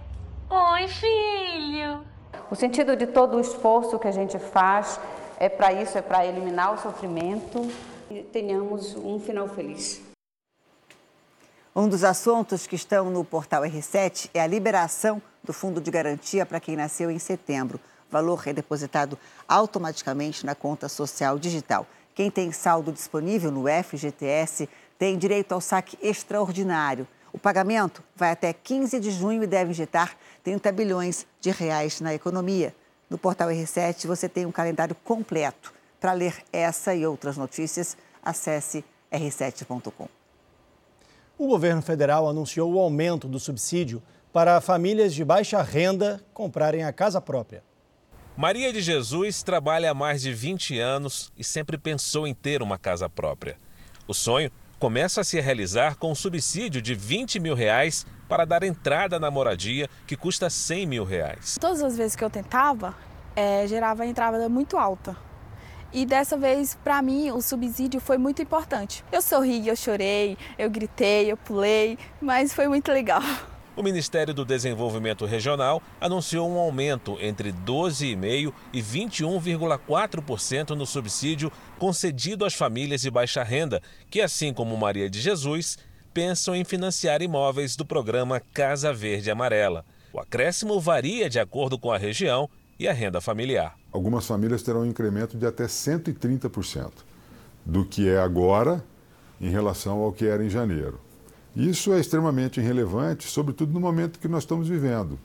Oi, 0.48 0.88
filho! 0.88 2.06
O 2.52 2.56
sentido 2.56 2.96
de 2.96 3.08
todo 3.08 3.38
o 3.38 3.42
esforço 3.42 3.98
que 3.98 4.08
a 4.08 4.12
gente 4.12 4.38
faz 4.38 5.00
é 5.40 5.50
para 5.50 5.74
isso, 5.74 5.98
é 5.98 6.04
para 6.04 6.24
eliminar 6.24 6.76
o 6.76 6.78
sofrimento 6.78 7.68
e 8.12 8.22
tenhamos 8.22 8.96
um 8.96 9.20
final 9.20 9.48
feliz. 9.48 10.04
Um 11.76 11.90
dos 11.90 12.04
assuntos 12.04 12.68
que 12.68 12.76
estão 12.76 13.10
no 13.10 13.26
portal 13.26 13.64
R7 13.64 14.30
é 14.36 14.40
a 14.40 14.46
liberação 14.46 15.20
do 15.44 15.52
fundo 15.52 15.82
de 15.82 15.90
garantia 15.90 16.46
para 16.46 16.60
quem 16.60 16.76
nasceu 16.76 17.10
em 17.10 17.18
setembro 17.18 17.80
valor 18.10 18.44
é 18.48 18.54
depositado 18.54 19.18
automaticamente 19.48 20.46
na 20.46 20.56
conta 20.56 20.88
social 20.88 21.38
digital. 21.38 21.88
Quem 22.14 22.32
tem 22.32 22.52
saldo 22.52 22.92
disponível 22.92 23.52
no 23.52 23.66
FGTS 23.68 24.70
tem 24.98 25.18
direito 25.18 25.52
ao 25.52 25.60
saque 25.60 25.98
extraordinário. 26.02 27.08
O 27.34 27.38
pagamento 27.38 28.02
vai 28.16 28.32
até 28.32 28.54
15 28.54 29.00
de 29.00 29.12
junho 29.12 29.44
e 29.44 29.48
deve 29.48 29.72
injetar 29.72 30.16
30 30.44 30.72
bilhões 30.72 31.28
de 31.42 31.52
reais 31.52 32.00
na 32.00 32.14
economia. 32.14 32.74
No 33.10 33.18
portal 33.18 33.50
R7 33.50 34.08
você 34.08 34.30
tem 34.30 34.46
um 34.46 34.52
calendário 34.52 34.96
completo. 35.04 35.74
Para 36.00 36.14
ler 36.14 36.42
essa 36.54 36.96
e 36.96 37.06
outras 37.06 37.36
notícias, 37.36 37.98
acesse 38.24 38.86
r7.com. 39.12 40.08
O 41.38 41.48
governo 41.48 41.82
federal 41.82 42.30
anunciou 42.30 42.74
o 42.74 42.80
aumento 42.80 43.28
do 43.28 43.40
subsídio 43.40 44.02
para 44.32 44.62
famílias 44.62 45.14
de 45.14 45.26
baixa 45.26 45.62
renda 45.62 46.24
comprarem 46.34 46.84
a 46.84 46.94
casa 46.94 47.20
própria. 47.20 47.62
Maria 48.38 48.74
de 48.74 48.82
Jesus 48.82 49.42
trabalha 49.44 49.92
há 49.92 49.94
mais 49.94 50.22
de 50.22 50.34
20 50.34 50.78
anos 50.78 51.32
e 51.38 51.44
sempre 51.44 51.78
pensou 51.78 52.28
em 52.28 52.34
ter 52.34 52.62
uma 52.62 52.78
casa 52.78 53.08
própria. 53.08 53.58
O 54.06 54.14
sonho 54.14 54.52
começa 54.78 55.22
a 55.22 55.24
se 55.24 55.40
realizar 55.40 55.96
com 55.96 56.12
um 56.12 56.16
subsídio 56.16 56.82
de 56.82 56.94
20 56.94 57.40
mil 57.40 57.56
reais 57.56 58.06
para 58.28 58.44
dar 58.44 58.64
entrada 58.64 59.18
na 59.22 59.32
moradia, 59.32 59.90
que 60.06 60.18
custa 60.18 60.50
100 60.50 60.86
mil 60.86 61.06
reais. 61.06 61.58
Todas 61.62 61.82
as 61.82 61.96
vezes 61.96 62.14
que 62.18 62.26
eu 62.26 62.30
tentava, 62.30 62.94
é, 63.38 63.66
gerava 63.68 64.06
entrada 64.06 64.50
muito 64.50 64.78
alta. 64.78 65.16
E 65.94 66.06
dessa 66.06 66.36
vez, 66.36 66.76
para 66.84 67.02
mim, 67.02 67.32
o 67.32 67.42
subsídio 67.42 68.02
foi 68.02 68.18
muito 68.18 68.42
importante. 68.42 69.02
Eu 69.14 69.22
sorri, 69.22 69.66
eu 69.66 69.78
chorei, 69.78 70.38
eu 70.58 70.70
gritei, 70.70 71.32
eu 71.32 71.38
pulei, 71.38 71.98
mas 72.20 72.54
foi 72.54 72.68
muito 72.68 72.92
legal. 72.92 73.22
O 73.76 73.84
Ministério 73.84 74.34
do 74.34 74.46
Desenvolvimento 74.46 75.26
Regional 75.26 75.84
anunciou 76.00 76.50
um 76.50 76.58
aumento 76.58 77.18
entre 77.20 77.52
12,5% 77.52 78.54
e 78.72 78.82
21,4% 78.82 80.70
no 80.70 80.86
subsídio 80.86 81.52
concedido 81.78 82.46
às 82.46 82.54
famílias 82.54 83.02
de 83.02 83.12
baixa 83.12 83.44
renda, 83.44 83.82
que, 84.10 84.22
assim 84.22 84.54
como 84.54 84.78
Maria 84.78 85.10
de 85.10 85.20
Jesus, 85.20 85.78
pensam 86.14 86.56
em 86.56 86.64
financiar 86.64 87.22
imóveis 87.22 87.76
do 87.76 87.86
programa 87.86 88.42
Casa 88.54 88.94
Verde 88.94 89.30
Amarela. 89.30 89.84
O 90.14 90.22
acréscimo 90.22 90.80
varia 90.80 91.30
de 91.30 91.38
acordo 91.38 91.78
com 91.78 91.92
a 91.92 91.98
região 91.98 92.50
e 92.80 92.88
a 92.88 92.94
renda 92.94 93.20
familiar. 93.20 93.76
Algumas 93.92 94.26
famílias 94.26 94.64
terão 94.64 94.82
um 94.82 94.86
incremento 94.86 95.38
de 95.38 95.46
até 95.46 95.66
130% 95.66 96.92
do 97.66 97.84
que 97.84 98.08
é 98.08 98.20
agora 98.20 98.82
em 99.42 99.50
relação 99.50 100.00
ao 100.00 100.14
que 100.14 100.26
era 100.26 100.42
em 100.42 100.50
janeiro. 100.50 101.05
Isso 101.56 101.94
é 101.94 102.00
extremamente 102.00 102.60
relevante, 102.60 103.28
sobretudo 103.28 103.72
no 103.72 103.80
momento 103.80 104.20
que 104.20 104.28
nós 104.28 104.44
estamos 104.44 104.68
vivendo. 104.68 105.18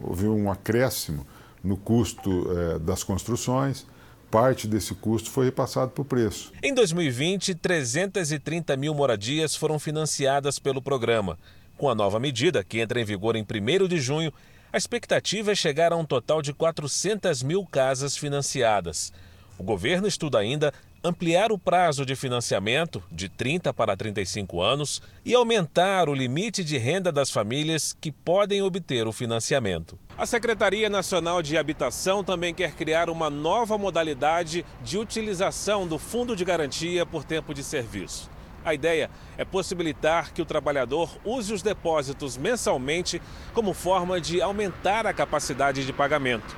Houve 0.00 0.26
um 0.26 0.50
acréscimo 0.50 1.26
no 1.62 1.76
custo 1.76 2.46
eh, 2.50 2.78
das 2.78 3.02
construções, 3.02 3.86
parte 4.30 4.68
desse 4.68 4.94
custo 4.94 5.30
foi 5.30 5.46
repassado 5.46 5.90
para 5.90 6.02
o 6.02 6.04
preço. 6.04 6.52
Em 6.62 6.74
2020, 6.74 7.54
330 7.54 8.76
mil 8.76 8.94
moradias 8.94 9.56
foram 9.56 9.78
financiadas 9.78 10.58
pelo 10.58 10.82
programa. 10.82 11.38
Com 11.76 11.88
a 11.88 11.94
nova 11.94 12.20
medida, 12.20 12.62
que 12.62 12.80
entra 12.80 13.00
em 13.00 13.04
vigor 13.04 13.34
em 13.34 13.42
1 13.44 13.88
de 13.88 13.98
junho, 13.98 14.32
a 14.72 14.76
expectativa 14.76 15.52
é 15.52 15.54
chegar 15.54 15.92
a 15.92 15.96
um 15.96 16.04
total 16.04 16.42
de 16.42 16.52
400 16.52 17.42
mil 17.42 17.64
casas 17.64 18.16
financiadas. 18.16 19.12
O 19.56 19.62
governo 19.62 20.06
estuda 20.06 20.38
ainda 20.38 20.72
ampliar 21.04 21.52
o 21.52 21.58
prazo 21.58 22.06
de 22.06 22.16
financiamento 22.16 23.02
de 23.12 23.28
30 23.28 23.74
para 23.74 23.94
35 23.94 24.62
anos 24.62 25.02
e 25.22 25.34
aumentar 25.34 26.08
o 26.08 26.14
limite 26.14 26.64
de 26.64 26.78
renda 26.78 27.12
das 27.12 27.30
famílias 27.30 27.94
que 28.00 28.10
podem 28.10 28.62
obter 28.62 29.06
o 29.06 29.12
financiamento. 29.12 29.98
A 30.16 30.24
Secretaria 30.24 30.88
Nacional 30.88 31.42
de 31.42 31.58
Habitação 31.58 32.24
também 32.24 32.54
quer 32.54 32.72
criar 32.72 33.10
uma 33.10 33.28
nova 33.28 33.76
modalidade 33.76 34.64
de 34.82 34.96
utilização 34.96 35.86
do 35.86 35.98
Fundo 35.98 36.34
de 36.34 36.42
Garantia 36.42 37.04
por 37.04 37.22
Tempo 37.22 37.52
de 37.52 37.62
Serviço. 37.62 38.30
A 38.64 38.72
ideia 38.72 39.10
é 39.36 39.44
possibilitar 39.44 40.32
que 40.32 40.40
o 40.40 40.46
trabalhador 40.46 41.10
use 41.22 41.52
os 41.52 41.60
depósitos 41.60 42.38
mensalmente 42.38 43.20
como 43.52 43.74
forma 43.74 44.18
de 44.18 44.40
aumentar 44.40 45.06
a 45.06 45.12
capacidade 45.12 45.84
de 45.84 45.92
pagamento. 45.92 46.56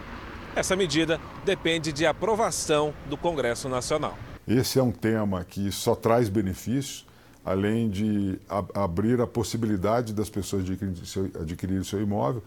Essa 0.55 0.77
medida 0.77 1.21
depende 1.45 1.93
de 1.93 2.07
aprovação 2.07 2.95
do 3.11 3.17
Congresso 3.17 3.69
Nacional. 3.69 4.17
Esse 4.47 4.79
é 4.79 4.83
um 4.83 4.93
tema 4.93 5.45
que 5.45 5.73
só 5.73 5.97
traz 5.97 6.29
benefícios, 6.29 7.05
além 7.45 7.91
de 7.91 8.39
abrir 8.75 9.21
a 9.21 9.27
possibilidade 9.27 10.13
das 10.13 10.31
pessoas 10.31 10.65
adquirirem 11.41 11.83
seu, 11.83 11.99
seu 11.99 12.03
imóvel. 12.03 12.43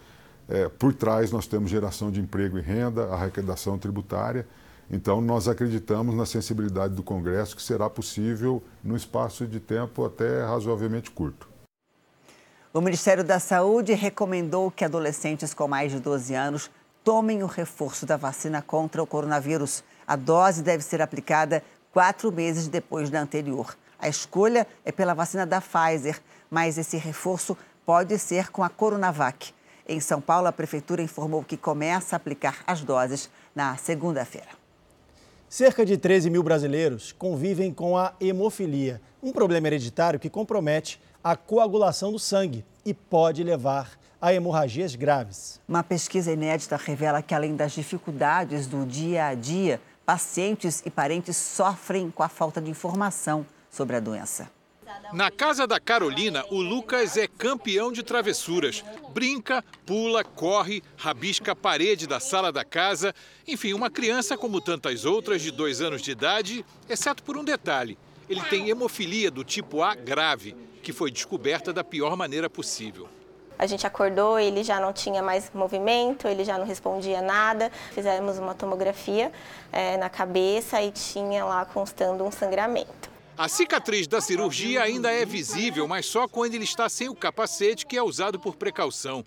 É, 0.48 0.70
por 0.70 0.94
trás, 0.94 1.32
nós 1.32 1.46
temos 1.46 1.70
geração 1.70 2.10
de 2.10 2.22
emprego 2.22 2.58
e 2.58 2.62
renda, 2.62 3.14
arrecadação 3.14 3.78
tributária. 3.78 4.48
Então, 4.90 5.22
nós 5.22 5.48
acreditamos 5.48 6.16
na 6.16 6.26
sensibilidade 6.26 6.96
do 6.96 7.04
Congresso 7.04 7.56
que 7.56 7.62
será 7.62 7.90
possível 7.90 8.64
num 8.84 8.96
espaço 8.96 9.46
de 9.46 9.60
tempo 9.60 10.06
até 10.06 10.44
razoavelmente 10.44 11.12
curto. 11.12 11.48
O 12.74 12.82
Ministério 12.82 13.24
da 13.24 13.40
Saúde 13.40 13.94
recomendou 13.94 14.72
que 14.72 14.86
adolescentes 14.86 15.54
com 15.54 15.68
mais 15.68 15.92
de 15.92 16.00
12 16.00 16.34
anos 16.34 16.72
tomem 17.04 17.44
o 17.44 17.48
reforço 17.48 18.06
da 18.06 18.18
vacina 18.18 18.62
contra 18.62 19.02
o 19.02 19.08
coronavírus. 19.08 19.84
A 20.08 20.16
dose 20.16 20.64
deve 20.64 20.84
ser 20.84 21.02
aplicada 21.02 21.64
quatro 22.00 22.32
meses 22.32 22.70
depois 22.70 23.10
da 23.10 23.20
anterior. 23.20 23.78
A 24.00 24.08
escolha 24.08 24.66
é 24.86 24.92
pela 24.92 25.14
vacina 25.14 25.46
da 25.46 25.60
Pfizer, 25.60 26.22
mas 26.50 26.78
esse 26.78 26.96
reforço 26.96 27.58
pode 27.86 28.18
ser 28.18 28.52
com 28.52 28.64
a 28.64 28.70
Coronavac. 28.70 29.54
Em 29.86 30.00
São 30.00 30.22
Paulo, 30.22 30.48
a 30.48 30.52
Prefeitura 30.54 31.02
informou 31.02 31.44
que 31.44 31.58
começa 31.58 32.16
a 32.16 32.18
aplicar 32.18 32.60
as 32.66 32.84
doses 32.84 33.30
na 33.54 33.76
segunda-feira. 33.76 34.48
Cerca 35.50 35.86
de 35.86 35.98
13 35.98 36.30
mil 36.30 36.42
brasileiros 36.42 37.12
convivem 37.12 37.74
com 37.74 37.98
a 37.98 38.14
hemofilia, 38.22 39.02
um 39.22 39.34
problema 39.34 39.68
hereditário 39.68 40.22
que 40.22 40.30
compromete 40.30 41.02
a 41.22 41.36
coagulação 41.36 42.14
do 42.14 42.20
sangue 42.20 42.64
e 42.86 42.94
pode 42.94 43.44
levar 43.44 44.00
a 44.22 44.34
hemorragias 44.34 44.96
graves. 44.96 45.60
Uma 45.68 45.84
pesquisa 45.84 46.32
inédita 46.32 46.78
revela 46.78 47.22
que, 47.22 47.36
além 47.36 47.58
das 47.58 47.74
dificuldades 47.74 48.68
do 48.68 48.86
dia 48.86 49.28
a 49.28 49.34
dia, 49.34 49.82
pacientes 50.10 50.82
e 50.84 50.90
parentes 50.90 51.38
sofrem 51.38 52.10
com 52.10 52.24
a 52.24 52.28
falta 52.28 52.60
de 52.60 52.72
informação 52.72 53.46
sobre 53.70 53.96
a 53.96 54.00
doença. 54.00 54.50
Na 55.14 55.30
casa 55.30 55.68
da 55.68 55.80
Carolina, 55.80 56.44
o 56.50 56.60
Lucas 56.60 57.16
é 57.16 57.28
campeão 57.28 57.92
de 57.92 58.02
travessuras. 58.02 58.84
Brinca, 59.14 59.64
pula, 59.86 60.24
corre, 60.24 60.82
rabisca 60.98 61.52
a 61.52 61.56
parede 61.56 62.08
da 62.08 62.20
sala 62.20 62.52
da 62.52 62.66
casa. 62.66 63.14
Enfim, 63.48 63.74
uma 63.74 63.92
criança 63.92 64.36
como 64.36 64.60
tantas 64.60 65.06
outras 65.06 65.44
de 65.44 65.52
dois 65.52 65.80
anos 65.80 66.02
de 66.02 66.10
idade, 66.10 66.66
exceto 66.90 67.22
por 67.22 67.38
um 67.38 67.44
detalhe: 67.44 67.96
ele 68.28 68.42
tem 68.46 68.68
hemofilia 68.68 69.30
do 69.30 69.44
tipo 69.44 69.84
A 69.84 69.94
grave, 69.94 70.56
que 70.82 70.92
foi 70.92 71.12
descoberta 71.12 71.72
da 71.72 71.84
pior 71.84 72.18
maneira 72.18 72.50
possível. 72.50 73.08
A 73.60 73.66
gente 73.66 73.86
acordou, 73.86 74.40
ele 74.40 74.64
já 74.64 74.80
não 74.80 74.94
tinha 74.94 75.22
mais 75.22 75.52
movimento, 75.54 76.30
ele 76.30 76.46
já 76.46 76.58
não 76.58 76.66
respondia 76.66 77.22
nada. 77.22 77.70
Fizemos 77.92 78.38
uma 78.38 78.56
tomografia 78.56 79.34
é, 79.70 79.98
na 79.98 80.10
cabeça 80.10 80.82
e 80.82 80.92
tinha 80.92 81.44
lá 81.44 81.66
constando 81.66 82.24
um 82.24 82.32
sangramento. 82.32 83.10
A 83.38 83.50
cicatriz 83.50 84.08
da 84.08 84.22
cirurgia 84.22 84.82
ainda 84.82 85.12
é 85.12 85.26
visível, 85.26 85.90
mas 85.90 86.06
só 86.06 86.26
quando 86.26 86.54
ele 86.54 86.64
está 86.64 86.88
sem 86.88 87.10
o 87.10 87.16
capacete, 87.16 87.86
que 87.86 87.98
é 87.98 88.02
usado 88.02 88.40
por 88.40 88.56
precaução. 88.56 89.26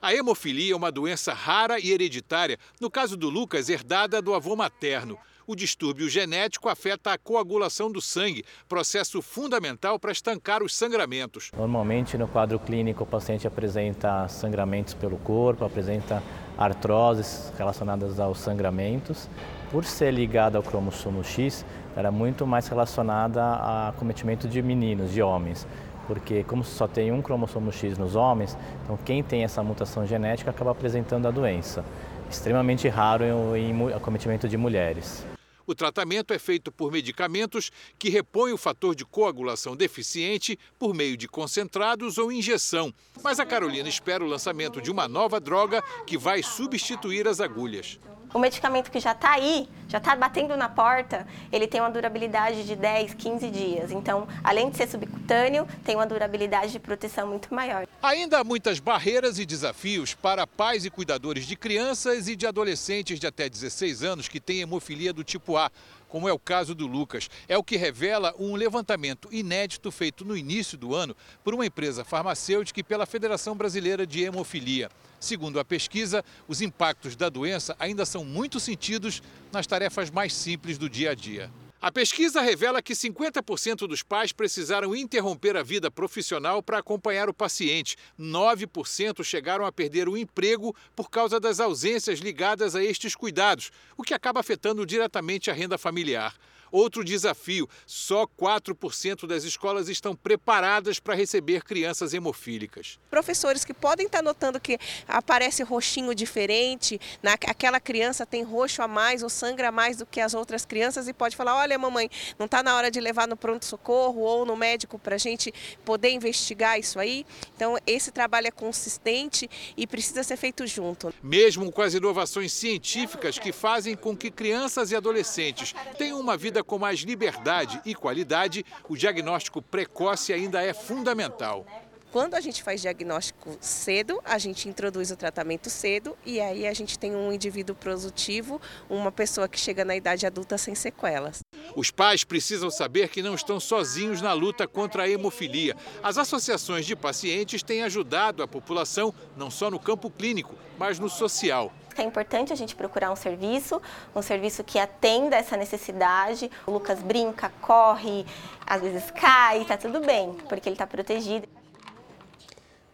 A 0.00 0.14
hemofilia 0.14 0.74
é 0.74 0.76
uma 0.76 0.92
doença 0.92 1.32
rara 1.32 1.80
e 1.80 1.90
hereditária, 1.90 2.58
no 2.80 2.88
caso 2.88 3.16
do 3.16 3.28
Lucas, 3.28 3.68
herdada 3.68 4.22
do 4.22 4.32
avô 4.32 4.54
materno. 4.54 5.18
O 5.46 5.56
distúrbio 5.56 6.08
genético 6.08 6.68
afeta 6.68 7.12
a 7.12 7.18
coagulação 7.18 7.90
do 7.90 8.00
sangue, 8.00 8.44
processo 8.68 9.20
fundamental 9.20 9.98
para 9.98 10.12
estancar 10.12 10.62
os 10.62 10.74
sangramentos. 10.74 11.50
Normalmente, 11.56 12.16
no 12.16 12.28
quadro 12.28 12.58
clínico, 12.58 13.04
o 13.04 13.06
paciente 13.06 13.46
apresenta 13.46 14.28
sangramentos 14.28 14.94
pelo 14.94 15.18
corpo, 15.18 15.64
apresenta 15.64 16.22
artroses 16.56 17.52
relacionadas 17.58 18.20
aos 18.20 18.38
sangramentos. 18.38 19.28
Por 19.70 19.84
ser 19.84 20.12
ligada 20.12 20.58
ao 20.58 20.62
cromossomo 20.62 21.24
X, 21.24 21.64
era 21.96 22.10
muito 22.10 22.46
mais 22.46 22.68
relacionada 22.68 23.42
a 23.42 23.94
cometimento 23.98 24.46
de 24.46 24.62
meninos, 24.62 25.12
de 25.12 25.22
homens 25.22 25.66
porque 26.06 26.44
como 26.44 26.64
só 26.64 26.86
tem 26.86 27.12
um 27.12 27.22
cromossomo 27.22 27.72
X 27.72 27.96
nos 27.96 28.16
homens, 28.16 28.56
então 28.84 28.98
quem 29.04 29.22
tem 29.22 29.44
essa 29.44 29.62
mutação 29.62 30.06
genética 30.06 30.50
acaba 30.50 30.72
apresentando 30.72 31.26
a 31.26 31.30
doença. 31.30 31.84
Extremamente 32.30 32.88
raro 32.88 33.24
em, 33.56 33.92
acometimento 33.94 34.48
de 34.48 34.56
mulheres. 34.56 35.24
O 35.66 35.74
tratamento 35.74 36.32
é 36.32 36.38
feito 36.38 36.70
por 36.72 36.90
medicamentos 36.90 37.70
que 37.98 38.08
repõem 38.08 38.52
o 38.52 38.58
fator 38.58 38.94
de 38.94 39.04
coagulação 39.04 39.76
deficiente 39.76 40.58
por 40.78 40.94
meio 40.94 41.16
de 41.16 41.28
concentrados 41.28 42.18
ou 42.18 42.32
injeção. 42.32 42.92
Mas 43.22 43.38
a 43.38 43.46
Carolina 43.46 43.88
espera 43.88 44.24
o 44.24 44.28
lançamento 44.28 44.80
de 44.80 44.90
uma 44.90 45.08
nova 45.08 45.40
droga 45.40 45.82
que 46.06 46.18
vai 46.18 46.42
substituir 46.42 47.28
as 47.28 47.40
agulhas. 47.40 47.98
O 48.34 48.38
medicamento 48.38 48.90
que 48.90 48.98
já 48.98 49.12
está 49.12 49.32
aí, 49.32 49.68
já 49.88 49.98
está 49.98 50.16
batendo 50.16 50.56
na 50.56 50.66
porta, 50.66 51.26
ele 51.52 51.66
tem 51.66 51.82
uma 51.82 51.90
durabilidade 51.90 52.64
de 52.64 52.74
10, 52.74 53.12
15 53.12 53.50
dias. 53.50 53.90
Então, 53.90 54.26
além 54.42 54.70
de 54.70 54.76
ser 54.78 54.88
subcutâneo, 54.88 55.68
tem 55.84 55.96
uma 55.96 56.06
durabilidade 56.06 56.72
de 56.72 56.78
proteção 56.78 57.26
muito 57.26 57.52
maior. 57.54 57.86
Ainda 58.02 58.38
há 58.38 58.44
muitas 58.44 58.80
barreiras 58.80 59.38
e 59.38 59.44
desafios 59.44 60.14
para 60.14 60.46
pais 60.46 60.86
e 60.86 60.90
cuidadores 60.90 61.44
de 61.44 61.56
crianças 61.56 62.26
e 62.26 62.34
de 62.34 62.46
adolescentes 62.46 63.20
de 63.20 63.26
até 63.26 63.50
16 63.50 64.02
anos 64.02 64.28
que 64.28 64.40
têm 64.40 64.60
hemofilia 64.60 65.12
do 65.12 65.22
tipo 65.22 65.58
A, 65.58 65.70
como 66.08 66.26
é 66.26 66.32
o 66.32 66.38
caso 66.38 66.74
do 66.74 66.86
Lucas. 66.86 67.28
É 67.46 67.58
o 67.58 67.62
que 67.62 67.76
revela 67.76 68.34
um 68.38 68.54
levantamento 68.54 69.28
inédito 69.30 69.90
feito 69.90 70.24
no 70.24 70.34
início 70.34 70.78
do 70.78 70.94
ano 70.94 71.14
por 71.44 71.52
uma 71.52 71.66
empresa 71.66 72.02
farmacêutica 72.02 72.80
e 72.80 72.82
pela 72.82 73.04
Federação 73.04 73.54
Brasileira 73.54 74.06
de 74.06 74.22
Hemofilia. 74.22 74.90
Segundo 75.22 75.60
a 75.60 75.64
pesquisa, 75.64 76.24
os 76.48 76.60
impactos 76.60 77.14
da 77.14 77.28
doença 77.28 77.76
ainda 77.78 78.04
são 78.04 78.24
muito 78.24 78.58
sentidos 78.58 79.22
nas 79.52 79.68
tarefas 79.68 80.10
mais 80.10 80.34
simples 80.34 80.76
do 80.76 80.90
dia 80.90 81.12
a 81.12 81.14
dia. 81.14 81.48
A 81.80 81.92
pesquisa 81.92 82.40
revela 82.40 82.82
que 82.82 82.92
50% 82.92 83.86
dos 83.86 84.02
pais 84.02 84.32
precisaram 84.32 84.96
interromper 84.96 85.56
a 85.56 85.62
vida 85.62 85.92
profissional 85.92 86.60
para 86.60 86.78
acompanhar 86.78 87.28
o 87.28 87.34
paciente. 87.34 87.96
9% 88.18 89.22
chegaram 89.22 89.64
a 89.64 89.70
perder 89.70 90.08
o 90.08 90.16
emprego 90.16 90.74
por 90.96 91.08
causa 91.08 91.38
das 91.38 91.60
ausências 91.60 92.18
ligadas 92.18 92.74
a 92.74 92.82
estes 92.82 93.14
cuidados, 93.14 93.70
o 93.96 94.02
que 94.02 94.14
acaba 94.14 94.40
afetando 94.40 94.84
diretamente 94.84 95.52
a 95.52 95.54
renda 95.54 95.78
familiar. 95.78 96.34
Outro 96.72 97.04
desafio: 97.04 97.68
só 97.86 98.26
4% 98.26 99.26
das 99.26 99.44
escolas 99.44 99.90
estão 99.90 100.16
preparadas 100.16 100.98
para 100.98 101.14
receber 101.14 101.62
crianças 101.62 102.14
hemofílicas. 102.14 102.98
Professores 103.10 103.62
que 103.62 103.74
podem 103.74 104.06
estar 104.06 104.22
notando 104.22 104.58
que 104.58 104.78
aparece 105.06 105.62
roxinho 105.62 106.14
diferente, 106.14 106.98
na, 107.22 107.34
aquela 107.34 107.78
criança 107.78 108.24
tem 108.24 108.42
roxo 108.42 108.80
a 108.80 108.88
mais 108.88 109.22
ou 109.22 109.28
sangra 109.28 109.70
mais 109.70 109.98
do 109.98 110.06
que 110.06 110.20
as 110.20 110.32
outras 110.32 110.64
crianças 110.64 111.06
e 111.06 111.12
pode 111.12 111.36
falar: 111.36 111.56
olha, 111.56 111.78
mamãe, 111.78 112.08
não 112.38 112.46
está 112.46 112.62
na 112.62 112.74
hora 112.74 112.90
de 112.90 113.00
levar 113.00 113.28
no 113.28 113.36
pronto-socorro 113.36 114.20
ou 114.20 114.46
no 114.46 114.56
médico 114.56 114.98
para 114.98 115.16
a 115.16 115.18
gente 115.18 115.52
poder 115.84 116.10
investigar 116.10 116.78
isso 116.78 116.98
aí. 116.98 117.26
Então, 117.54 117.76
esse 117.86 118.10
trabalho 118.10 118.46
é 118.46 118.50
consistente 118.50 119.48
e 119.76 119.86
precisa 119.86 120.22
ser 120.22 120.38
feito 120.38 120.66
junto. 120.66 121.12
Mesmo 121.22 121.70
com 121.70 121.82
as 121.82 121.92
inovações 121.92 122.52
científicas 122.52 123.38
que 123.38 123.52
fazem 123.52 123.94
com 123.94 124.16
que 124.16 124.30
crianças 124.30 124.90
e 124.90 124.96
adolescentes 124.96 125.74
tenham 125.98 126.18
uma 126.18 126.36
vida 126.36 126.61
com 126.62 126.78
mais 126.78 127.00
liberdade 127.00 127.80
e 127.84 127.94
qualidade, 127.94 128.64
o 128.88 128.96
diagnóstico 128.96 129.60
precoce 129.60 130.32
ainda 130.32 130.62
é 130.62 130.72
fundamental. 130.72 131.66
Quando 132.12 132.34
a 132.34 132.40
gente 132.42 132.62
faz 132.62 132.82
diagnóstico 132.82 133.56
cedo, 133.58 134.20
a 134.22 134.36
gente 134.36 134.68
introduz 134.68 135.10
o 135.10 135.16
tratamento 135.16 135.70
cedo 135.70 136.14
e 136.26 136.40
aí 136.40 136.66
a 136.66 136.74
gente 136.74 136.98
tem 136.98 137.16
um 137.16 137.32
indivíduo 137.32 137.74
produtivo, 137.74 138.60
uma 138.90 139.10
pessoa 139.10 139.48
que 139.48 139.58
chega 139.58 139.82
na 139.82 139.96
idade 139.96 140.26
adulta 140.26 140.58
sem 140.58 140.74
sequelas. 140.74 141.40
Os 141.74 141.90
pais 141.90 142.22
precisam 142.22 142.70
saber 142.70 143.08
que 143.08 143.22
não 143.22 143.34
estão 143.34 143.58
sozinhos 143.58 144.20
na 144.20 144.34
luta 144.34 144.68
contra 144.68 145.04
a 145.04 145.08
hemofilia. 145.08 145.74
As 146.02 146.18
associações 146.18 146.84
de 146.84 146.94
pacientes 146.94 147.62
têm 147.62 147.82
ajudado 147.82 148.42
a 148.42 148.48
população 148.48 149.14
não 149.34 149.50
só 149.50 149.70
no 149.70 149.80
campo 149.80 150.10
clínico, 150.10 150.54
mas 150.78 150.98
no 150.98 151.08
social. 151.08 151.72
É 152.00 152.04
importante 152.04 152.52
a 152.52 152.56
gente 152.56 152.74
procurar 152.74 153.10
um 153.10 153.16
serviço, 153.16 153.80
um 154.14 154.22
serviço 154.22 154.64
que 154.64 154.78
atenda 154.78 155.36
essa 155.36 155.56
necessidade. 155.56 156.50
O 156.66 156.70
Lucas 156.70 157.00
brinca, 157.00 157.52
corre, 157.60 158.24
às 158.66 158.80
vezes 158.80 159.10
cai, 159.10 159.64
tá 159.64 159.76
tudo 159.76 160.00
bem, 160.00 160.32
porque 160.48 160.68
ele 160.68 160.74
está 160.74 160.86
protegido. 160.86 161.46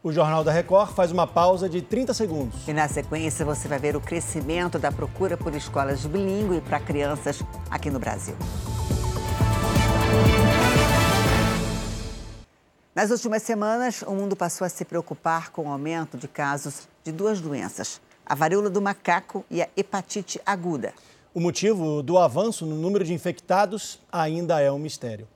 O 0.03 0.13
Jornal 0.13 0.45
da 0.45 0.53
Record 0.53 0.93
faz 0.93 1.11
uma 1.11 1.27
pausa 1.27 1.69
de 1.69 1.83
30 1.83 2.15
segundos. 2.15 2.69
E 2.69 2.73
na 2.73 2.89
sequência 2.89 3.45
você 3.45 3.67
vai 3.67 3.79
ver 3.79 3.97
o 3.97 4.01
crescimento 4.01 4.79
da 4.79 4.93
procura 4.93 5.37
por 5.37 5.55
escolas 5.55 6.07
bilíngue 6.07 6.61
para 6.61 6.79
crianças 6.79 7.43
aqui 7.71 7.91
no 7.91 7.99
Brasil. 7.99 8.37
Nas 12.95 13.11
últimas 13.11 13.43
semanas, 13.45 14.03
o 14.03 14.13
mundo 14.13 14.35
passou 14.35 14.65
a 14.65 14.69
se 14.69 14.85
preocupar 14.85 15.51
com 15.51 15.69
o 15.69 15.73
aumento 15.73 16.17
de 16.17 16.27
casos 16.27 16.89
de 17.05 17.13
duas 17.13 17.41
doenças, 17.41 18.01
a 18.29 18.35
varíola 18.35 18.69
do 18.69 18.83
macaco 18.83 19.45
e 19.51 19.63
a 19.63 19.69
hepatite 19.77 20.41
aguda. 20.45 20.93
O 21.33 21.41
motivo 21.41 22.03
do 22.03 22.19
avanço 22.19 22.67
no 22.67 22.77
número 22.77 23.05
de 23.05 23.15
infectados 23.15 23.99
ainda 24.13 24.61
é 24.61 24.71
um 24.71 24.79
mistério. 24.79 25.27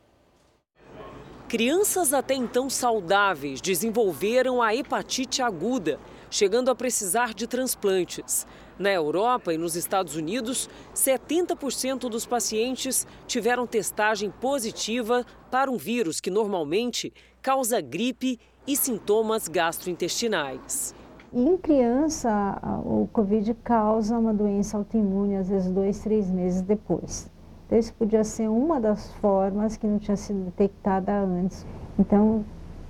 Crianças 1.48 2.12
até 2.12 2.34
então 2.34 2.68
saudáveis 2.70 3.60
desenvolveram 3.60 4.62
a 4.62 4.74
hepatite 4.74 5.42
aguda, 5.42 6.00
chegando 6.30 6.70
a 6.70 6.74
precisar 6.74 7.34
de 7.34 7.46
transplantes. 7.46 8.46
Na 8.78 8.90
Europa 8.90 9.52
e 9.52 9.58
nos 9.58 9.76
Estados 9.76 10.16
Unidos, 10.16 10.68
70% 10.94 12.08
dos 12.08 12.24
pacientes 12.24 13.06
tiveram 13.26 13.66
testagem 13.66 14.30
positiva 14.30 15.26
para 15.50 15.70
um 15.70 15.76
vírus 15.76 16.20
que 16.20 16.30
normalmente 16.30 17.12
causa 17.42 17.80
gripe 17.82 18.40
e 18.66 18.76
sintomas 18.76 19.46
gastrointestinais. 19.46 20.94
Em 21.34 21.56
criança, 21.56 22.60
o 22.84 23.08
Covid 23.10 23.54
causa 23.64 24.18
uma 24.18 24.34
doença 24.34 24.76
autoimune, 24.76 25.36
às 25.36 25.48
vezes 25.48 25.70
dois, 25.70 25.98
três 26.00 26.30
meses 26.30 26.60
depois. 26.60 27.30
Então, 27.66 27.78
isso 27.78 27.94
podia 27.94 28.22
ser 28.22 28.48
uma 28.50 28.78
das 28.78 29.10
formas 29.14 29.74
que 29.78 29.86
não 29.86 29.98
tinha 29.98 30.16
sido 30.16 30.44
detectada 30.44 31.10
antes. 31.22 31.64
Então, 31.98 32.44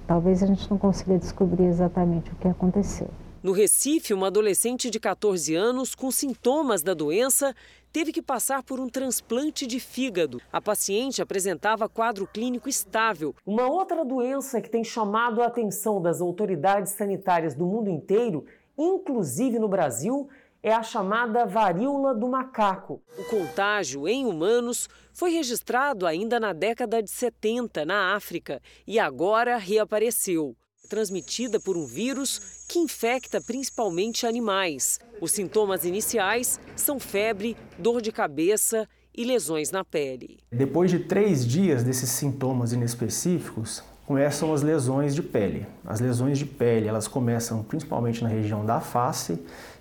talvez 0.09 0.43
a 0.43 0.47
gente 0.47 0.69
não 0.69 0.77
consiga 0.77 1.17
descobrir 1.17 1.67
exatamente 1.67 2.33
o 2.33 2.35
que 2.35 2.49
aconteceu. 2.49 3.09
No 3.41 3.53
Recife, 3.53 4.13
uma 4.13 4.27
adolescente 4.27 4.91
de 4.91 4.99
14 4.99 5.55
anos 5.55 5.95
com 5.95 6.11
sintomas 6.11 6.83
da 6.83 6.95
doença 6.95 7.55
teve 7.93 8.13
que 8.13 8.23
passar 8.23 8.63
por 8.63 8.81
um 8.81 8.89
transplante 8.89 9.67
de 9.67 9.79
fígado. 9.79 10.41
A 10.51 10.61
paciente 10.61 11.21
apresentava 11.21 11.89
quadro 11.89 12.27
clínico 12.27 12.69
estável. 12.69 13.35
Uma 13.45 13.69
outra 13.69 14.05
doença 14.05 14.61
que 14.61 14.71
tem 14.71 14.83
chamado 14.83 15.43
a 15.43 15.47
atenção 15.47 16.01
das 16.01 16.21
autoridades 16.21 16.93
sanitárias 16.93 17.55
do 17.55 17.67
mundo 17.67 17.91
inteiro, 17.91 18.47
inclusive 18.79 19.59
no 19.59 19.69
Brasil, 19.69 20.29
é 20.63 20.73
a 20.73 20.83
chamada 20.83 21.45
varíola 21.45 22.15
do 22.15 22.29
macaco. 22.29 23.03
O 23.19 23.25
contágio 23.25 24.09
em 24.09 24.25
humanos 24.25 24.89
foi 25.13 25.33
registrado 25.33 26.07
ainda 26.07 26.39
na 26.39 26.53
década 26.53 27.03
de 27.03 27.11
70 27.11 27.85
na 27.85 28.15
África 28.15 28.63
e 28.87 28.99
agora 28.99 29.57
reapareceu 29.57 30.57
transmitida 30.93 31.59
por 31.59 31.75
um 31.75 31.87
vírus 31.87 32.39
que 32.69 32.79
infecta 32.79 33.41
principalmente 33.41 34.27
animais. 34.27 35.01
Os 35.23 35.33
sintomas 35.33 35.87
iniciais 35.87 36.61
são 36.77 37.01
febre, 37.01 37.57
dor 37.79 38.03
de 38.03 38.13
cabeça 38.13 38.87
e 39.17 39.25
lesões 39.25 39.71
na 39.71 39.83
pele. 39.83 40.41
Depois 40.53 40.91
de 40.91 40.99
três 40.99 41.47
dias 41.47 41.83
desses 41.83 42.11
sintomas 42.11 42.75
inespecíficos, 42.75 43.83
começam 44.07 44.53
as 44.53 44.61
lesões 44.61 45.15
de 45.15 45.23
pele. 45.23 45.67
As 45.83 45.99
lesões 45.99 46.39
de 46.39 46.45
pele 46.45 46.89
elas 46.89 47.09
começam 47.09 47.63
principalmente 47.63 48.23
na 48.23 48.29
região 48.29 48.63
da 48.63 48.79
face 48.79 49.39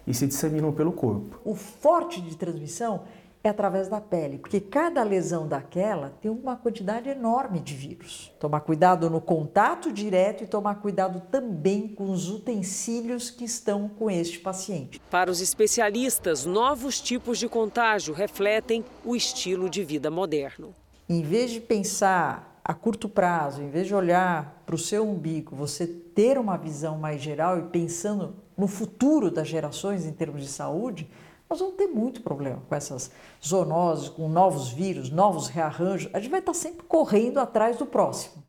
e 0.07 0.13
se 0.13 0.25
disseminam 0.25 0.71
pelo 0.71 0.93
corpo. 0.93 1.41
O 1.43 1.53
forte 1.55 2.21
de 2.21 2.37
transmissão 2.37 3.03
é 3.43 3.49
através 3.49 3.87
da 3.87 3.99
pele, 3.99 4.37
porque 4.37 4.59
cada 4.59 5.01
lesão 5.03 5.47
daquela 5.47 6.13
tem 6.21 6.29
uma 6.29 6.55
quantidade 6.55 7.09
enorme 7.09 7.59
de 7.59 7.73
vírus. 7.73 8.31
Tomar 8.39 8.61
cuidado 8.61 9.09
no 9.09 9.19
contato 9.19 9.91
direto 9.91 10.43
e 10.43 10.47
tomar 10.47 10.75
cuidado 10.75 11.23
também 11.31 11.87
com 11.87 12.11
os 12.11 12.29
utensílios 12.29 13.29
que 13.31 13.43
estão 13.43 13.89
com 13.89 14.09
este 14.11 14.39
paciente. 14.39 15.01
Para 15.09 15.31
os 15.31 15.41
especialistas, 15.41 16.45
novos 16.45 17.01
tipos 17.01 17.39
de 17.39 17.49
contágio 17.49 18.13
refletem 18.13 18.85
o 19.03 19.15
estilo 19.15 19.69
de 19.69 19.83
vida 19.83 20.11
moderno. 20.11 20.73
Em 21.09 21.23
vez 21.23 21.51
de 21.51 21.59
pensar 21.59 22.59
a 22.63 22.73
curto 22.75 23.09
prazo, 23.09 23.61
em 23.61 23.69
vez 23.69 23.87
de 23.87 23.95
olhar 23.95 24.61
para 24.65 24.75
o 24.75 24.77
seu 24.77 25.03
umbigo, 25.07 25.55
você 25.55 25.87
ter 25.87 26.37
uma 26.37 26.57
visão 26.57 26.97
mais 26.97 27.19
geral 27.19 27.57
e 27.57 27.63
pensando 27.63 28.35
no 28.55 28.67
futuro 28.67 29.31
das 29.31 29.47
gerações 29.47 30.05
em 30.05 30.11
termos 30.11 30.41
de 30.41 30.47
saúde, 30.47 31.09
nós 31.51 31.59
vamos 31.59 31.75
ter 31.75 31.87
muito 31.87 32.21
problema 32.21 32.63
com 32.69 32.73
essas 32.73 33.11
zoonoses, 33.45 34.07
com 34.07 34.29
novos 34.29 34.69
vírus, 34.69 35.09
novos 35.09 35.49
rearranjos. 35.49 36.09
A 36.13 36.19
gente 36.19 36.31
vai 36.31 36.39
estar 36.39 36.53
sempre 36.53 36.83
correndo 36.87 37.41
atrás 37.41 37.75
do 37.75 37.85
próximo. 37.85 38.41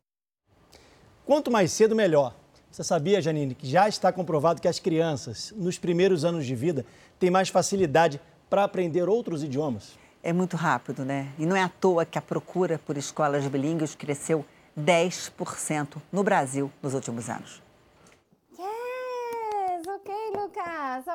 Quanto 1.26 1.50
mais 1.50 1.72
cedo, 1.72 1.96
melhor. 1.96 2.32
Você 2.70 2.84
sabia, 2.84 3.20
Janine, 3.20 3.57
que 3.57 3.66
já 3.66 3.88
está 3.88 4.12
comprovado 4.12 4.62
que 4.62 4.68
as 4.68 4.78
crianças, 4.78 5.53
nos 5.57 5.78
primeiros 5.78 6.24
anos 6.24 6.46
de 6.46 6.55
vida, 6.55 6.86
têm 7.18 7.28
mais 7.28 7.48
facilidade 7.48 8.20
para 8.48 8.62
aprender 8.62 9.09
outros 9.09 9.42
idiomas? 9.42 9.98
É 10.22 10.32
muito 10.32 10.57
rápido, 10.57 11.05
né? 11.05 11.32
E 11.36 11.44
não 11.44 11.57
é 11.57 11.62
à 11.62 11.68
toa 11.68 12.07
que 12.07 12.18
a 12.18 12.22
procura 12.22 12.78
por 12.78 12.96
escolas 12.96 13.44
bilíngues 13.48 13.96
cresceu 13.96 14.44
10% 14.78 15.96
no 16.12 16.22
Brasil 16.22 16.70
nos 16.80 16.94
últimos 16.94 17.28
anos. 17.28 17.61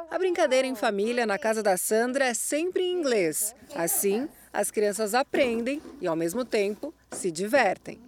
A 0.10 0.18
brincadeira 0.18 0.68
em 0.68 0.76
família 0.76 1.26
na 1.26 1.38
casa 1.38 1.62
da 1.62 1.78
Sandra 1.78 2.26
é 2.26 2.34
sempre 2.34 2.84
em 2.84 2.94
inglês. 2.94 3.56
Assim, 3.76 4.28
as 4.52 4.72
crianças 4.72 5.14
aprendem 5.14 5.82
e, 6.02 6.08
ao 6.08 6.16
mesmo 6.16 6.44
tempo, 6.44 6.94
se 7.12 7.32
divertem. 7.32 8.00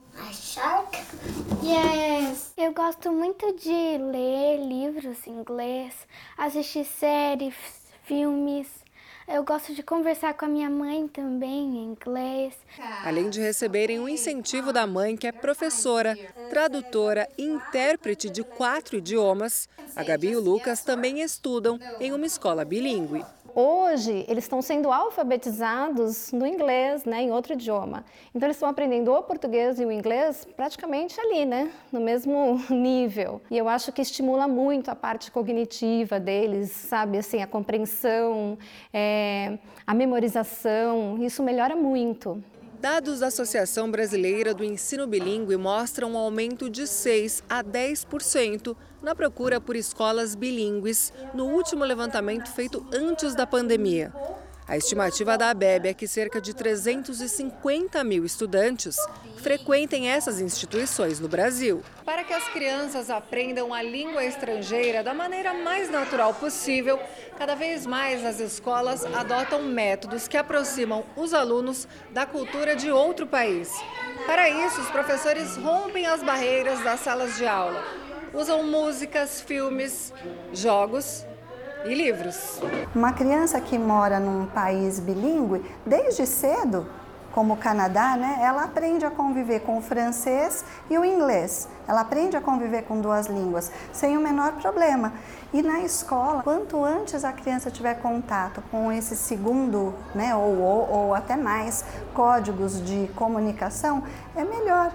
Yes. 1.63 2.53
Eu 2.57 2.73
gosto 2.73 3.11
muito 3.11 3.53
de 3.53 3.97
ler 3.97 4.57
livros 4.57 5.25
em 5.27 5.31
inglês, 5.31 5.93
assistir 6.37 6.85
séries, 6.85 7.55
filmes. 8.03 8.67
Eu 9.31 9.43
gosto 9.43 9.75
de 9.75 9.83
conversar 9.83 10.33
com 10.33 10.45
a 10.45 10.47
minha 10.47 10.69
mãe 10.71 11.07
também 11.07 11.77
em 11.77 11.83
inglês. 11.91 12.55
Além 13.05 13.29
de 13.29 13.39
receberem 13.39 13.99
um 13.99 14.09
incentivo 14.09 14.73
da 14.73 14.87
mãe, 14.87 15.15
que 15.15 15.27
é 15.27 15.31
professora, 15.31 16.17
tradutora 16.49 17.29
e 17.37 17.43
intérprete 17.43 18.27
de 18.27 18.43
quatro 18.43 18.97
idiomas, 18.97 19.69
a 19.95 20.03
Gabi 20.03 20.29
e 20.29 20.35
o 20.35 20.41
Lucas 20.41 20.83
também 20.83 21.21
estudam 21.21 21.79
em 21.99 22.11
uma 22.11 22.25
escola 22.25 22.65
bilíngue. 22.65 23.23
Hoje, 23.55 24.25
eles 24.27 24.43
estão 24.43 24.61
sendo 24.61 24.91
alfabetizados 24.91 26.31
no 26.31 26.45
inglês, 26.45 27.05
né, 27.05 27.23
em 27.23 27.31
outro 27.31 27.53
idioma. 27.53 28.05
Então, 28.33 28.47
eles 28.47 28.57
estão 28.57 28.69
aprendendo 28.69 29.11
o 29.11 29.23
português 29.23 29.79
e 29.79 29.85
o 29.85 29.91
inglês 29.91 30.47
praticamente 30.55 31.19
ali, 31.19 31.45
né, 31.45 31.71
no 31.91 31.99
mesmo 31.99 32.59
nível. 32.69 33.41
E 33.49 33.57
eu 33.57 33.67
acho 33.67 33.91
que 33.91 34.01
estimula 34.01 34.47
muito 34.47 34.89
a 34.89 34.95
parte 34.95 35.31
cognitiva 35.31 36.19
deles, 36.19 36.71
sabe, 36.71 37.17
assim, 37.17 37.41
a 37.41 37.47
compreensão, 37.47 38.57
é, 38.93 39.57
a 39.85 39.93
memorização. 39.93 41.17
Isso 41.19 41.43
melhora 41.43 41.75
muito. 41.75 42.43
Dados 42.79 43.19
da 43.19 43.27
Associação 43.27 43.91
Brasileira 43.91 44.53
do 44.53 44.63
Ensino 44.63 45.05
Bilingue 45.05 45.57
mostram 45.57 46.13
um 46.13 46.17
aumento 46.17 46.69
de 46.69 46.87
6 46.87 47.43
a 47.49 47.61
10% 47.61 48.73
na 49.01 49.13
procura 49.13 49.59
por 49.59 49.75
escolas 49.75 50.33
bilíngues 50.33 51.11
no 51.33 51.47
último 51.47 51.83
levantamento 51.83 52.47
feito 52.47 52.85
antes 52.93 53.35
da 53.35 53.45
pandemia. 53.45 54.13
A 54.69 54.77
estimativa 54.77 55.35
da 55.35 55.49
ABEB 55.49 55.87
é 55.87 55.93
que 55.95 56.07
cerca 56.07 56.39
de 56.39 56.53
350 56.53 58.03
mil 58.03 58.23
estudantes 58.23 58.95
frequentem 59.37 60.11
essas 60.11 60.39
instituições 60.39 61.19
no 61.19 61.27
Brasil. 61.27 61.81
Para 62.05 62.23
que 62.23 62.31
as 62.31 62.47
crianças 62.49 63.09
aprendam 63.09 63.73
a 63.73 63.81
língua 63.81 64.23
estrangeira 64.23 65.01
da 65.01 65.11
maneira 65.11 65.55
mais 65.55 65.89
natural 65.89 66.35
possível, 66.35 66.99
cada 67.35 67.55
vez 67.55 67.87
mais 67.87 68.23
as 68.23 68.39
escolas 68.39 69.03
adotam 69.05 69.63
métodos 69.63 70.27
que 70.27 70.37
aproximam 70.37 71.03
os 71.15 71.33
alunos 71.33 71.87
da 72.11 72.27
cultura 72.27 72.75
de 72.75 72.91
outro 72.91 73.25
país. 73.25 73.71
Para 74.27 74.51
isso, 74.51 74.81
os 74.81 74.89
professores 74.91 75.57
rompem 75.57 76.05
as 76.05 76.21
barreiras 76.21 76.79
das 76.83 76.99
salas 76.99 77.35
de 77.37 77.47
aula. 77.47 77.83
Usam 78.35 78.61
músicas, 78.61 79.41
filmes, 79.41 80.13
jogos 80.53 81.25
e 81.85 81.93
livros. 81.93 82.59
Uma 82.93 83.13
criança 83.13 83.59
que 83.61 83.77
mora 83.77 84.19
num 84.19 84.45
país 84.45 84.99
bilíngue, 84.99 85.63
desde 85.85 86.25
cedo, 86.25 86.87
como 87.31 87.53
o 87.53 87.57
Canadá, 87.57 88.17
né, 88.17 88.39
ela 88.41 88.63
aprende 88.63 89.05
a 89.05 89.11
conviver 89.11 89.61
com 89.61 89.77
o 89.77 89.81
francês 89.81 90.65
e 90.89 90.97
o 90.97 91.05
inglês. 91.05 91.67
Ela 91.87 92.01
aprende 92.01 92.35
a 92.35 92.41
conviver 92.41 92.83
com 92.83 92.99
duas 92.99 93.27
línguas 93.27 93.71
sem 93.93 94.17
o 94.17 94.21
menor 94.21 94.53
problema. 94.53 95.13
E 95.53 95.61
na 95.61 95.79
escola, 95.79 96.43
quanto 96.43 96.83
antes 96.83 97.23
a 97.23 97.31
criança 97.31 97.71
tiver 97.71 97.95
contato 97.95 98.61
com 98.71 98.91
esse 98.91 99.15
segundo, 99.15 99.93
né, 100.13 100.35
ou, 100.35 100.59
ou, 100.59 100.91
ou 100.91 101.15
até 101.15 101.35
mais 101.35 101.85
códigos 102.13 102.83
de 102.83 103.09
comunicação, 103.15 104.03
é 104.35 104.43
melhor. 104.43 104.91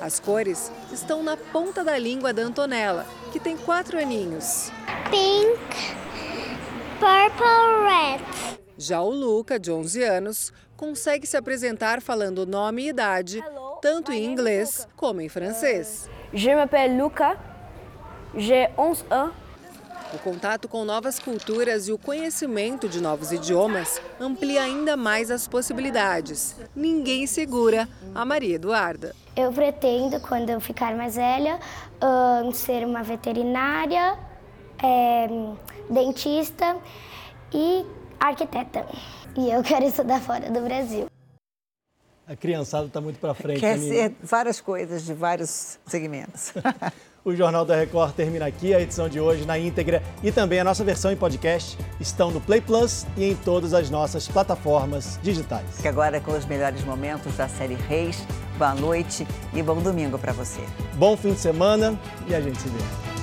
As 0.00 0.20
cores 0.20 0.70
estão 0.92 1.22
na 1.22 1.36
ponta 1.36 1.82
da 1.82 1.98
língua 1.98 2.32
da 2.32 2.42
Antonella, 2.42 3.06
que 3.32 3.40
tem 3.40 3.56
quatro 3.56 3.98
aninhos. 3.98 4.70
Pink, 5.10 5.96
purple, 6.98 7.84
red. 7.84 8.20
Já 8.78 9.00
o 9.00 9.10
Luca, 9.10 9.58
de 9.58 9.70
11 9.70 10.02
anos, 10.02 10.52
consegue 10.76 11.26
se 11.26 11.36
apresentar 11.36 12.02
falando 12.02 12.46
nome 12.46 12.82
e 12.82 12.88
idade, 12.88 13.42
tanto 13.80 14.12
em 14.12 14.24
inglês 14.24 14.86
como 14.96 15.20
em 15.20 15.28
francês. 15.28 16.10
Je 16.32 16.54
m'appelle 16.54 17.00
Luca, 17.00 17.38
j'ai 18.34 18.70
11 18.76 19.04
ans. 19.10 19.32
O 20.14 20.18
contato 20.18 20.68
com 20.68 20.84
novas 20.84 21.18
culturas 21.18 21.88
e 21.88 21.92
o 21.92 21.98
conhecimento 21.98 22.88
de 22.88 23.00
novos 23.00 23.32
idiomas 23.32 24.00
amplia 24.20 24.62
ainda 24.62 24.96
mais 24.96 25.30
as 25.30 25.48
possibilidades. 25.48 26.54
Ninguém 26.76 27.26
segura 27.26 27.88
a 28.14 28.24
Maria 28.24 28.54
Eduarda. 28.54 29.14
Eu 29.34 29.52
pretendo, 29.52 30.20
quando 30.20 30.50
eu 30.50 30.60
ficar 30.60 30.94
mais 30.96 31.16
velha, 31.16 31.58
uh, 32.00 32.52
ser 32.54 32.86
uma 32.86 33.02
veterinária, 33.02 34.16
é, 34.82 35.28
dentista 35.90 36.76
e 37.52 37.84
arquiteta. 38.18 38.86
E 39.36 39.50
eu 39.50 39.62
quero 39.62 39.84
estudar 39.84 40.20
fora 40.20 40.50
do 40.50 40.60
Brasil. 40.60 41.06
A 42.26 42.34
criançada 42.34 42.86
está 42.86 43.00
muito 43.00 43.20
para 43.20 43.34
frente. 43.34 43.60
Quer 43.60 43.78
ser 43.78 44.14
várias 44.20 44.60
coisas 44.60 45.04
de 45.04 45.14
vários 45.14 45.78
segmentos. 45.86 46.52
O 47.26 47.34
Jornal 47.34 47.64
da 47.64 47.74
Record 47.74 48.14
termina 48.14 48.46
aqui. 48.46 48.72
A 48.72 48.80
edição 48.80 49.08
de 49.08 49.18
hoje 49.18 49.44
na 49.44 49.58
íntegra 49.58 50.00
e 50.22 50.30
também 50.30 50.60
a 50.60 50.64
nossa 50.64 50.84
versão 50.84 51.10
em 51.10 51.16
podcast 51.16 51.76
estão 51.98 52.30
no 52.30 52.40
Play 52.40 52.60
Plus 52.60 53.04
e 53.16 53.24
em 53.24 53.34
todas 53.34 53.74
as 53.74 53.90
nossas 53.90 54.28
plataformas 54.28 55.18
digitais. 55.24 55.78
Que 55.82 55.88
agora 55.88 56.20
com 56.20 56.30
os 56.30 56.46
melhores 56.46 56.84
momentos 56.84 57.36
da 57.36 57.48
série 57.48 57.74
Reis. 57.74 58.24
Boa 58.56 58.76
noite 58.76 59.26
e 59.52 59.60
bom 59.60 59.82
domingo 59.82 60.16
para 60.20 60.32
você. 60.32 60.60
Bom 60.94 61.16
fim 61.16 61.32
de 61.32 61.40
semana 61.40 61.98
e 62.28 62.34
a 62.34 62.40
gente 62.40 62.60
se 62.60 62.68
vê. 62.68 63.15